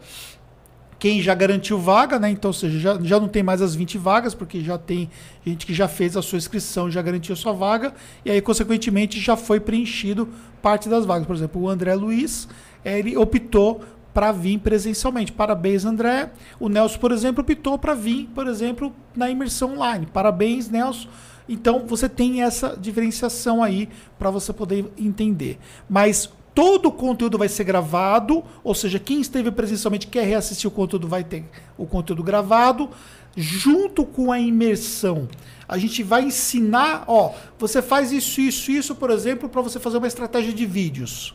[0.98, 2.30] Quem já garantiu vaga, né?
[2.30, 5.10] Então, ou seja, já, já não tem mais as 20 vagas, porque já tem
[5.44, 7.92] gente que já fez a sua inscrição, já garantiu a sua vaga,
[8.24, 10.28] e aí, consequentemente, já foi preenchido
[10.62, 11.26] parte das vagas.
[11.26, 12.46] Por exemplo, o André Luiz,
[12.84, 13.82] ele optou
[14.12, 15.32] para vir presencialmente.
[15.32, 16.30] Parabéns, André.
[16.60, 20.06] O Nelson, por exemplo, optou para vir, por exemplo, na imersão online.
[20.06, 21.08] Parabéns, Nelson.
[21.48, 25.58] Então você tem essa diferenciação aí para você poder entender.
[25.88, 30.70] Mas todo o conteúdo vai ser gravado, ou seja, quem esteve presencialmente quer reassistir o
[30.70, 31.44] conteúdo vai ter
[31.76, 32.90] o conteúdo gravado
[33.36, 35.28] junto com a imersão.
[35.66, 39.96] A gente vai ensinar, ó, você faz isso, isso, isso, por exemplo, para você fazer
[39.98, 41.34] uma estratégia de vídeos.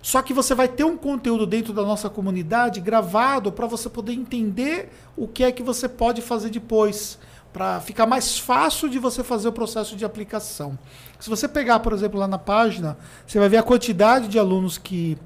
[0.00, 4.12] Só que você vai ter um conteúdo dentro da nossa comunidade gravado para você poder
[4.12, 7.18] entender o que é que você pode fazer depois,
[7.52, 10.78] para ficar mais fácil de você fazer o processo de aplicação.
[11.18, 12.96] Se você pegar, por exemplo, lá na página,
[13.26, 15.18] você vai ver a quantidade de alunos que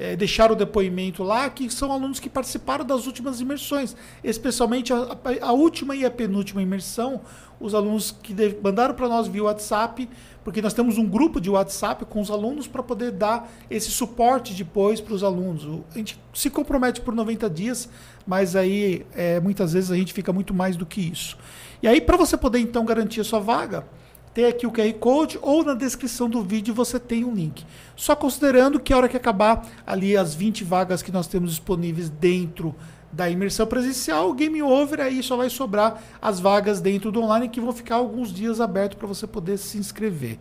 [0.00, 3.94] é, deixaram o depoimento lá, que são alunos que participaram das últimas imersões,
[4.24, 7.20] especialmente a, a, última e a penúltima imersão,
[7.60, 10.08] os alunos que de, mandaram para nós via WhatsApp
[10.42, 14.54] porque nós temos um grupo de WhatsApp com os alunos para poder dar esse suporte
[14.54, 15.82] depois para os alunos.
[15.94, 17.88] A gente se compromete por 90 dias,
[18.26, 21.36] mas aí é, muitas vezes a gente fica muito mais do que isso.
[21.82, 23.86] E aí, para você poder então garantir a sua vaga,
[24.32, 27.64] tem aqui o QR Code ou na descrição do vídeo você tem um link.
[27.96, 32.08] Só considerando que a hora que acabar ali as 20 vagas que nós temos disponíveis
[32.08, 32.74] dentro
[33.12, 37.60] da imersão presencial, game over, aí só vai sobrar as vagas dentro do online que
[37.60, 40.38] vão ficar alguns dias abertos para você poder se inscrever.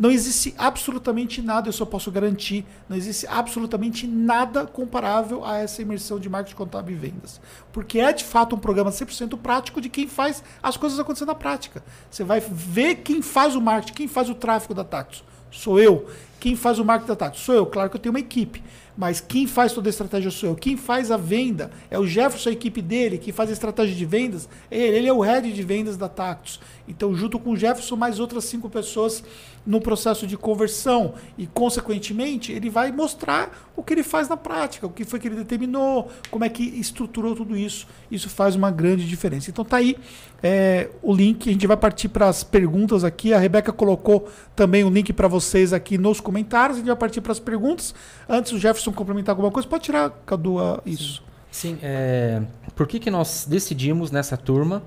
[0.00, 5.82] Não existe absolutamente nada, eu só posso garantir, não existe absolutamente nada comparável a essa
[5.82, 7.38] imersão de marketing contábil e vendas.
[7.70, 11.34] Porque é de fato um programa 100% prático de quem faz as coisas acontecer na
[11.34, 11.84] prática.
[12.10, 15.22] Você vai ver quem faz o marketing, quem faz o tráfego da Tactus.
[15.50, 16.08] Sou eu.
[16.38, 17.42] Quem faz o marketing da Tactus?
[17.42, 17.66] Sou eu.
[17.66, 18.62] Claro que eu tenho uma equipe.
[19.00, 20.54] Mas quem faz toda a estratégia sou eu.
[20.54, 24.04] Quem faz a venda é o Jefferson, a equipe dele, que faz a estratégia de
[24.04, 24.46] vendas.
[24.70, 26.60] É ele, ele é o head de vendas da Tactus.
[26.86, 29.24] Então, junto com o Jefferson, mais outras cinco pessoas
[29.64, 31.14] no processo de conversão.
[31.38, 35.28] E, consequentemente, ele vai mostrar o que ele faz na prática, o que foi que
[35.28, 37.86] ele determinou, como é que estruturou tudo isso.
[38.10, 39.50] Isso faz uma grande diferença.
[39.50, 39.96] Então, tá aí
[40.42, 41.48] é, o link.
[41.48, 43.32] A gente vai partir para as perguntas aqui.
[43.32, 46.76] A Rebeca colocou também o link para vocês aqui nos comentários.
[46.76, 47.94] A gente vai partir para as perguntas.
[48.28, 51.22] Antes, o Jefferson Complementar alguma coisa, pode tirar, Cadu, isso.
[51.50, 52.42] Sim, é,
[52.76, 54.82] por que, que nós decidimos nessa turma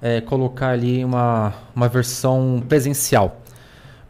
[0.00, 3.40] é, colocar ali uma, uma versão presencial?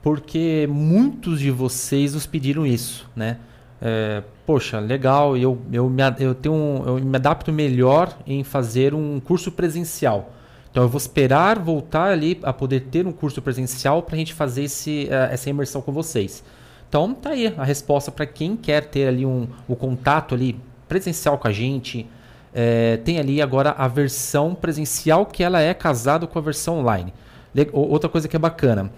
[0.03, 3.39] Porque muitos de vocês nos pediram isso, né?
[3.81, 8.95] É, poxa, legal, eu, eu, me, eu, tenho um, eu me adapto melhor em fazer
[8.95, 10.33] um curso presencial.
[10.71, 14.35] Então eu vou esperar voltar ali a poder ter um curso presencial para a gente
[14.35, 16.45] fazer esse, uh, essa imersão com vocês.
[16.89, 20.59] Então tá aí a resposta para quem quer ter ali um, o contato ali
[20.89, 22.07] presencial com a gente.
[22.55, 27.13] É, tem ali agora a versão presencial que ela é casada com a versão online.
[27.55, 28.91] Le outra coisa que é bacana.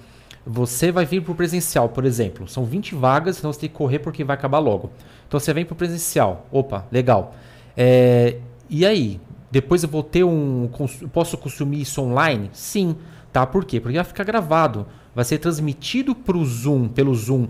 [0.47, 2.49] Você vai vir para o presencial, por exemplo.
[2.49, 4.91] São 20 vagas, então você tem que correr porque vai acabar logo.
[5.27, 6.47] Então você vem para o presencial.
[6.51, 7.35] Opa, legal.
[7.77, 8.39] É,
[8.69, 9.21] e aí?
[9.51, 10.71] Depois eu vou ter um.
[11.13, 12.51] Posso consumir isso online?
[12.53, 12.97] Sim.
[13.33, 13.47] Tá?
[13.47, 13.81] Por quê?
[13.81, 14.87] Porque vai ficar gravado.
[15.15, 17.49] Vai ser transmitido pro Zoom, pelo Zoom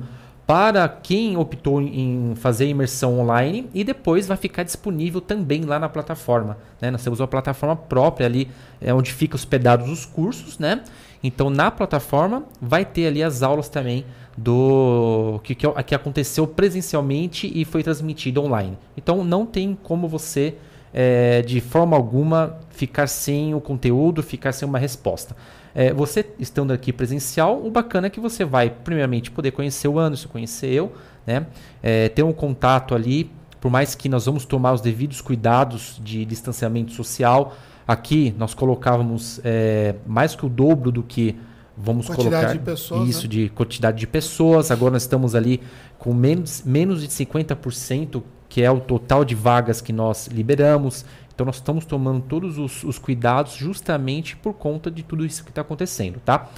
[0.48, 5.90] para quem optou em fazer imersão online e depois vai ficar disponível também lá na
[5.90, 6.56] plataforma.
[6.80, 6.90] Né?
[6.90, 8.48] Nós temos uma plataforma própria ali,
[8.80, 10.82] é onde ficam hospedados os cursos, né?
[11.22, 14.06] Então na plataforma vai ter ali as aulas também
[14.38, 18.78] do que, que, que aconteceu presencialmente e foi transmitido online.
[18.96, 20.54] Então não tem como você
[20.94, 25.36] é, de forma alguma ficar sem o conteúdo, ficar sem uma resposta.
[25.78, 29.96] É, você estando aqui presencial, o bacana é que você vai, primeiramente, poder conhecer o
[29.96, 30.92] Anderson, conhecer eu,
[31.24, 31.46] né?
[31.80, 33.30] É, ter um contato ali,
[33.60, 37.54] por mais que nós vamos tomar os devidos cuidados de distanciamento social.
[37.86, 41.36] Aqui nós colocávamos é, mais que o dobro do que
[41.76, 43.28] vamos Quantidade colocar de pessoas, isso né?
[43.28, 44.72] de quantidade de pessoas.
[44.72, 45.62] Agora nós estamos ali
[45.96, 51.04] com menos, menos de 50%, que é o total de vagas que nós liberamos.
[51.38, 55.50] Então nós estamos tomando todos os, os cuidados justamente por conta de tudo isso que
[55.50, 56.48] está acontecendo, tá?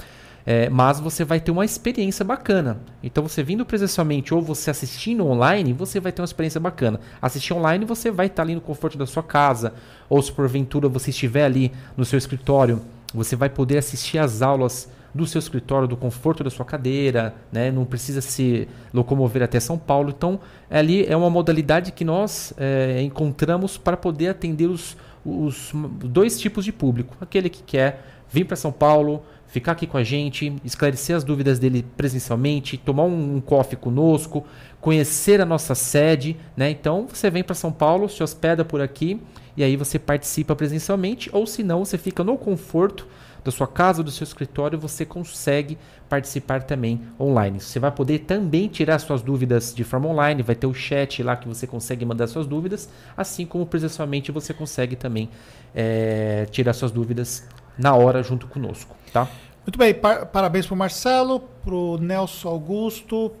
[0.43, 2.79] É, mas você vai ter uma experiência bacana.
[3.03, 6.99] Então você vindo presencialmente ou você assistindo online, você vai ter uma experiência bacana.
[7.21, 9.75] Assistir online, você vai estar ali no conforto da sua casa,
[10.09, 12.81] ou se porventura você estiver ali no seu escritório,
[13.13, 17.71] você vai poder assistir às aulas do seu escritório, do conforto da sua cadeira, né?
[17.71, 20.13] não precisa se locomover até São Paulo.
[20.15, 20.39] Então,
[20.69, 26.63] ali é uma modalidade que nós é, encontramos para poder atender os, os dois tipos
[26.63, 27.15] de público.
[27.19, 31.59] Aquele que quer vir para São Paulo, ficar aqui com a gente, esclarecer as dúvidas
[31.59, 34.45] dele presencialmente, tomar um, um coffee conosco,
[34.79, 36.69] conhecer a nossa sede, né?
[36.69, 39.19] Então você vem para São Paulo, se hospeda por aqui
[39.57, 43.05] e aí você participa presencialmente, ou se não, você fica no conforto
[43.43, 45.77] da sua casa, do seu escritório, você consegue
[46.07, 47.59] participar também online.
[47.59, 51.35] Você vai poder também tirar suas dúvidas de forma online, vai ter o chat lá
[51.35, 55.29] que você consegue mandar suas dúvidas, assim como presencialmente você consegue também
[55.73, 57.47] é, tirar suas dúvidas
[57.77, 59.27] na hora junto conosco, tá?
[59.65, 63.31] Muito bem, par parabéns para o Marcelo, para o Nelson Augusto,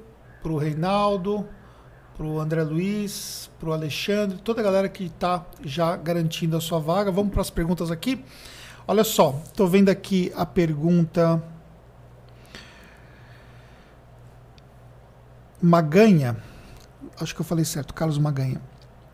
[0.41, 1.47] para o Reinaldo,
[2.15, 6.61] para o André Luiz, para o Alexandre, toda a galera que está já garantindo a
[6.61, 7.11] sua vaga.
[7.11, 8.23] Vamos para as perguntas aqui.
[8.87, 11.41] Olha só, estou vendo aqui a pergunta.
[15.61, 16.37] Maganha,
[17.19, 18.59] acho que eu falei certo, Carlos Maganha.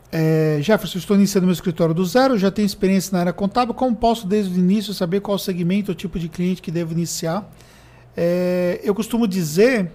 [0.10, 3.74] É, Jefferson, estou iniciando meu escritório do zero, já tenho experiência na área contábil.
[3.74, 7.52] Como posso, desde o início, saber qual segmento ou tipo de cliente que devo iniciar?
[8.16, 9.92] É, eu costumo dizer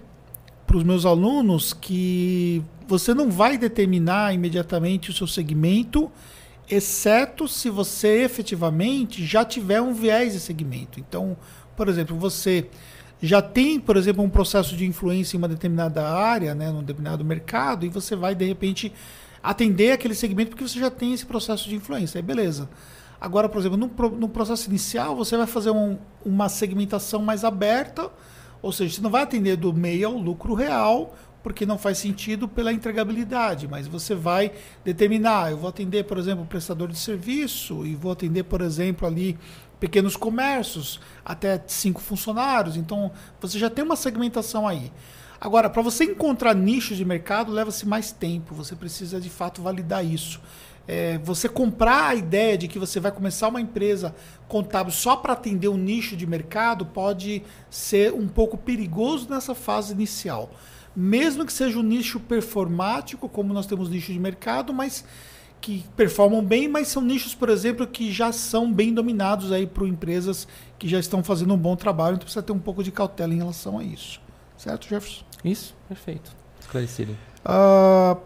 [0.67, 6.11] para os meus alunos que você não vai determinar imediatamente o seu segmento,
[6.73, 10.99] exceto se você efetivamente já tiver um viés de segmento.
[10.99, 11.37] Então,
[11.77, 12.67] por exemplo, você
[13.21, 17.23] já tem, por exemplo, um processo de influência em uma determinada área, né, num determinado
[17.23, 18.91] mercado, e você vai, de repente,
[19.43, 22.19] atender aquele segmento porque você já tem esse processo de influência.
[22.19, 22.71] Aí, beleza.
[23.21, 28.11] Agora, por exemplo, no, no processo inicial, você vai fazer um, uma segmentação mais aberta,
[28.63, 32.47] ou seja, você não vai atender do meio ao lucro real, porque não faz sentido
[32.47, 34.53] pela entregabilidade, mas você vai
[34.85, 39.39] determinar, eu vou atender, por exemplo, prestador de serviço e vou atender, por exemplo, ali
[39.81, 43.11] pequenos comércios, até cinco funcionários, então
[43.41, 44.93] você já tem uma segmentação aí.
[45.41, 50.05] Agora, para você encontrar nichos de mercado, leva-se mais tempo, você precisa de fato validar
[50.05, 50.41] isso.
[50.87, 54.15] É, você comprar a ideia de que você vai começar uma empresa
[54.47, 59.93] contábil só para atender um nicho de mercado pode ser um pouco perigoso nessa fase
[59.93, 60.51] inicial
[60.95, 65.05] mesmo que seja um nicho performático, como nós temos nicho de mercado, mas
[65.61, 69.87] que performam bem, mas são nichos, por exemplo, que já são bem dominados aí por
[69.87, 70.47] empresas
[70.79, 73.37] que já estão fazendo um bom trabalho, então precisa ter um pouco de cautela em
[73.39, 74.21] relação a isso.
[74.57, 75.25] Certo, Jefferson?
[75.45, 76.33] Isso, perfeito.
[76.61, 77.17] Esclarecido.
[77.45, 78.21] Uh,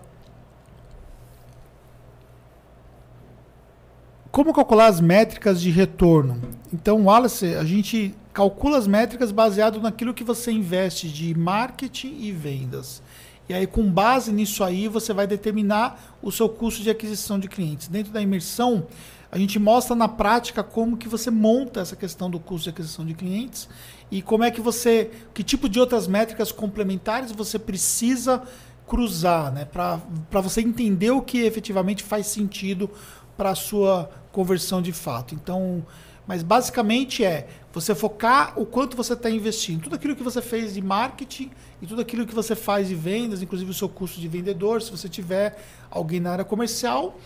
[4.31, 6.41] como calcular as métricas de retorno?
[6.73, 12.31] Então, Wallace, a gente calcula as métricas baseado naquilo que você investe de marketing e
[12.31, 13.03] vendas.
[13.49, 17.49] E aí, com base nisso aí, você vai determinar o seu custo de aquisição de
[17.49, 17.89] clientes.
[17.89, 18.89] Dentro da imersão,
[19.33, 23.07] a gente mostra na prática como que você monta essa questão do custo de aquisição
[23.07, 23.71] de clientes
[24.11, 28.43] e como é que você, que tipo de outras métricas complementares você precisa
[28.87, 32.91] cruzar, né, para você entender o que efetivamente faz sentido
[33.35, 35.35] para a sua conversão de fato.
[35.35, 35.83] Então,
[36.27, 39.83] mas basicamente é você focar o quanto você está investindo.
[39.83, 41.51] Tudo aquilo que você fez de marketing
[41.81, 44.91] e tudo aquilo que você faz de vendas, inclusive o seu custo de vendedor, se
[44.91, 47.19] você tiver alguém na área comercial,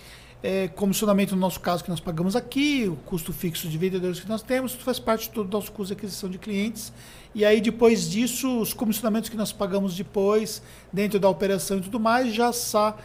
[0.42, 4.28] é, comissionamento no nosso caso que nós pagamos aqui, o custo fixo de vendedores que
[4.28, 6.92] nós temos, tudo faz parte do nosso custo de aquisição de clientes.
[7.34, 10.62] E aí depois disso, os comissionamentos que nós pagamos depois,
[10.92, 12.50] dentro da operação e tudo mais, já,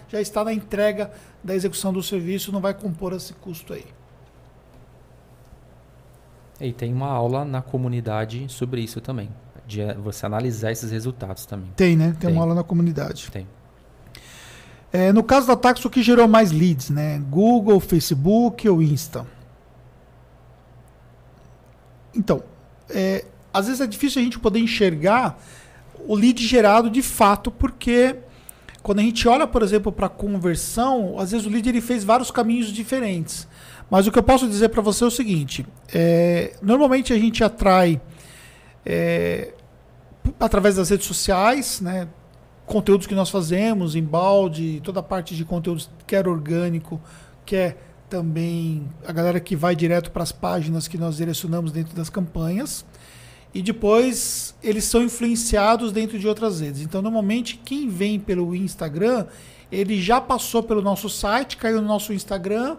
[0.07, 1.11] já está na entrega
[1.43, 3.85] da execução do serviço, não vai compor esse custo aí.
[6.65, 9.29] E tem uma aula na comunidade sobre isso também.
[9.67, 11.69] De você analisar esses resultados também.
[11.75, 12.15] Tem, né?
[12.19, 12.31] Tem, tem.
[12.31, 13.29] uma aula na comunidade.
[13.31, 13.47] Tem.
[14.91, 17.19] É, no caso da Tax, o que gerou mais leads, né?
[17.29, 19.27] Google, Facebook ou Insta?
[22.15, 22.41] Então,
[22.89, 25.37] é, às vezes é difícil a gente poder enxergar
[26.07, 28.15] o lead gerado de fato, porque
[28.81, 32.31] quando a gente olha, por exemplo, para conversão, às vezes o lead ele fez vários
[32.31, 33.47] caminhos diferentes.
[33.89, 37.43] Mas o que eu posso dizer para você é o seguinte: é, normalmente a gente
[37.43, 38.01] atrai
[38.85, 39.53] é,
[40.39, 42.07] através das redes sociais, né,
[42.65, 46.99] conteúdos que nós fazemos, em balde, toda a parte de conteúdos, quer orgânico,
[47.45, 47.77] quer
[48.09, 52.85] também a galera que vai direto para as páginas que nós direcionamos dentro das campanhas.
[53.53, 56.81] e depois eles são influenciados dentro de outras redes.
[56.81, 59.27] Então, normalmente, quem vem pelo Instagram,
[59.71, 62.75] ele já passou pelo nosso site, caiu no nosso Instagram,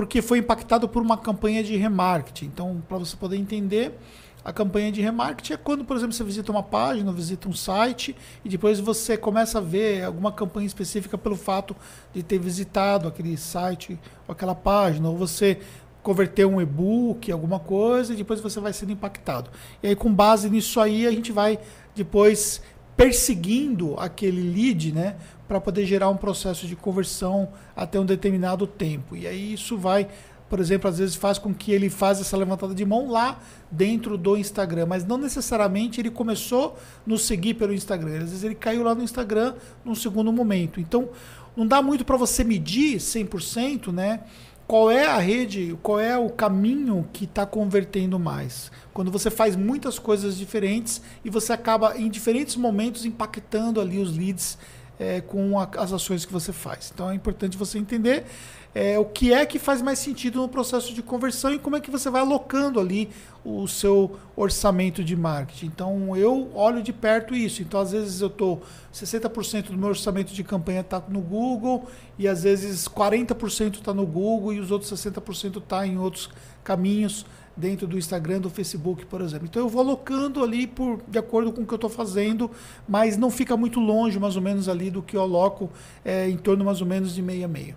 [0.00, 2.46] porque foi impactado por uma campanha de remarketing.
[2.46, 3.98] Então, para você poder entender,
[4.42, 8.16] a campanha de remarketing é quando, por exemplo, você visita uma página, visita um site
[8.42, 11.76] e depois você começa a ver alguma campanha específica pelo fato
[12.14, 15.58] de ter visitado aquele site ou aquela página, ou você
[16.02, 19.50] converter um e-book, alguma coisa, e depois você vai sendo impactado.
[19.82, 21.58] E aí, com base nisso aí, a gente vai
[21.94, 22.62] depois
[22.96, 25.16] perseguindo aquele lead, né,
[25.50, 29.16] para poder gerar um processo de conversão até um determinado tempo.
[29.16, 30.06] E aí isso vai,
[30.48, 33.36] por exemplo, às vezes faz com que ele faça essa levantada de mão lá
[33.68, 38.18] dentro do Instagram, mas não necessariamente ele começou nos seguir pelo Instagram.
[38.18, 40.78] Às vezes ele caiu lá no Instagram num segundo momento.
[40.78, 41.08] Então,
[41.56, 44.20] não dá muito para você medir 100%, né?
[44.68, 48.70] qual é a rede, qual é o caminho que está convertendo mais.
[48.94, 54.16] Quando você faz muitas coisas diferentes e você acaba em diferentes momentos impactando ali os
[54.16, 54.56] leads
[55.00, 56.92] é, com a, as ações que você faz.
[56.94, 58.26] Então é importante você entender
[58.74, 61.80] é, o que é que faz mais sentido no processo de conversão e como é
[61.80, 63.08] que você vai alocando ali
[63.42, 65.66] o seu orçamento de marketing.
[65.66, 67.62] Então eu olho de perto isso.
[67.62, 68.62] Então às vezes eu estou
[68.94, 74.06] 60% do meu orçamento de campanha está no Google e às vezes 40% está no
[74.06, 76.28] Google e os outros 60% está em outros
[76.62, 77.24] caminhos
[77.60, 79.46] dentro do Instagram, do Facebook, por exemplo.
[79.46, 82.50] Então eu vou alocando ali por de acordo com o que eu estou fazendo,
[82.88, 85.70] mas não fica muito longe, mais ou menos ali do que eu aloco
[86.04, 87.76] é, em torno mais ou menos de meia meia.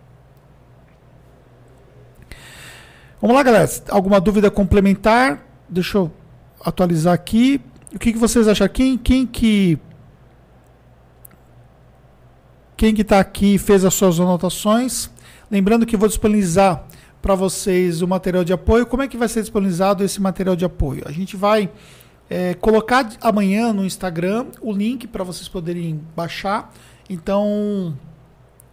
[3.21, 3.69] Vamos lá, galera.
[3.89, 5.45] Alguma dúvida complementar?
[5.69, 6.11] Deixa eu
[6.63, 7.61] atualizar aqui.
[7.93, 8.67] O que, que vocês acham?
[8.67, 9.77] Quem, quem que
[12.75, 15.09] quem que está aqui fez as suas anotações?
[15.49, 16.85] Lembrando que vou disponibilizar
[17.23, 18.85] para vocês o material de apoio.
[18.85, 21.03] Como é que vai ser disponibilizado esse material de apoio?
[21.05, 21.71] A gente vai
[22.29, 26.73] é, colocar amanhã no Instagram o link para vocês poderem baixar.
[27.09, 27.97] Então,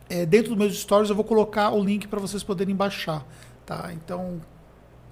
[0.09, 3.25] é, dentro dos meus stories eu vou colocar o link para vocês poderem baixar.
[3.65, 3.93] Tá?
[3.93, 4.41] Então,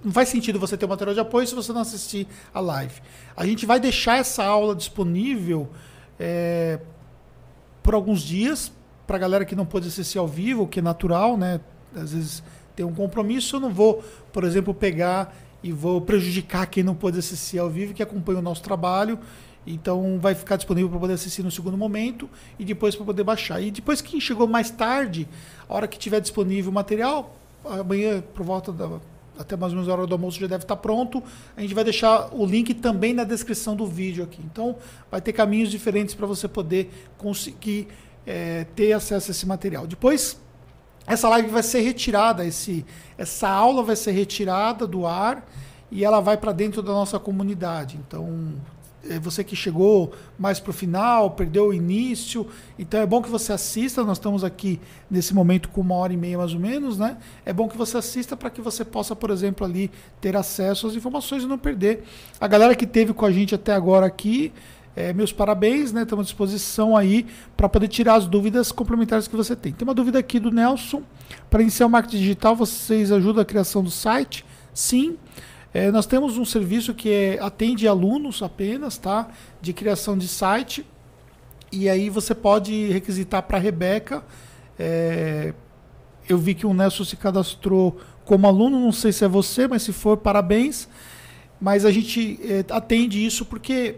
[0.03, 3.01] não faz sentido você ter o material de apoio se você não assistir a live.
[3.37, 5.71] A gente vai deixar essa aula disponível
[6.19, 6.81] é,
[7.85, 8.73] por alguns dias
[9.07, 11.61] para a galera que não pôde assistir ao vivo, que é natural, né?
[11.95, 12.43] Às vezes
[12.79, 17.19] tem um compromisso, eu não vou, por exemplo, pegar e vou prejudicar quem não pôde
[17.19, 19.19] assistir ao vivo, que acompanha o nosso trabalho.
[19.67, 23.61] Então vai ficar disponível para poder assistir no segundo momento e depois para poder baixar.
[23.61, 25.27] E depois quem chegou mais tarde,
[25.69, 28.89] a hora que tiver disponível o material, amanhã, por volta da.
[29.37, 31.21] Até mais ou menos a hora do almoço já deve estar pronto.
[31.57, 34.41] A gente vai deixar o link também na descrição do vídeo aqui.
[34.45, 34.77] Então,
[35.11, 37.89] vai ter caminhos diferentes para você poder conseguir
[38.27, 39.87] é, ter acesso a esse material.
[39.87, 40.41] Depois,
[41.09, 42.85] essa live vai ser retirada, esse,
[43.17, 45.47] essa aula vai ser retirada do ar
[45.91, 47.99] e ela vai para dentro da nossa comunidade.
[48.07, 48.55] Então,
[49.09, 52.47] é você que chegou mais para o final, perdeu o início.
[52.79, 54.05] Então é bom que você assista.
[54.05, 54.81] Nós estamos aqui
[55.11, 57.17] nesse momento com uma hora e meia mais ou menos, né?
[57.45, 59.91] É bom que você assista para que você possa, por exemplo, ali
[60.21, 62.05] ter acesso às informações e não perder.
[62.41, 64.53] A galera que teve com a gente até agora aqui,
[64.99, 66.03] é, meus parabéns, né?
[66.03, 67.25] Estamos à disposição aí
[67.57, 69.73] para poder tirar as dúvidas complementares que você tem.
[69.73, 71.05] Tem uma dúvida aqui do Nelson.
[71.49, 74.45] Para iniciar o marketing digital, vocês ajudam a criação do site?
[74.75, 75.17] Sim.
[75.73, 79.29] É, nós temos um serviço que é, atende alunos apenas, tá?
[79.63, 80.85] De criação de site.
[81.71, 84.25] E aí você pode requisitar para a Rebeca.
[84.77, 85.55] É,
[86.29, 89.83] eu vi que o Nelson se cadastrou como aluno, não sei se é você, mas
[89.83, 90.89] se for, parabéns.
[91.61, 93.97] Mas a gente é, atende isso porque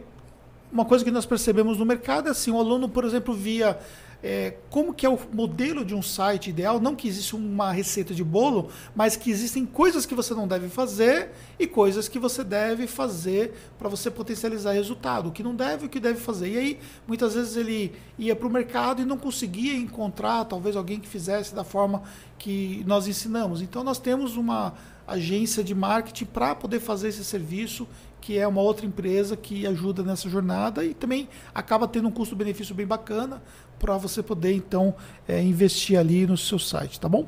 [0.72, 3.78] uma coisa que nós percebemos no mercado é assim, o aluno, por exemplo, via
[4.22, 8.14] é, como que é o modelo de um site ideal, não que existe uma receita
[8.14, 12.44] de bolo, mas que existem coisas que você não deve fazer e coisas que você
[12.44, 16.50] deve fazer para você potencializar resultado, o que não deve e o que deve fazer.
[16.50, 21.00] E aí, muitas vezes ele ia para o mercado e não conseguia encontrar talvez alguém
[21.00, 22.02] que fizesse da forma
[22.38, 23.62] que nós ensinamos.
[23.62, 24.74] Então nós temos uma
[25.06, 27.86] agência de marketing para poder fazer esse serviço
[28.20, 32.74] que é uma outra empresa que ajuda nessa jornada e também acaba tendo um custo-benefício
[32.74, 33.42] bem bacana
[33.78, 34.94] para você poder então
[35.26, 37.26] é, investir ali no seu site, tá bom?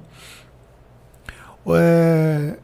[1.69, 2.59] É...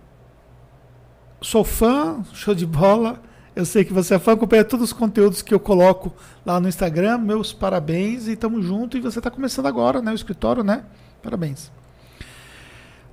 [1.40, 3.22] Sou fã, show de bola.
[3.54, 6.12] Eu sei que você é fã, acompanha todos os conteúdos que eu coloco
[6.44, 7.18] lá no Instagram.
[7.18, 8.96] Meus parabéns e tamo junto.
[8.96, 10.12] E você está começando agora, né?
[10.12, 10.84] O escritório, né?
[11.22, 11.70] Parabéns.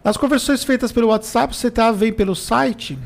[0.04, 2.98] Nas conversões feitas pelo WhatsApp, você tá, vem pelo site?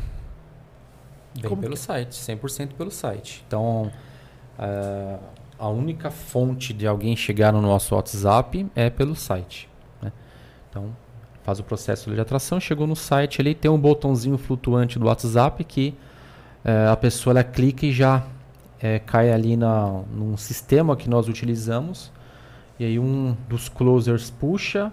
[1.35, 1.79] Vem Como pelo que?
[1.79, 3.43] site, 100% pelo site.
[3.47, 3.91] Então,
[4.57, 5.19] uh,
[5.57, 9.69] a única fonte de alguém chegar no nosso WhatsApp é pelo site.
[10.01, 10.11] Né?
[10.69, 10.95] Então,
[11.43, 15.63] faz o processo de atração, chegou no site ali, tem um botãozinho flutuante do WhatsApp
[15.63, 15.95] que
[16.65, 18.23] uh, a pessoa ela clica e já
[18.79, 22.11] é, cai ali na, num sistema que nós utilizamos.
[22.79, 24.91] E aí um dos closers puxa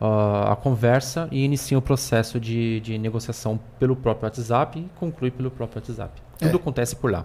[0.00, 5.30] uh, a conversa e inicia o processo de, de negociação pelo próprio WhatsApp e conclui
[5.30, 6.22] pelo próprio WhatsApp.
[6.38, 6.56] Tudo é.
[6.56, 7.24] acontece por lá.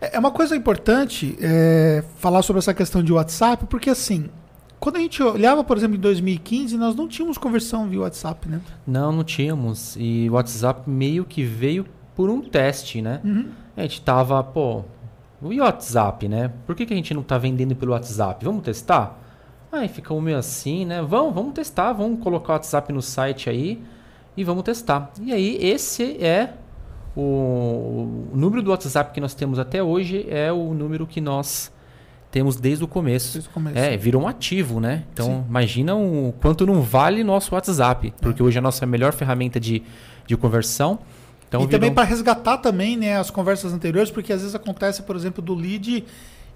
[0.00, 4.28] É, é uma coisa importante é, falar sobre essa questão de WhatsApp, porque assim,
[4.78, 8.60] quando a gente olhava, por exemplo, em 2015, nós não tínhamos conversão via WhatsApp, né?
[8.86, 9.96] Não, não tínhamos.
[9.98, 13.20] E o WhatsApp meio que veio por um teste, né?
[13.24, 13.48] Uhum.
[13.76, 14.84] A gente tava, pô,
[15.40, 16.52] o WhatsApp, né?
[16.66, 18.44] Por que, que a gente não tá vendendo pelo WhatsApp?
[18.44, 19.23] Vamos testar?
[19.80, 21.02] Aí fica meio assim, né?
[21.02, 23.82] Vamos, vamos testar, vamos colocar o WhatsApp no site aí
[24.36, 25.12] e vamos testar.
[25.20, 26.54] E aí esse é
[27.16, 31.72] o, o número do WhatsApp que nós temos até hoje é o número que nós
[32.30, 33.34] temos desde o começo.
[33.34, 33.78] Desde o começo.
[33.78, 35.04] É, virou um ativo, né?
[35.12, 35.44] Então, Sim.
[35.48, 38.44] imagina o quanto não vale nosso WhatsApp, porque é.
[38.44, 39.82] hoje é a nossa melhor ferramenta de,
[40.26, 40.98] de conversão.
[41.48, 45.14] Então, e também para resgatar também né, as conversas anteriores, porque às vezes acontece, por
[45.14, 46.04] exemplo, do lead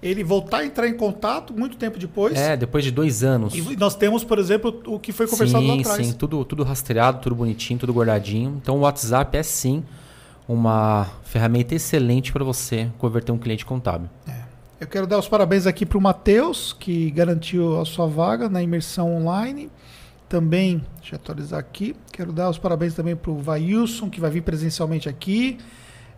[0.01, 2.37] ele voltar a entrar em contato muito tempo depois.
[2.37, 3.53] É, depois de dois anos.
[3.53, 6.07] E nós temos, por exemplo, o que foi conversado sim, lá atrás.
[6.07, 8.59] Sim, tudo, tudo rastreado, tudo bonitinho, tudo guardadinho.
[8.61, 9.83] Então o WhatsApp é sim
[10.47, 14.09] uma ferramenta excelente para você converter um cliente contábil.
[14.27, 14.49] É.
[14.79, 18.63] Eu quero dar os parabéns aqui para o Matheus, que garantiu a sua vaga na
[18.63, 19.69] imersão online.
[20.29, 24.31] Também, deixa eu atualizar aqui, quero dar os parabéns também para o Vailson, que vai
[24.31, 25.57] vir presencialmente aqui.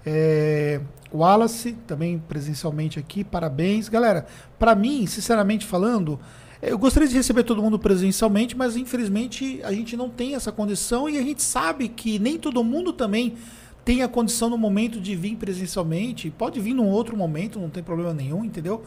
[0.06, 0.82] É,
[1.14, 3.90] Wallace, também presencialmente aqui, parabéns.
[3.90, 4.26] Galera,
[4.58, 6.20] para mim, sinceramente falando,
[6.62, 11.10] eu gostaria de receber todo mundo presencialmente, mas infelizmente a gente não tem essa condição
[11.10, 13.36] e a gente sabe que nem todo mundo também
[13.84, 16.30] tem a condição no momento de vir presencialmente.
[16.30, 18.84] Pode vir num outro momento, não tem problema nenhum, entendeu?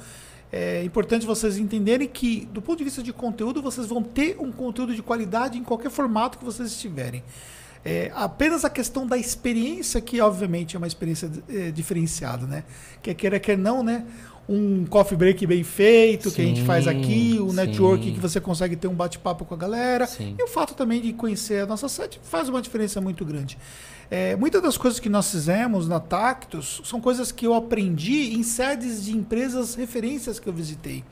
[0.52, 4.52] É importante vocês entenderem que, do ponto de vista de conteúdo, vocês vão ter um
[4.52, 7.24] conteúdo de qualidade em qualquer formato que vocês estiverem.
[7.84, 12.64] É, apenas a questão da experiência, que obviamente é uma experiência é, diferenciada, né?
[13.02, 14.06] Quer queira, quer não, né?
[14.48, 17.56] Um coffee break bem feito, sim, que a gente faz aqui, o sim.
[17.56, 20.06] network que você consegue ter um bate-papo com a galera.
[20.06, 20.34] Sim.
[20.38, 23.58] E o fato também de conhecer a nossa site faz uma diferença muito grande.
[24.10, 28.42] É, muitas das coisas que nós fizemos na Tactus são coisas que eu aprendi em
[28.42, 31.04] sedes de empresas referências que eu visitei.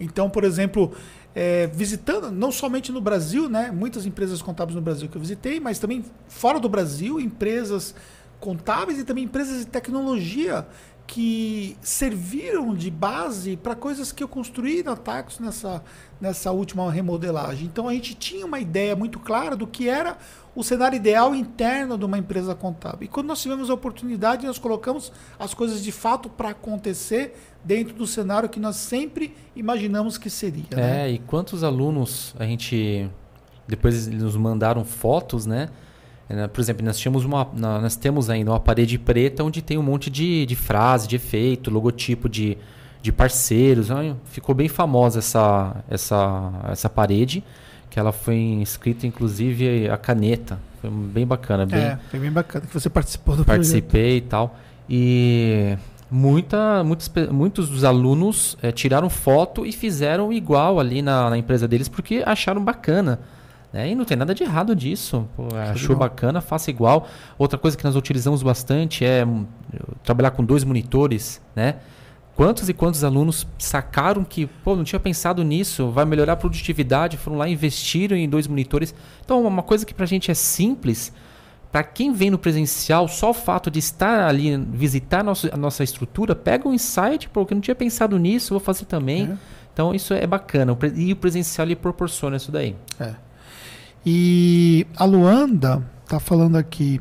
[0.00, 0.92] Então, por exemplo,
[1.34, 3.70] é, visitando, não somente no Brasil, né?
[3.70, 7.94] Muitas empresas contábeis no Brasil que eu visitei, mas também fora do Brasil, empresas
[8.40, 10.66] contábeis e também empresas de tecnologia
[11.06, 15.82] que serviram de base para coisas que eu construí na Tacos nessa,
[16.20, 17.66] nessa última remodelagem.
[17.66, 20.16] Então a gente tinha uma ideia muito clara do que era
[20.54, 23.06] o cenário ideal interno de uma empresa contábil.
[23.06, 27.94] E quando nós tivemos a oportunidade, nós colocamos as coisas de fato para acontecer dentro
[27.94, 30.64] do cenário que nós sempre imaginamos que seria.
[30.72, 31.10] É, né?
[31.10, 33.08] e quantos alunos a gente.
[33.66, 35.68] Depois eles nos mandaram fotos, né?
[36.28, 39.82] É, por exemplo, nós, tínhamos uma, nós temos ainda uma parede preta onde tem um
[39.82, 42.56] monte de, de frase, de efeito, logotipo de,
[43.02, 43.88] de parceiros.
[44.26, 47.42] Ficou bem famosa essa, essa, essa parede,
[47.90, 50.58] que ela foi escrita inclusive a caneta.
[50.80, 51.66] Foi bem bacana.
[51.66, 54.26] Bem, é, foi bem bacana que você participou do Participei projeto.
[54.26, 54.56] e tal.
[54.88, 55.76] E
[56.10, 61.68] muita, muitos, muitos dos alunos é, tiraram foto e fizeram igual ali na, na, empresa
[61.68, 63.20] deles porque acharam bacana.
[63.72, 63.90] Né?
[63.90, 65.28] E não tem nada de errado disso.
[65.36, 67.06] Pô, achou bacana, faça igual.
[67.38, 69.46] Outra coisa que nós utilizamos bastante é hum,
[70.02, 71.76] trabalhar com dois monitores, né?
[72.34, 77.18] Quantos e quantos alunos sacaram que, pô, não tinha pensado nisso, vai melhorar a produtividade,
[77.18, 78.94] foram lá e investiram em dois monitores.
[79.22, 81.12] Então, uma coisa que para a gente é simples,
[81.70, 85.56] para quem vem no presencial, só o fato de estar ali, visitar a nossa, a
[85.56, 89.30] nossa estrutura, pega um insight, porque não tinha pensado nisso, vou fazer também.
[89.30, 89.36] É.
[89.72, 90.76] Então isso é bacana.
[90.96, 92.74] E o presencial lhe proporciona isso daí.
[92.98, 93.14] É.
[94.04, 97.00] E a Luanda está falando aqui.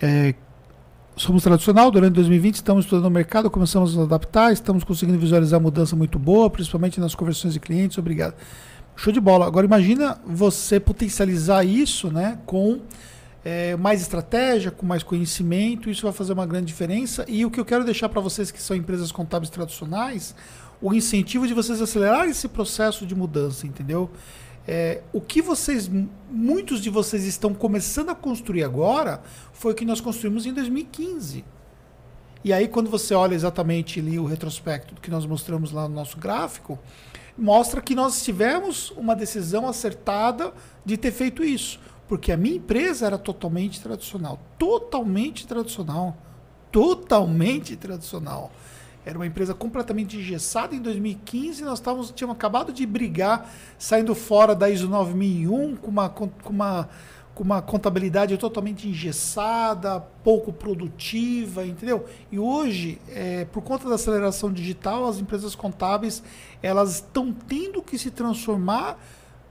[0.00, 0.34] É,
[1.14, 5.60] somos tradicional, durante 2020 estamos estudando o mercado, começamos a nos adaptar, estamos conseguindo visualizar
[5.60, 7.98] mudança muito boa, principalmente nas conversões de clientes.
[7.98, 8.34] Obrigado.
[8.96, 9.46] Show de bola.
[9.46, 12.80] Agora imagina você potencializar isso né, com
[13.48, 17.24] é, mais estratégia, com mais conhecimento, isso vai fazer uma grande diferença.
[17.26, 20.34] E o que eu quero deixar para vocês que são empresas contábeis tradicionais,
[20.82, 24.10] o incentivo de vocês acelerar esse processo de mudança, entendeu?
[24.66, 25.90] É, o que vocês,
[26.30, 29.22] muitos de vocês estão começando a construir agora,
[29.54, 31.42] foi o que nós construímos em 2015.
[32.44, 36.18] E aí, quando você olha exatamente ali o retrospecto que nós mostramos lá no nosso
[36.18, 36.78] gráfico,
[37.36, 40.52] mostra que nós tivemos uma decisão acertada
[40.84, 41.80] de ter feito isso.
[42.08, 44.40] Porque a minha empresa era totalmente tradicional.
[44.58, 46.16] Totalmente tradicional.
[46.72, 48.50] Totalmente tradicional.
[49.04, 50.74] Era uma empresa completamente engessada.
[50.74, 56.08] Em 2015, nós távamos, tínhamos acabado de brigar, saindo fora da ISO 9001, com uma,
[56.08, 56.88] com uma,
[57.34, 62.06] com uma contabilidade totalmente engessada, pouco produtiva, entendeu?
[62.32, 66.22] E hoje, é, por conta da aceleração digital, as empresas contábeis
[66.62, 68.98] elas estão tendo que se transformar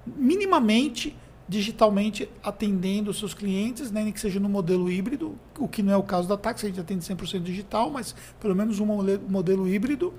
[0.05, 1.15] minimamente
[1.47, 5.97] digitalmente atendendo seus clientes, né, nem que seja no modelo híbrido, o que não é
[5.97, 8.85] o caso da Taxi, a gente atende 100% digital, mas pelo menos um
[9.29, 10.13] modelo híbrido,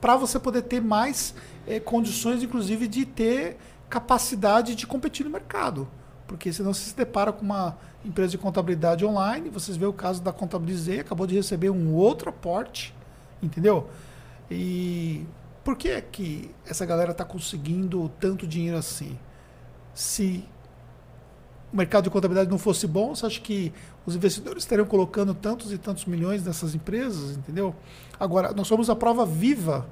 [0.00, 1.34] para você poder ter mais
[1.66, 3.58] é, condições, inclusive, de ter
[3.90, 5.86] capacidade de competir no mercado.
[6.26, 10.22] Porque senão você se depara com uma empresa de contabilidade online, vocês vê o caso
[10.22, 12.94] da Contabilizei, acabou de receber um outro aporte,
[13.42, 13.90] entendeu?
[14.50, 15.26] E
[15.62, 19.18] por que que essa galera está conseguindo tanto dinheiro assim?
[19.92, 20.44] Se
[21.72, 23.72] o mercado de contabilidade não fosse bom, você acha que
[24.04, 27.74] os investidores estariam colocando tantos e tantos milhões nessas empresas, entendeu?
[28.18, 29.86] Agora, nós somos a prova viva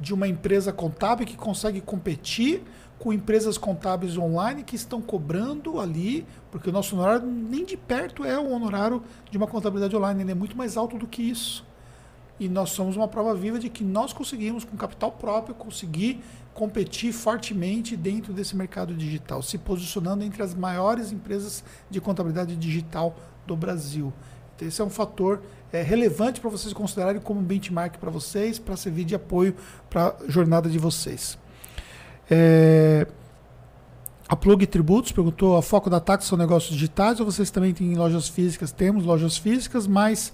[0.00, 2.62] de uma empresa contábil que consegue competir
[2.98, 8.24] com empresas contábeis online que estão cobrando ali, porque o nosso honorário nem de perto
[8.24, 11.64] é o honorário de uma contabilidade online, ele é muito mais alto do que isso.
[12.40, 16.22] E nós somos uma prova viva de que nós conseguimos, com capital próprio, conseguir
[16.58, 23.16] competir fortemente dentro desse mercado digital, se posicionando entre as maiores empresas de contabilidade digital
[23.46, 24.12] do Brasil.
[24.56, 25.40] Então, esse é um fator
[25.72, 29.54] é, relevante para vocês considerarem como benchmark para vocês, para servir de apoio
[29.88, 31.38] para a jornada de vocês.
[32.28, 33.06] É,
[34.28, 37.94] a Plug Tributos perguntou: a foco da Tax são negócios digitais ou vocês também têm
[37.94, 38.72] lojas físicas?
[38.72, 40.32] Temos lojas físicas, mas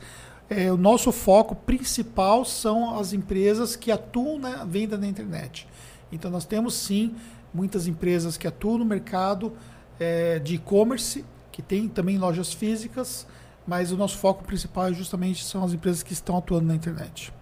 [0.49, 5.69] é, o nosso foco principal são as empresas que atuam na venda na internet.
[6.15, 7.15] Então, nós temos sim
[7.53, 9.53] muitas empresas que atuam no mercado
[9.99, 13.27] é, de e-commerce, que tem também lojas físicas,
[13.67, 17.33] mas o nosso foco principal é justamente são as empresas que estão atuando na internet.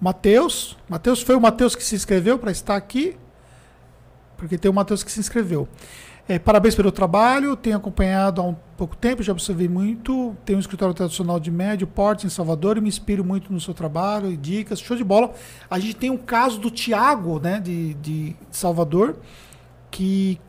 [0.00, 3.16] Matheus, Matheus foi o Matheus que se inscreveu para estar aqui
[4.36, 5.68] porque tem o Matheus que se inscreveu.
[6.28, 10.36] É, parabéns pelo trabalho, tenho acompanhado há um pouco tempo, já observei muito.
[10.44, 13.72] Tenho um escritório tradicional de médio porte em Salvador e me inspiro muito no seu
[13.72, 14.80] trabalho e dicas.
[14.80, 15.32] Show de bola.
[15.70, 19.16] A gente tem um caso do Tiago, né, de, de Salvador,
[19.88, 20.40] que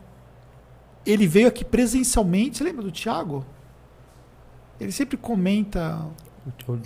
[1.06, 2.58] ele veio aqui presencialmente.
[2.58, 3.46] Você lembra do Tiago?
[4.80, 6.00] Ele sempre comenta.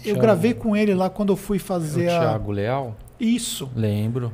[0.05, 2.55] Eu gravei com ele lá quando eu fui fazer é o Thiago a...
[2.55, 2.97] Leal?
[3.19, 3.71] Isso.
[3.75, 4.33] Lembro.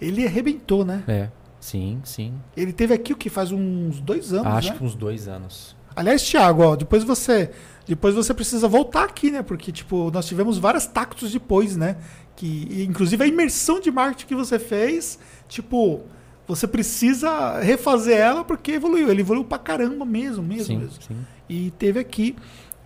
[0.00, 1.04] Ele arrebentou, né?
[1.06, 1.28] É.
[1.62, 2.34] Sim, sim.
[2.56, 4.78] Ele teve aqui o que faz uns dois anos, Acho né?
[4.78, 5.76] que uns dois anos.
[5.94, 7.52] Aliás, Thiago, ó, depois você,
[7.86, 9.42] depois você precisa voltar aqui, né?
[9.42, 11.98] Porque tipo nós tivemos várias tactos depois, né?
[12.34, 16.00] Que inclusive a imersão de marketing que você fez, tipo
[16.48, 19.08] você precisa refazer ela porque evoluiu.
[19.08, 20.64] Ele evoluiu pra caramba mesmo, mesmo.
[20.64, 21.00] Sim, mesmo.
[21.00, 21.16] sim.
[21.48, 22.34] E teve aqui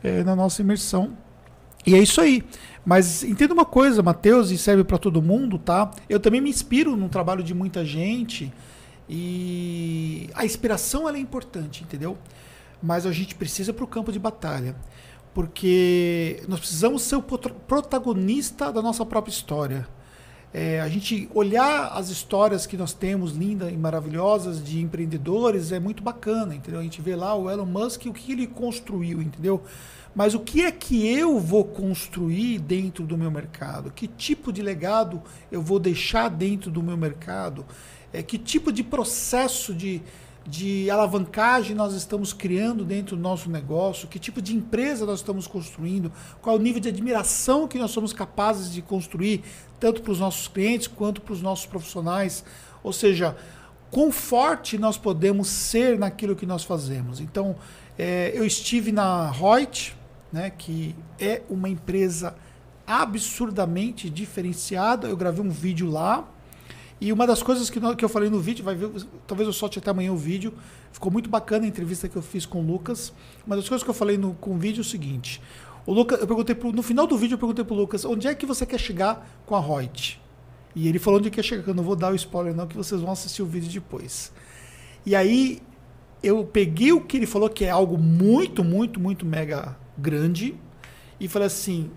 [0.05, 1.17] é, na nossa imersão.
[1.87, 2.45] E é isso aí.
[2.87, 5.91] Mas entenda uma coisa, Matheus, e serve para todo mundo, tá?
[6.09, 8.53] Eu também me inspiro no trabalho de muita gente.
[9.09, 12.17] E a inspiração é importante, entendeu?
[12.81, 14.77] Mas a gente precisa para o campo de batalha.
[15.35, 19.89] Porque nós precisamos ser o protagonista da nossa própria história.
[20.55, 25.81] É, a gente olhar as histórias que nós temos, lindas e maravilhosas, de empreendedores, é
[25.81, 26.79] muito bacana, entendeu?
[26.79, 29.61] A gente vê lá o Elon Musk, o que ele construiu, entendeu?
[30.17, 33.93] Mas o que é que eu vou construir dentro do meu mercado?
[33.95, 35.23] Que tipo de legado
[35.53, 37.67] eu vou deixar dentro do meu mercado?
[38.11, 40.01] É, que tipo de processo de,
[40.47, 44.09] de alavancagem nós estamos criando dentro do nosso negócio?
[44.09, 46.11] Que tipo de empresa nós estamos construindo?
[46.41, 49.45] Qual é o nível de admiração que nós somos capazes de construir,
[49.79, 52.43] tanto para os nossos clientes quanto para os nossos profissionais?
[52.83, 53.37] Ou seja,
[53.91, 57.21] quão forte nós podemos ser naquilo que nós fazemos.
[57.21, 57.55] Então,
[57.99, 59.95] é, eu estive na Reut,
[60.33, 62.35] né, que é uma empresa
[62.87, 65.09] absurdamente diferenciada.
[65.09, 66.29] Eu gravei um vídeo lá.
[67.01, 68.91] E uma das coisas que, que eu falei no vídeo, vai ver,
[69.27, 70.55] talvez eu solte até amanhã o vídeo.
[70.93, 73.13] Ficou muito bacana a entrevista que eu fiz com o Lucas.
[73.47, 75.43] Uma das coisas que eu falei no, com o vídeo é o seguinte:
[75.85, 78.35] o Lucas, eu perguntei pro, no final do vídeo eu perguntei pro Lucas onde é
[78.35, 80.21] que você quer chegar com a Reut.
[80.75, 82.77] E ele falou onde quer chegar, que eu não vou dar o spoiler não, que
[82.77, 84.33] vocês vão assistir o vídeo depois.
[85.05, 85.63] E aí
[86.23, 90.55] eu peguei o que ele falou, que é algo muito, muito, muito mega grande
[91.19, 91.91] e falei assim: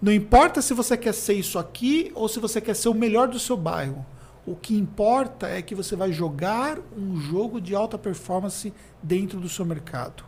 [0.00, 3.28] não importa se você quer ser isso aqui ou se você quer ser o melhor
[3.28, 4.04] do seu bairro.
[4.44, 9.48] O que importa é que você vai jogar um jogo de alta performance dentro do
[9.48, 10.24] seu mercado.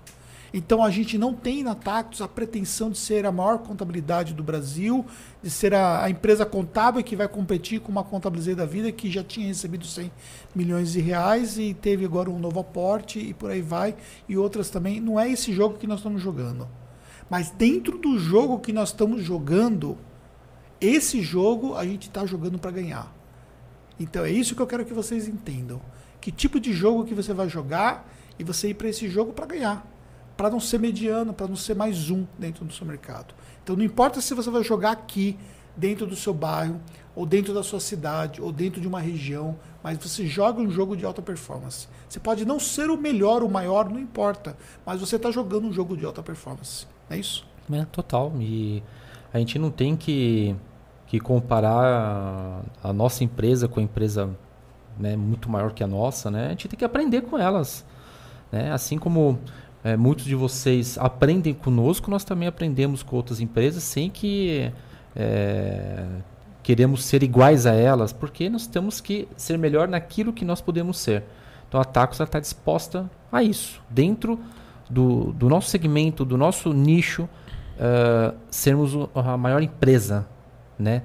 [0.56, 4.44] Então a gente não tem na Tactus a pretensão de ser a maior contabilidade do
[4.44, 5.04] Brasil,
[5.42, 9.10] de ser a, a empresa contábil que vai competir com uma contabilidade da vida que
[9.10, 10.12] já tinha recebido 100
[10.54, 13.96] milhões de reais e teve agora um novo aporte e por aí vai,
[14.28, 15.00] e outras também.
[15.00, 16.68] Não é esse jogo que nós estamos jogando.
[17.28, 19.96] Mas dentro do jogo que nós estamos jogando,
[20.80, 23.14] esse jogo a gente está jogando para ganhar.
[23.98, 25.80] Então é isso que eu quero que vocês entendam.
[26.20, 29.46] Que tipo de jogo que você vai jogar e você ir para esse jogo para
[29.46, 29.86] ganhar.
[30.36, 33.34] para não ser mediano, para não ser mais um dentro do seu mercado.
[33.62, 35.38] Então não importa se você vai jogar aqui,
[35.76, 36.80] dentro do seu bairro,
[37.14, 40.96] ou dentro da sua cidade, ou dentro de uma região, mas você joga um jogo
[40.96, 41.88] de alta performance.
[42.08, 45.72] Você pode não ser o melhor, o maior, não importa, mas você está jogando um
[45.72, 46.86] jogo de alta performance.
[47.08, 47.46] É isso?
[47.72, 48.32] É, total.
[48.38, 48.82] E
[49.32, 50.54] a gente não tem que,
[51.06, 54.30] que comparar a, nossa empresa com a empresa
[54.98, 56.46] né, muito maior que a nossa, né?
[56.46, 57.84] A gente tem que aprender com elas.
[58.52, 58.70] Né?
[58.70, 59.38] Assim como
[59.82, 64.72] é, muitos de vocês aprendem conosco, nós também aprendemos com outras empresas sem que
[65.16, 66.04] é,
[66.62, 70.98] queremos ser iguais a elas, porque nós temos que ser melhor naquilo que nós podemos
[70.98, 71.22] ser.
[71.68, 74.38] Então a Tacos está disposta a isso, dentro
[74.88, 80.26] do, do nosso segmento, do nosso nicho, uh, sermos a maior empresa,
[80.78, 81.02] né?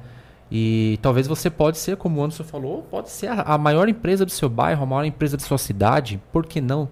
[0.51, 4.25] E talvez você pode ser, como o Anderson falou, pode ser a, a maior empresa
[4.25, 6.89] do seu bairro, a maior empresa da sua cidade, por que não?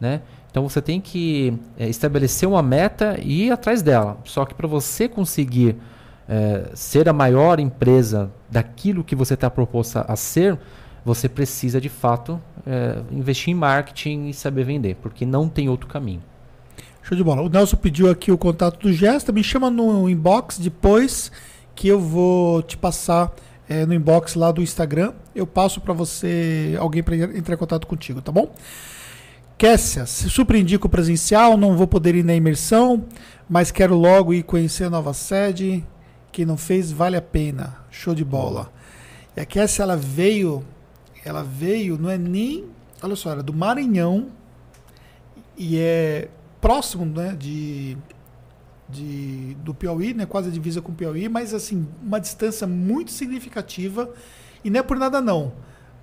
[0.00, 0.22] Né?
[0.50, 4.18] Então você tem que é, estabelecer uma meta e ir atrás dela.
[4.24, 5.76] Só que para você conseguir
[6.28, 10.58] é, ser a maior empresa daquilo que você está proposta a ser,
[11.06, 15.86] você precisa de fato é, investir em marketing e saber vender, porque não tem outro
[15.86, 16.20] caminho.
[17.00, 17.42] Show de bola.
[17.42, 21.30] O Nelson pediu aqui o contato do Gesta, me chama no inbox depois
[21.76, 23.32] que eu vou te passar
[23.68, 25.12] é, no inbox lá do Instagram.
[25.32, 28.52] Eu passo para você, alguém para entrar em contato contigo, tá bom?
[29.56, 33.04] Kessia, se surpreendi com o presencial, não vou poder ir na imersão,
[33.48, 35.84] mas quero logo ir conhecer a nova sede.
[36.32, 37.76] Quem não fez, vale a pena.
[37.92, 38.72] Show de bola.
[39.36, 40.64] E a Kessia, ela veio,
[41.26, 42.64] ela veio, não é nem,
[43.02, 44.28] olha só, era do Maranhão
[45.56, 46.28] e é
[46.60, 47.96] próximo, né, de,
[48.88, 53.10] de do Piauí, né, quase a divisa com o Piauí, mas assim, uma distância muito
[53.10, 54.10] significativa
[54.64, 55.52] e não é por nada não,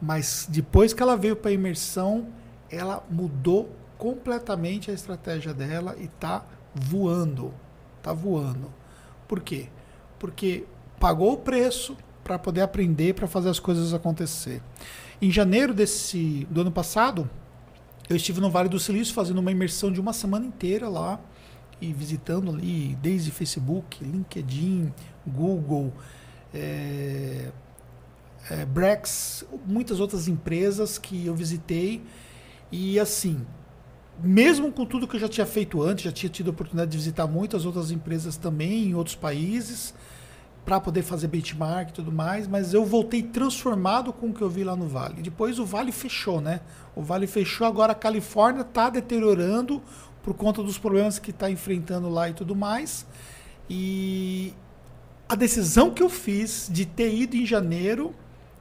[0.02, 2.28] mas depois que ela veio para a imersão,
[2.70, 6.46] ela mudou completamente a estratégia dela e está
[6.76, 7.54] voando,
[8.00, 8.74] está voando.
[9.28, 9.70] Por quê?
[10.24, 10.64] porque
[11.02, 14.62] pagou o preço para poder aprender, para fazer as coisas acontecer.
[15.24, 17.30] Em janeiro desse do ano passado,
[18.10, 21.18] eu estive no Vale do Silício fazendo uma imersão de uma semana inteira lá
[21.80, 24.94] e visitando ali desde Facebook, LinkedIn,
[25.26, 25.94] Google,
[26.54, 27.54] é,
[28.50, 32.04] é, Brex, muitas outras empresas que eu visitei.
[32.70, 33.46] E assim,
[34.22, 36.98] mesmo com tudo que eu já tinha feito antes, já tinha tido a oportunidade de
[36.98, 39.94] visitar muitas outras empresas também em outros países
[40.66, 44.50] para poder fazer benchmark e tudo mais, mas eu voltei transformado com o que eu
[44.50, 45.22] vi lá no Vale.
[45.22, 46.62] Depois o Vale fechou, né?
[46.96, 49.82] O Vale fechou, agora a Califórnia está deteriorando
[50.22, 53.06] por conta dos problemas que está enfrentando lá e tudo mais.
[53.70, 54.54] E
[55.28, 58.14] a decisão que eu fiz de ter ido em janeiro,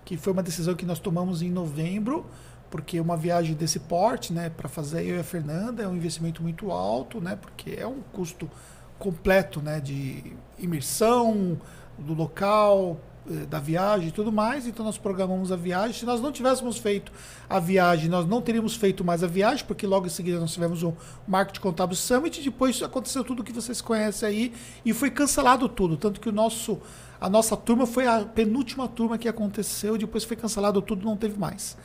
[0.05, 2.27] que foi uma decisão que nós tomamos em novembro,
[2.69, 6.43] porque uma viagem desse porte, né, para fazer eu e a Fernanda é um investimento
[6.43, 8.51] muito alto, né, porque é um custo
[8.99, 11.61] completo, né, de imersão,
[12.03, 13.01] do local,
[13.31, 15.93] eh, da viagem e tudo mais, então nós programamos a viagem.
[15.93, 17.13] Se nós não tivéssemos feito
[17.49, 20.83] a viagem, nós não teríamos feito mais a viagem, porque logo em seguida nós tivemos
[20.83, 20.95] o
[21.27, 24.55] Market Contábil Summit, depois aconteceu tudo que vocês conhecem aí
[24.85, 26.81] e foi cancelado tudo, tanto que o nosso
[27.21, 31.39] a nossa turma foi a penúltima turma que aconteceu, depois foi cancelado tudo, não teve
[31.39, 31.77] mais.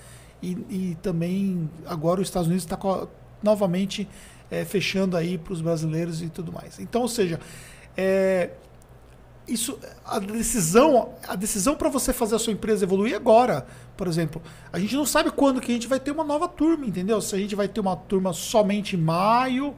[0.41, 2.80] E, e também agora os Estados Unidos está
[3.44, 4.10] novamente
[4.49, 6.80] é, fechando aí para os brasileiros e tudo mais.
[6.80, 7.39] Então, ou seja,
[7.95, 8.49] é,
[9.48, 13.65] isso a decisão a decisão para você fazer a sua empresa evoluir agora.
[13.95, 14.41] Por exemplo
[14.72, 17.22] a gente não sabe quando que a gente vai ter uma nova turma entendeu?
[17.22, 19.76] Se a gente vai ter uma turma somente em maio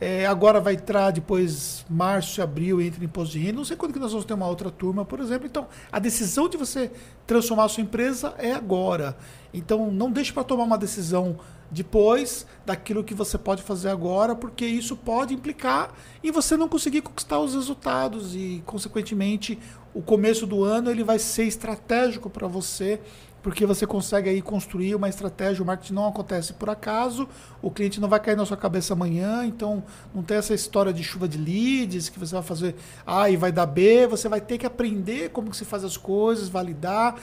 [0.00, 3.58] é, agora vai entrar depois março abril entra em imposto de renda.
[3.58, 5.46] Não sei quando que nós vamos ter uma outra turma por exemplo.
[5.46, 6.90] Então a decisão de você
[7.26, 9.16] transformar a sua empresa é agora.
[9.52, 11.38] Então não deixe para tomar uma decisão
[11.70, 15.92] depois daquilo que você pode fazer agora, porque isso pode implicar
[16.22, 19.58] em você não conseguir conquistar os resultados e, consequentemente,
[19.94, 23.00] o começo do ano ele vai ser estratégico para você,
[23.42, 25.62] porque você consegue aí construir uma estratégia.
[25.62, 27.28] O marketing não acontece por acaso,
[27.62, 29.82] o cliente não vai cair na sua cabeça amanhã, então
[30.14, 32.74] não tem essa história de chuva de leads que você vai fazer
[33.06, 34.06] A e vai dar B.
[34.08, 37.16] Você vai ter que aprender como que se faz as coisas, validar,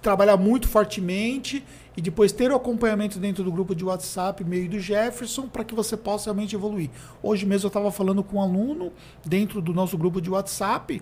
[0.00, 1.64] trabalhar muito fortemente
[1.96, 5.74] e depois ter o acompanhamento dentro do grupo de WhatsApp, meio do Jefferson, para que
[5.74, 6.90] você possa realmente evoluir.
[7.22, 8.92] Hoje mesmo eu estava falando com um aluno
[9.24, 11.00] dentro do nosso grupo de WhatsApp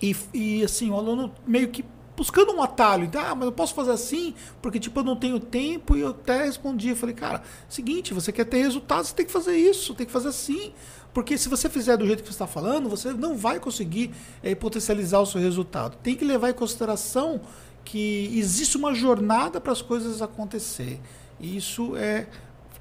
[0.00, 1.84] e, e assim, o aluno meio que
[2.18, 3.04] buscando um atalho.
[3.04, 6.08] Então, ah, mas eu posso fazer assim, porque tipo, eu não tenho tempo, e eu
[6.08, 10.04] até respondi, falei, cara, seguinte, você quer ter resultados, você tem que fazer isso, tem
[10.04, 10.72] que fazer assim.
[11.14, 14.12] Porque se você fizer do jeito que você está falando, você não vai conseguir
[14.42, 15.96] é, potencializar o seu resultado.
[16.02, 17.40] Tem que levar em consideração
[17.90, 21.00] que existe uma jornada para as coisas acontecer.
[21.40, 22.26] E isso é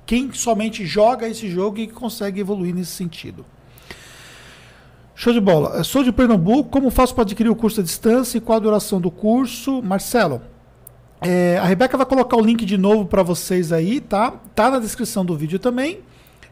[0.05, 3.45] quem somente joga esse jogo e consegue evoluir nesse sentido.
[5.15, 5.81] Show de bola.
[5.85, 6.69] Sou de Pernambuco.
[6.69, 9.81] Como faço para adquirir o curso à distância e qual a duração do curso?
[9.81, 10.41] Marcelo,
[11.21, 14.31] é, a Rebeca vai colocar o link de novo para vocês aí, tá?
[14.53, 16.01] Tá na descrição do vídeo também.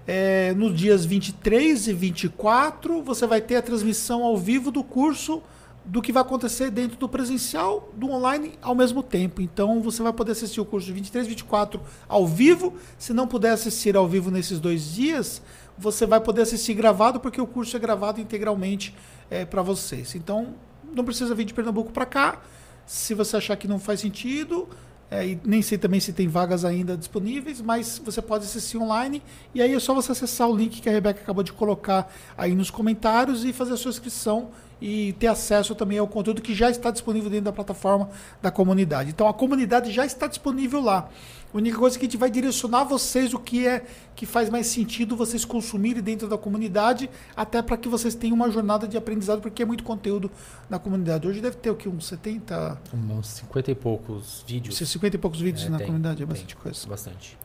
[0.08, 5.44] É, nos dias 23 e 24, você vai ter a transmissão ao vivo do curso
[5.86, 9.42] do que vai acontecer dentro do presencial, do online ao mesmo tempo.
[9.42, 12.74] Então você vai poder assistir o curso de 23 e 24 ao vivo.
[12.98, 15.42] Se não puder assistir ao vivo nesses dois dias,
[15.78, 18.96] você vai poder assistir gravado, porque o curso é gravado integralmente
[19.30, 20.16] é, para vocês.
[20.16, 20.56] Então
[20.94, 22.42] não precisa vir de Pernambuco para cá.
[22.86, 24.68] Se você achar que não faz sentido,
[25.10, 29.22] é, e nem sei também se tem vagas ainda disponíveis, mas você pode assistir online.
[29.54, 32.56] E aí é só você acessar o link que a Rebeca acabou de colocar aí
[32.56, 34.50] nos comentários e fazer a sua inscrição
[34.82, 38.10] e ter acesso também ao conteúdo que já está disponível dentro da plataforma
[38.42, 39.10] da comunidade.
[39.10, 41.10] Então a comunidade já está disponível lá.
[41.54, 44.50] A única coisa é que a gente vai direcionar vocês o que é que faz
[44.50, 48.98] mais sentido vocês consumirem dentro da comunidade, até para que vocês tenham uma jornada de
[48.98, 50.30] aprendizado, porque é muito conteúdo
[50.70, 51.28] na comunidade.
[51.28, 51.88] Hoje deve ter o que?
[51.88, 52.78] Uns 70?
[52.94, 54.78] Uns 50 e poucos vídeos.
[54.78, 56.88] 50 e poucos vídeos é, na tem, comunidade, é bastante coisa.
[56.88, 57.45] Bastante.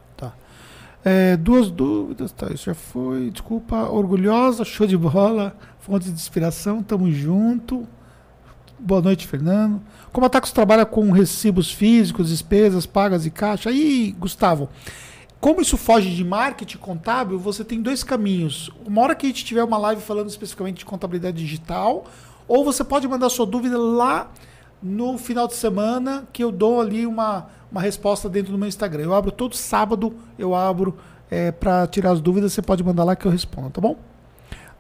[1.05, 3.31] É, duas dúvidas, tá, isso já foi.
[3.31, 7.89] Desculpa, orgulhosa, show de bola, fonte de inspiração, tamo junto.
[8.79, 9.81] Boa noite, Fernando.
[10.13, 13.71] Como a Tacos trabalha com recibos físicos, despesas pagas e caixa?
[13.71, 14.69] Aí, Gustavo,
[15.41, 18.71] como isso foge de marketing contábil, você tem dois caminhos.
[18.87, 22.05] Uma hora que a gente tiver uma live falando especificamente de contabilidade digital,
[22.47, 24.31] ou você pode mandar sua dúvida lá
[24.83, 29.05] no final de semana, que eu dou ali uma, uma resposta dentro do meu Instagram.
[29.05, 30.97] Eu abro todo sábado, eu abro
[31.31, 33.97] é, para tirar as dúvidas, você pode mandar lá que eu respondo, tá bom?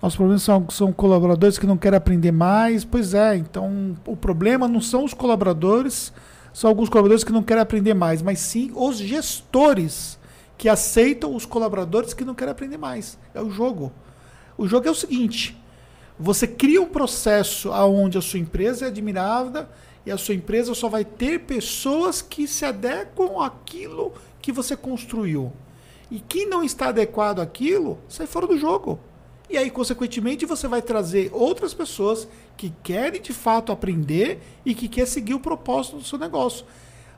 [0.02, 2.84] Nossos problemas são, são colaboradores que não querem aprender mais.
[2.84, 6.12] Pois é, então o problema não são os colaboradores,
[6.52, 10.18] são alguns colaboradores que não querem aprender mais, mas sim os gestores
[10.56, 13.18] que aceitam os colaboradores que não querem aprender mais.
[13.34, 13.92] É o jogo.
[14.56, 15.56] O jogo é o seguinte:
[16.18, 19.68] você cria um processo onde a sua empresa é admirada
[20.04, 25.52] e a sua empresa só vai ter pessoas que se adequam àquilo que você construiu.
[26.10, 28.98] E quem não está adequado àquilo, sai fora do jogo.
[29.48, 34.88] E aí, consequentemente, você vai trazer outras pessoas que querem de fato aprender e que
[34.88, 36.64] quer seguir o propósito do seu negócio.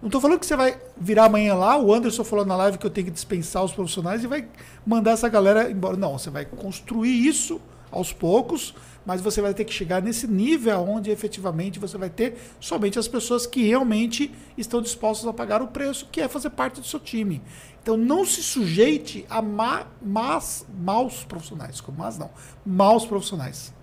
[0.00, 2.84] Não estou falando que você vai virar amanhã lá, o Anderson falou na live que
[2.84, 4.48] eu tenho que dispensar os profissionais e vai
[4.84, 5.96] mandar essa galera embora.
[5.96, 7.60] Não, você vai construir isso
[7.90, 8.74] aos poucos,
[9.04, 13.08] mas você vai ter que chegar nesse nível onde efetivamente você vai ter somente as
[13.08, 17.00] pessoas que realmente estão dispostas a pagar o preço, que é fazer parte do seu
[17.00, 17.42] time.
[17.82, 22.30] Então não se sujeite a má, más, maus profissionais, como mas não,
[22.64, 23.74] maus profissionais.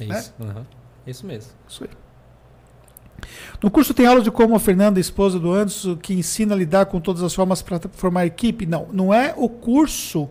[0.00, 0.54] É isso, né?
[0.56, 0.64] uhum.
[1.06, 1.52] isso mesmo.
[1.68, 1.90] Isso aí.
[3.62, 6.86] No curso tem aula de como a Fernanda, esposa do Anderson, que ensina a lidar
[6.86, 8.66] com todas as formas para formar equipe?
[8.66, 10.28] Não, não é o curso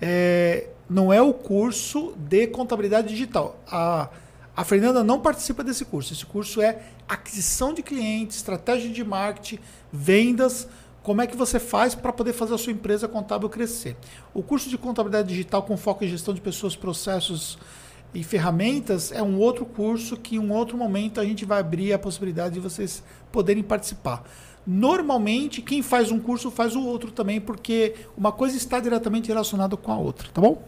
[0.00, 3.56] é, não é o curso de contabilidade digital.
[3.66, 4.10] A,
[4.54, 6.12] a Fernanda não participa desse curso.
[6.12, 9.58] Esse curso é aquisição de clientes, estratégia de marketing,
[9.90, 10.68] vendas.
[11.02, 13.96] Como é que você faz para poder fazer a sua empresa contábil crescer?
[14.34, 17.58] O curso de contabilidade digital com foco em gestão de pessoas, processos
[18.14, 21.94] e ferramentas é um outro curso que em um outro momento a gente vai abrir
[21.94, 23.02] a possibilidade de vocês
[23.32, 24.22] poderem participar.
[24.64, 29.76] Normalmente, quem faz um curso faz o outro também, porque uma coisa está diretamente relacionada
[29.76, 30.62] com a outra, tá bom?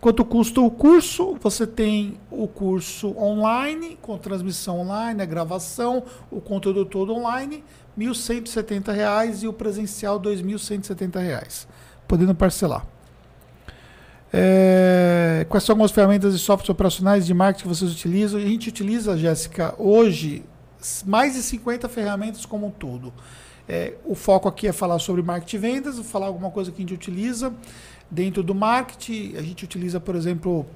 [0.00, 1.36] Quanto custa o curso?
[1.40, 7.62] Você tem o curso online, com transmissão online, a gravação, o conteúdo todo online,
[7.96, 11.66] R$ 1.170 e o presencial R$ 2.170,
[12.08, 12.84] podendo parcelar.
[14.32, 18.40] É, quais são algumas ferramentas e softwares operacionais de marketing que vocês utilizam?
[18.40, 20.42] A gente utiliza, Jéssica, hoje
[21.06, 23.12] mais de 50 ferramentas como um todo.
[23.68, 26.80] É, o foco aqui é falar sobre marketing e vendas, falar alguma coisa que a
[26.80, 27.52] gente utiliza.
[28.12, 30.66] Dentro do marketing, a gente utiliza, por exemplo,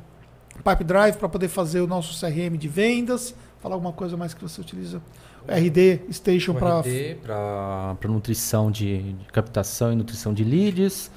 [0.64, 3.34] Pipe Drive para poder fazer o nosso CRM de vendas.
[3.60, 5.02] Falar alguma coisa mais que você utiliza?
[5.46, 6.80] RD Station para.
[6.80, 11.10] RD para nutrição de, de, captação e nutrição de leads.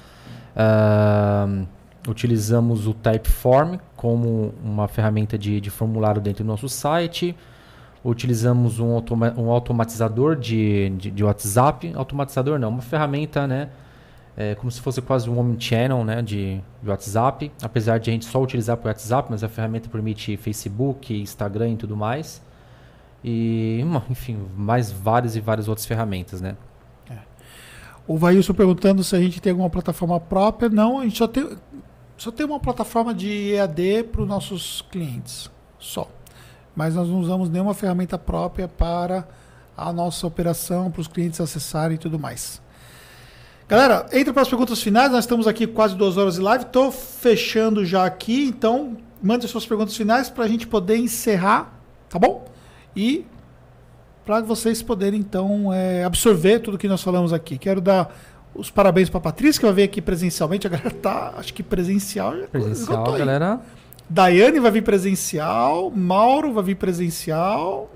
[0.54, 1.66] Uh,
[2.06, 7.34] utilizamos o Typeform como uma ferramenta de, de formulário dentro do nosso site.
[8.04, 11.90] Utilizamos um, automa um automatizador de, de, de WhatsApp.
[11.94, 13.70] Automatizador não, uma ferramenta, né?
[14.42, 18.24] É como se fosse quase um omnichannel né, de, de WhatsApp, apesar de a gente
[18.24, 22.40] só utilizar o WhatsApp, mas a ferramenta permite Facebook, Instagram e tudo mais.
[23.22, 26.56] E, enfim, mais várias e várias outras ferramentas, né?
[27.10, 27.18] É.
[28.06, 30.70] O Vailson perguntando se a gente tem alguma plataforma própria.
[30.70, 31.46] Não, a gente só tem,
[32.16, 36.08] só tem uma plataforma de EAD para os nossos clientes, só.
[36.74, 39.28] Mas nós não usamos nenhuma ferramenta própria para
[39.76, 42.62] a nossa operação, para os clientes acessarem e tudo mais.
[43.70, 45.12] Galera, entre para as perguntas finais.
[45.12, 46.64] Nós estamos aqui quase duas horas de live.
[46.64, 51.72] Estou fechando já aqui, então mande suas perguntas finais para a gente poder encerrar,
[52.08, 52.50] tá bom?
[52.96, 53.24] E
[54.26, 57.56] para vocês poderem então é, absorver tudo que nós falamos aqui.
[57.56, 58.12] Quero dar
[58.56, 60.66] os parabéns para a Patrícia, que vai vir aqui presencialmente.
[60.66, 62.32] A galera tá, acho que presencial.
[62.50, 63.60] Presencial, galera.
[64.08, 65.92] Daiane vai vir presencial.
[65.92, 67.88] Mauro vai vir presencial.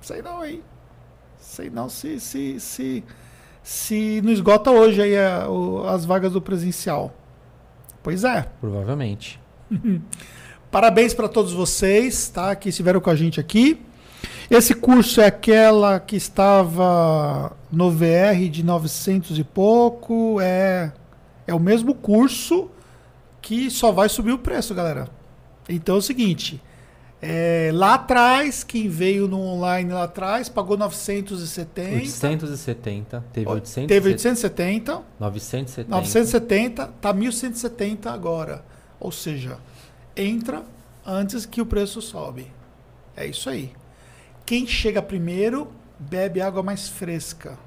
[0.00, 0.60] Sei não, hein?
[1.38, 3.04] Sei não se, se, se,
[3.66, 7.12] se não esgota hoje aí a, o, as vagas do presencial.
[8.00, 8.46] Pois é.
[8.60, 9.40] Provavelmente.
[10.70, 12.54] Parabéns para todos vocês, tá?
[12.54, 13.84] Que estiveram com a gente aqui.
[14.48, 20.40] Esse curso é aquela que estava no VR de 900 e pouco.
[20.40, 20.92] É,
[21.44, 22.70] é o mesmo curso
[23.42, 25.08] que só vai subir o preço, galera.
[25.68, 26.62] Então é o seguinte.
[27.20, 31.96] É, lá atrás, quem veio no online lá atrás pagou 970.
[31.96, 33.24] 870.
[33.32, 33.88] Teve 870.
[33.88, 35.02] Teve 870.
[35.18, 35.90] 970.
[35.90, 36.86] 970.
[37.00, 38.64] Tá 1170 agora.
[39.00, 39.58] Ou seja,
[40.16, 40.62] entra
[41.06, 42.52] antes que o preço sobe.
[43.16, 43.72] É isso aí.
[44.44, 45.68] Quem chega primeiro
[45.98, 47.58] bebe água mais fresca.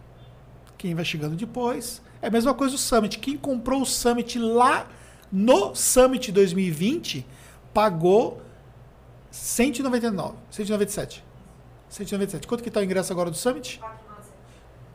[0.77, 2.01] Quem vai chegando depois.
[2.21, 3.17] É a mesma coisa o Summit.
[3.17, 4.87] Quem comprou o Summit lá
[5.31, 7.25] no Summit 2020
[7.73, 8.41] pagou
[9.31, 11.23] 199, 197.
[11.89, 12.47] 197.
[12.47, 13.79] Quanto que está o ingresso agora do Summit?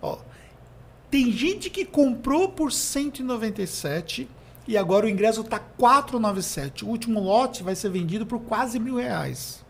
[0.01, 0.19] Ó,
[1.11, 4.29] tem gente que comprou por 197
[4.67, 6.85] e agora o ingresso está 497.
[6.85, 9.65] O último lote vai ser vendido por quase mil reais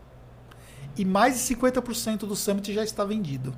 [0.97, 3.53] e mais de 50% do Summit já está vendido.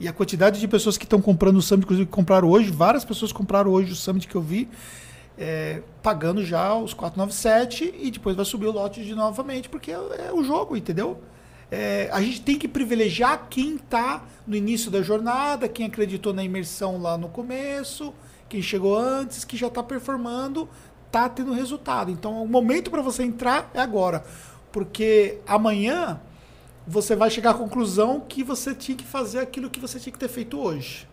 [0.00, 3.04] E a quantidade de pessoas que estão comprando o Summit, inclusive que compraram hoje, várias
[3.04, 4.68] pessoas compraram hoje o Summit que eu vi,
[5.38, 10.28] é, pagando já os 497 e depois vai subir o lote de novamente, porque é,
[10.28, 11.20] é o jogo, entendeu?
[11.70, 16.42] É, a gente tem que privilegiar quem está no início da jornada, quem acreditou na
[16.42, 18.12] imersão lá no começo,
[18.48, 20.68] quem chegou antes, que já está performando,
[21.06, 22.10] está tendo resultado.
[22.10, 24.24] Então, o momento para você entrar é agora.
[24.72, 26.20] Porque amanhã
[26.86, 30.18] você vai chegar à conclusão que você tinha que fazer aquilo que você tinha que
[30.18, 31.06] ter feito hoje.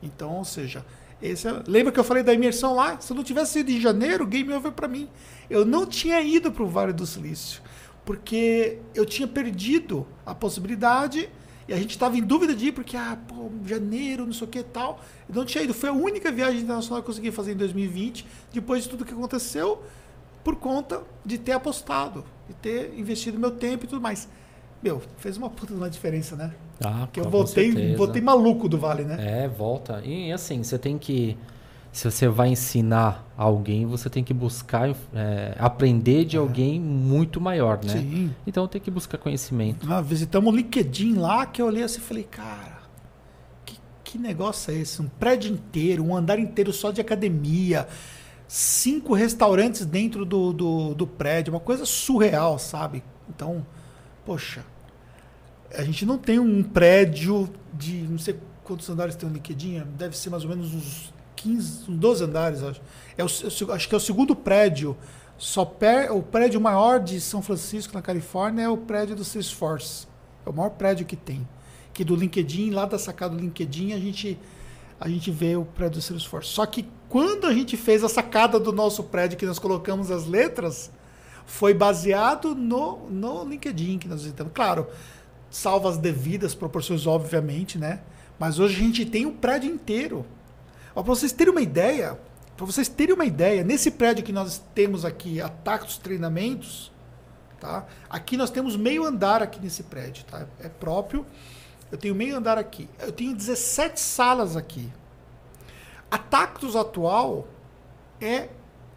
[0.00, 0.84] Então, ou seja,
[1.20, 1.62] esse é...
[1.66, 3.00] lembra que eu falei da imersão lá?
[3.00, 5.08] Se eu não tivesse ido em janeiro, game over para mim.
[5.50, 7.62] Eu não tinha ido para o Vale do Silício,
[8.04, 11.28] porque eu tinha perdido a possibilidade
[11.68, 14.50] e a gente estava em dúvida de ir, porque, ah, pô, janeiro, não sei o
[14.50, 15.00] que tal.
[15.28, 15.74] Eu não tinha ido.
[15.74, 19.12] Foi a única viagem internacional que eu consegui fazer em 2020, depois de tudo que
[19.12, 19.82] aconteceu
[20.42, 24.26] por conta de ter apostado, de ter investido meu tempo e tudo mais.
[24.82, 26.54] Meu, fez uma puta uma diferença, né?
[26.84, 29.44] Ah, que eu voltei, voltei maluco do Vale, né?
[29.44, 30.00] É, volta.
[30.04, 31.36] E assim, você tem que.
[31.90, 36.38] Se você vai ensinar alguém, você tem que buscar é, aprender de é.
[36.38, 37.94] alguém muito maior, né?
[37.94, 38.34] Sim.
[38.46, 39.90] Então tem que buscar conhecimento.
[39.90, 42.78] Ah, visitamos o LinkedIn lá, que eu olhei assim e falei, cara,
[43.64, 45.02] que, que negócio é esse?
[45.02, 47.88] Um prédio inteiro, um andar inteiro só de academia
[48.48, 53.04] cinco restaurantes dentro do, do, do prédio, uma coisa surreal, sabe?
[53.28, 53.64] Então,
[54.24, 54.64] poxa,
[55.74, 60.16] a gente não tem um prédio de não sei quantos andares tem o LinkedIn, deve
[60.16, 62.80] ser mais ou menos uns 15, uns 12 andares, acho.
[63.16, 63.26] É o,
[63.72, 64.96] acho que é o segundo prédio.
[65.36, 70.06] Só per, o prédio maior de São Francisco, na Califórnia, é o prédio do Salesforce.
[70.44, 71.46] É o maior prédio que tem.
[71.92, 74.38] Que do LinkedIn, lá da sacada do LinkedIn, a gente
[75.00, 76.48] a gente vê o prédio do Salesforce.
[76.48, 80.26] Só que quando a gente fez a sacada do nosso prédio, que nós colocamos as
[80.26, 80.90] letras,
[81.46, 84.52] foi baseado no, no LinkedIn que nós visitamos.
[84.52, 84.88] Claro,
[85.50, 88.00] salva as devidas proporções, obviamente, né?
[88.38, 90.24] Mas hoje a gente tem um prédio inteiro.
[90.94, 92.18] Para vocês terem uma ideia,
[92.56, 96.92] para vocês terem uma ideia, nesse prédio que nós temos aqui, Atactos Treinamentos,
[97.60, 97.86] tá?
[98.08, 100.46] Aqui nós temos meio andar aqui nesse prédio, tá?
[100.60, 101.24] É próprio.
[101.90, 102.88] Eu tenho meio andar aqui.
[102.98, 104.92] Eu tenho 17 salas aqui.
[106.10, 107.48] A Tactus atual
[108.20, 108.48] é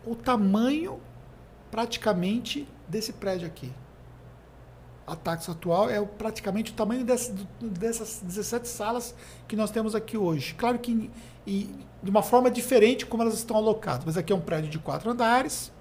[0.06, 1.00] o tamanho
[1.70, 3.72] praticamente desse prédio aqui.
[5.16, 9.16] Tactus atual é praticamente o tamanho dessas, dessas 17 salas
[9.48, 10.54] que nós temos aqui hoje.
[10.56, 11.10] Claro que
[11.46, 11.70] e,
[12.02, 14.04] de uma forma diferente como elas estão alocadas.
[14.06, 15.72] Mas aqui é um prédio de quatro andares.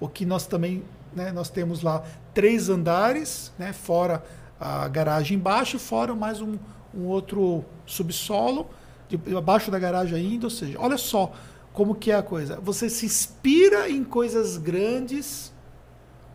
[0.00, 0.84] O que nós também
[1.14, 2.04] né, nós temos lá
[2.34, 4.22] três andares, né, fora
[4.60, 6.56] a garagem embaixo fora mais um,
[6.92, 8.68] um outro subsolo,
[9.08, 10.46] de, abaixo da garagem ainda.
[10.46, 11.32] Ou seja, olha só
[11.72, 12.58] como que é a coisa.
[12.60, 15.52] Você se inspira em coisas grandes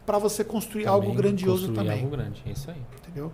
[0.06, 2.04] para você construir também algo grandioso construir também.
[2.04, 2.82] algo grande, é isso aí.
[3.02, 3.32] Entendeu?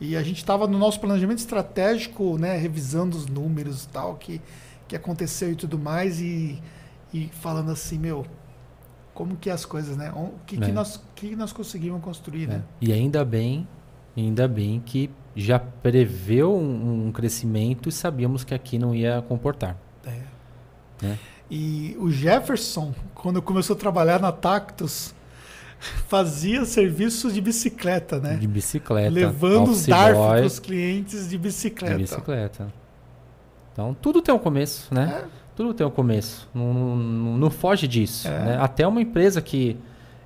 [0.00, 4.40] E a gente estava no nosso planejamento estratégico, né, revisando os números e tal, que,
[4.88, 6.60] que aconteceu e tudo mais, e,
[7.12, 8.26] e falando assim, meu,
[9.14, 10.10] como que é as coisas, né?
[10.12, 10.60] O que, é.
[10.60, 12.54] que, nós, que nós conseguimos construir, né?
[12.54, 12.58] é.
[12.58, 12.64] né?
[12.80, 13.66] E ainda bem
[14.16, 19.76] Ainda bem que já preveu um, um crescimento e sabíamos que aqui não ia comportar.
[20.06, 20.20] É.
[21.02, 21.18] Né?
[21.50, 25.12] E o Jefferson, quando começou a trabalhar na Tactus,
[26.08, 28.36] fazia serviço de bicicleta, né?
[28.36, 29.10] De bicicleta.
[29.10, 31.94] Levando os DARF para os clientes de bicicleta.
[31.94, 32.66] De bicicleta.
[33.72, 35.22] Então, tudo tem um começo, né?
[35.24, 35.44] É.
[35.56, 36.48] Tudo tem um começo.
[36.54, 36.96] Não, não,
[37.38, 38.28] não foge disso.
[38.28, 38.44] É.
[38.44, 38.58] Né?
[38.60, 39.76] Até uma empresa que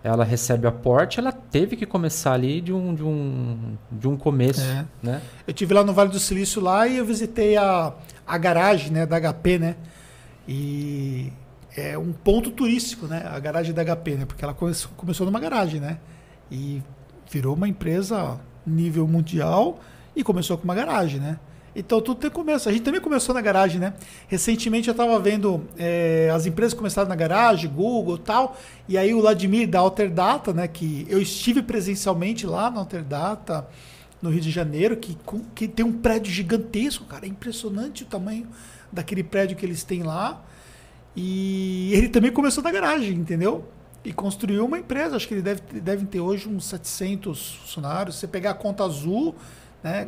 [0.03, 4.61] ela recebe aporte, ela teve que começar ali de um, de um, de um começo.
[4.61, 4.85] É.
[5.03, 5.21] Né?
[5.47, 7.93] Eu tive lá no Vale do Silício lá e eu visitei a,
[8.27, 9.77] a garagem né, da HP, né?
[10.47, 11.33] E
[11.79, 13.23] é um ponto turístico, né?
[13.27, 14.27] A garagem da HP, né?
[14.27, 15.99] Porque ela começou, começou numa garagem, né?
[16.51, 16.83] E
[17.31, 19.81] virou uma empresa nível mundial
[20.15, 21.39] e começou com uma garagem, né?
[21.75, 22.69] Então tudo tem começo.
[22.69, 23.95] A gente também começou na garagem, né?
[24.27, 28.57] Recentemente eu estava vendo é, as empresas começaram na garagem, Google e tal.
[28.89, 30.67] E aí o Vladimir da Alterdata, né?
[30.67, 33.69] Que eu estive presencialmente lá na Alterdata,
[34.21, 35.17] no Rio de Janeiro, que,
[35.55, 37.27] que tem um prédio gigantesco, cara.
[37.27, 38.49] É impressionante o tamanho
[38.91, 40.43] daquele prédio que eles têm lá.
[41.21, 43.67] E ele também começou na garagem, entendeu?
[44.05, 45.17] E construiu uma empresa.
[45.17, 48.15] Acho que ele deve, devem ter hoje uns 700 funcionários.
[48.15, 49.35] Se você pegar a conta azul,
[49.83, 50.07] né,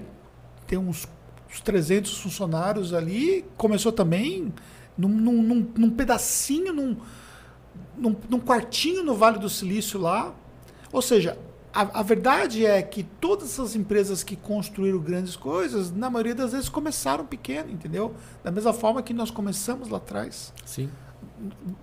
[0.69, 1.09] tem uns,
[1.51, 3.45] uns 300 funcionários ali.
[3.57, 4.55] Começou também
[4.97, 6.97] num, num, num, num pedacinho, num,
[7.99, 10.33] num, num quartinho no Vale do Silício lá.
[10.93, 11.37] Ou seja,
[11.73, 16.53] a, a, verdade é que todas essas empresas que construíram grandes coisas, na maioria das
[16.53, 18.15] vezes começaram pequeno, entendeu?
[18.43, 20.53] Da mesma forma que nós começamos lá atrás.
[20.65, 20.91] Sim.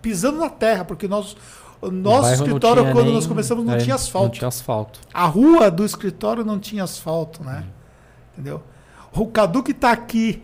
[0.02, 1.38] Pisando na terra, porque nós,
[1.82, 4.28] o nosso escritório, quando nem, nós começamos, não é, tinha asfalto.
[4.28, 5.00] Não tinha asfalto.
[5.14, 7.64] A rua do escritório não tinha asfalto, né?
[7.66, 7.72] Hum.
[8.34, 8.64] Entendeu?
[9.14, 10.44] O Cadu que está aqui,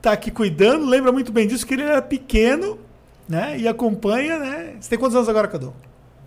[0.00, 2.78] tá aqui cuidando, lembra muito bem disso, que ele era pequeno,
[3.28, 3.58] né?
[3.58, 4.76] E acompanha, né?
[4.80, 5.74] Você tem quantos anos agora, Cadu?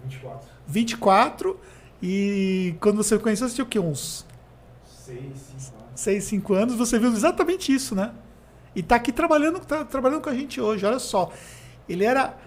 [0.03, 0.47] 24.
[0.67, 1.59] 24
[2.07, 3.79] e quando você conheceu, você tinha o quê?
[3.79, 4.25] Uns
[5.05, 5.91] 6, 5 anos.
[5.95, 8.11] 6, 5 anos, você viu exatamente isso, né?
[8.75, 11.31] E tá aqui trabalhando, tá trabalhando com a gente hoje, olha só.
[11.89, 12.37] Ele era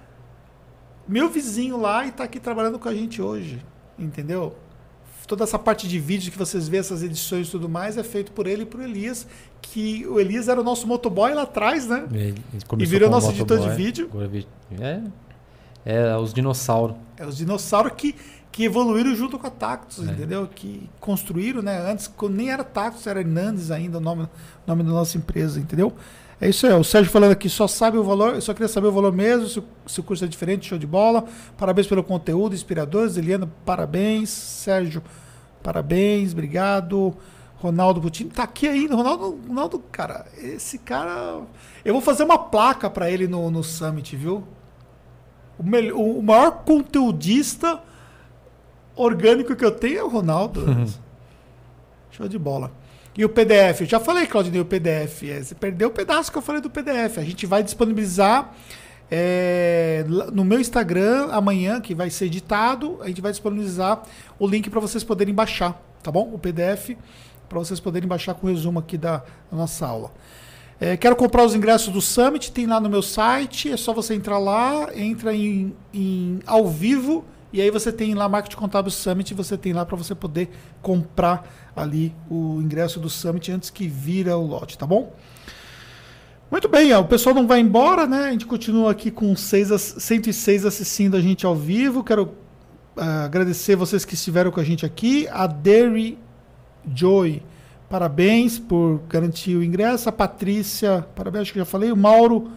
[1.09, 3.65] meu vizinho lá e tá aqui trabalhando com a gente hoje,
[3.99, 4.55] entendeu?
[5.27, 8.31] Toda essa parte de vídeo que vocês vê, essas edições e tudo mais, é feito
[8.31, 9.27] por ele e por Elias,
[9.61, 12.07] que o Elias era o nosso motoboy lá atrás, né?
[12.13, 12.43] Ele
[12.79, 14.09] e virou nosso editor de vídeo.
[14.81, 15.03] É,
[15.85, 16.97] é os dinossauros.
[17.17, 18.15] É os dinossauros que
[18.59, 20.11] que evoluíram junto com a Tactus, é.
[20.11, 20.49] entendeu?
[20.53, 21.79] Que construíram, né?
[21.89, 24.29] Antes, quando nem era Tactus, era Hernandes ainda o nome,
[24.67, 25.93] nome da nossa empresa, entendeu?
[26.41, 26.73] É isso aí.
[26.73, 29.47] O Sérgio falando aqui, só sabe o valor, eu só queria saber o valor mesmo,
[29.47, 31.25] se, se o curso é diferente, show de bola.
[31.57, 33.17] Parabéns pelo conteúdo, inspiradores.
[33.17, 34.31] Eliana, parabéns.
[34.31, 35.05] Sérgio,
[35.63, 37.17] parabéns, obrigado.
[37.59, 38.97] Ronaldo Putin tá aqui ainda.
[38.97, 41.43] Ronaldo, Ronaldo, cara, esse cara.
[41.85, 44.43] Eu vou fazer uma placa para ele no, no Summit, viu?
[45.57, 47.87] O, melhor, o maior conteudista
[49.01, 50.61] orgânico que eu tenho é o Ronaldo.
[50.61, 50.87] Uhum.
[52.11, 52.73] Show de bola.
[53.16, 53.81] E o PDF?
[53.81, 55.25] Eu já falei, Claudinei, o PDF.
[55.25, 57.19] É, você perdeu o pedaço que eu falei do PDF.
[57.19, 58.55] A gente vai disponibilizar
[59.11, 62.99] é, no meu Instagram amanhã, que vai ser editado.
[63.03, 64.03] A gente vai disponibilizar
[64.39, 66.31] o link para vocês poderem baixar, tá bom?
[66.33, 66.97] O PDF,
[67.49, 69.19] para vocês poderem baixar com o resumo aqui da,
[69.51, 70.12] da nossa aula.
[70.81, 73.73] É, quero comprar os ingressos do Summit, tem lá no meu site.
[73.73, 78.29] É só você entrar lá, entra em, em ao vivo e aí você tem lá
[78.29, 80.51] Marketing Contábil Summit, você tem lá para você poder
[80.83, 85.15] comprar ali o ingresso do Summit antes que vira o lote, tá bom?
[86.51, 88.27] Muito bem, ó, o pessoal não vai embora, né?
[88.27, 92.03] A gente continua aqui com 106 assistindo a gente ao vivo.
[92.03, 92.35] Quero
[92.97, 95.29] uh, agradecer vocês que estiveram com a gente aqui.
[95.29, 96.19] A Derry
[96.95, 97.43] Joy,
[97.91, 100.09] parabéns por garantir o ingresso.
[100.09, 101.93] A Patrícia, parabéns, acho que já falei.
[101.93, 102.51] O Mauro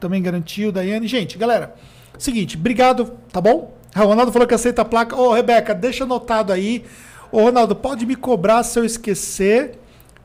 [0.00, 0.72] também garantiu.
[0.72, 1.06] Daiane.
[1.06, 1.76] Gente, galera,
[2.18, 3.75] seguinte, obrigado, tá bom?
[4.04, 5.16] O Ronaldo falou que aceita a placa.
[5.16, 6.84] Ô, Rebeca, deixa anotado aí.
[7.32, 9.78] Ô, Ronaldo, pode me cobrar se eu esquecer.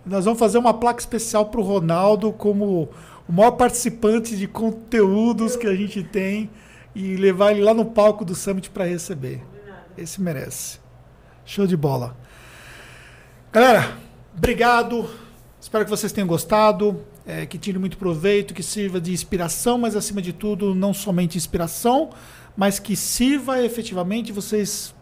[0.06, 2.90] Nós vamos fazer uma placa especial para o Ronaldo como
[3.28, 6.50] o maior participante de conteúdos que a gente tem
[6.94, 9.42] e levar ele lá no palco do Summit para receber.
[9.98, 10.80] Esse merece.
[11.46, 12.16] Show de bola.
[13.54, 13.98] Galera,
[14.36, 15.10] obrigado.
[15.60, 19.96] Espero que vocês tenham gostado, é, que tirem muito proveito, que sirva de inspiração, mas
[19.96, 22.10] acima de tudo, não somente inspiração,
[22.56, 24.94] mas que sirva efetivamente vocês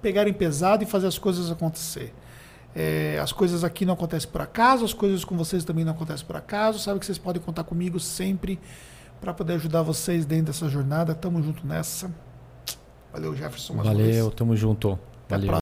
[0.00, 2.12] pegarem pesado e fazer as coisas acontecer.
[2.74, 6.26] É, as coisas aqui não acontecem por acaso, as coisas com vocês também não acontecem
[6.26, 6.78] por acaso.
[6.78, 8.58] Sabe que vocês podem contar comigo sempre
[9.20, 11.14] para poder ajudar vocês dentro dessa jornada.
[11.14, 12.10] Tamo junto nessa.
[13.12, 13.74] Valeu, Jefferson.
[13.74, 14.98] Valeu, tamo junto.
[15.28, 15.60] Valeu.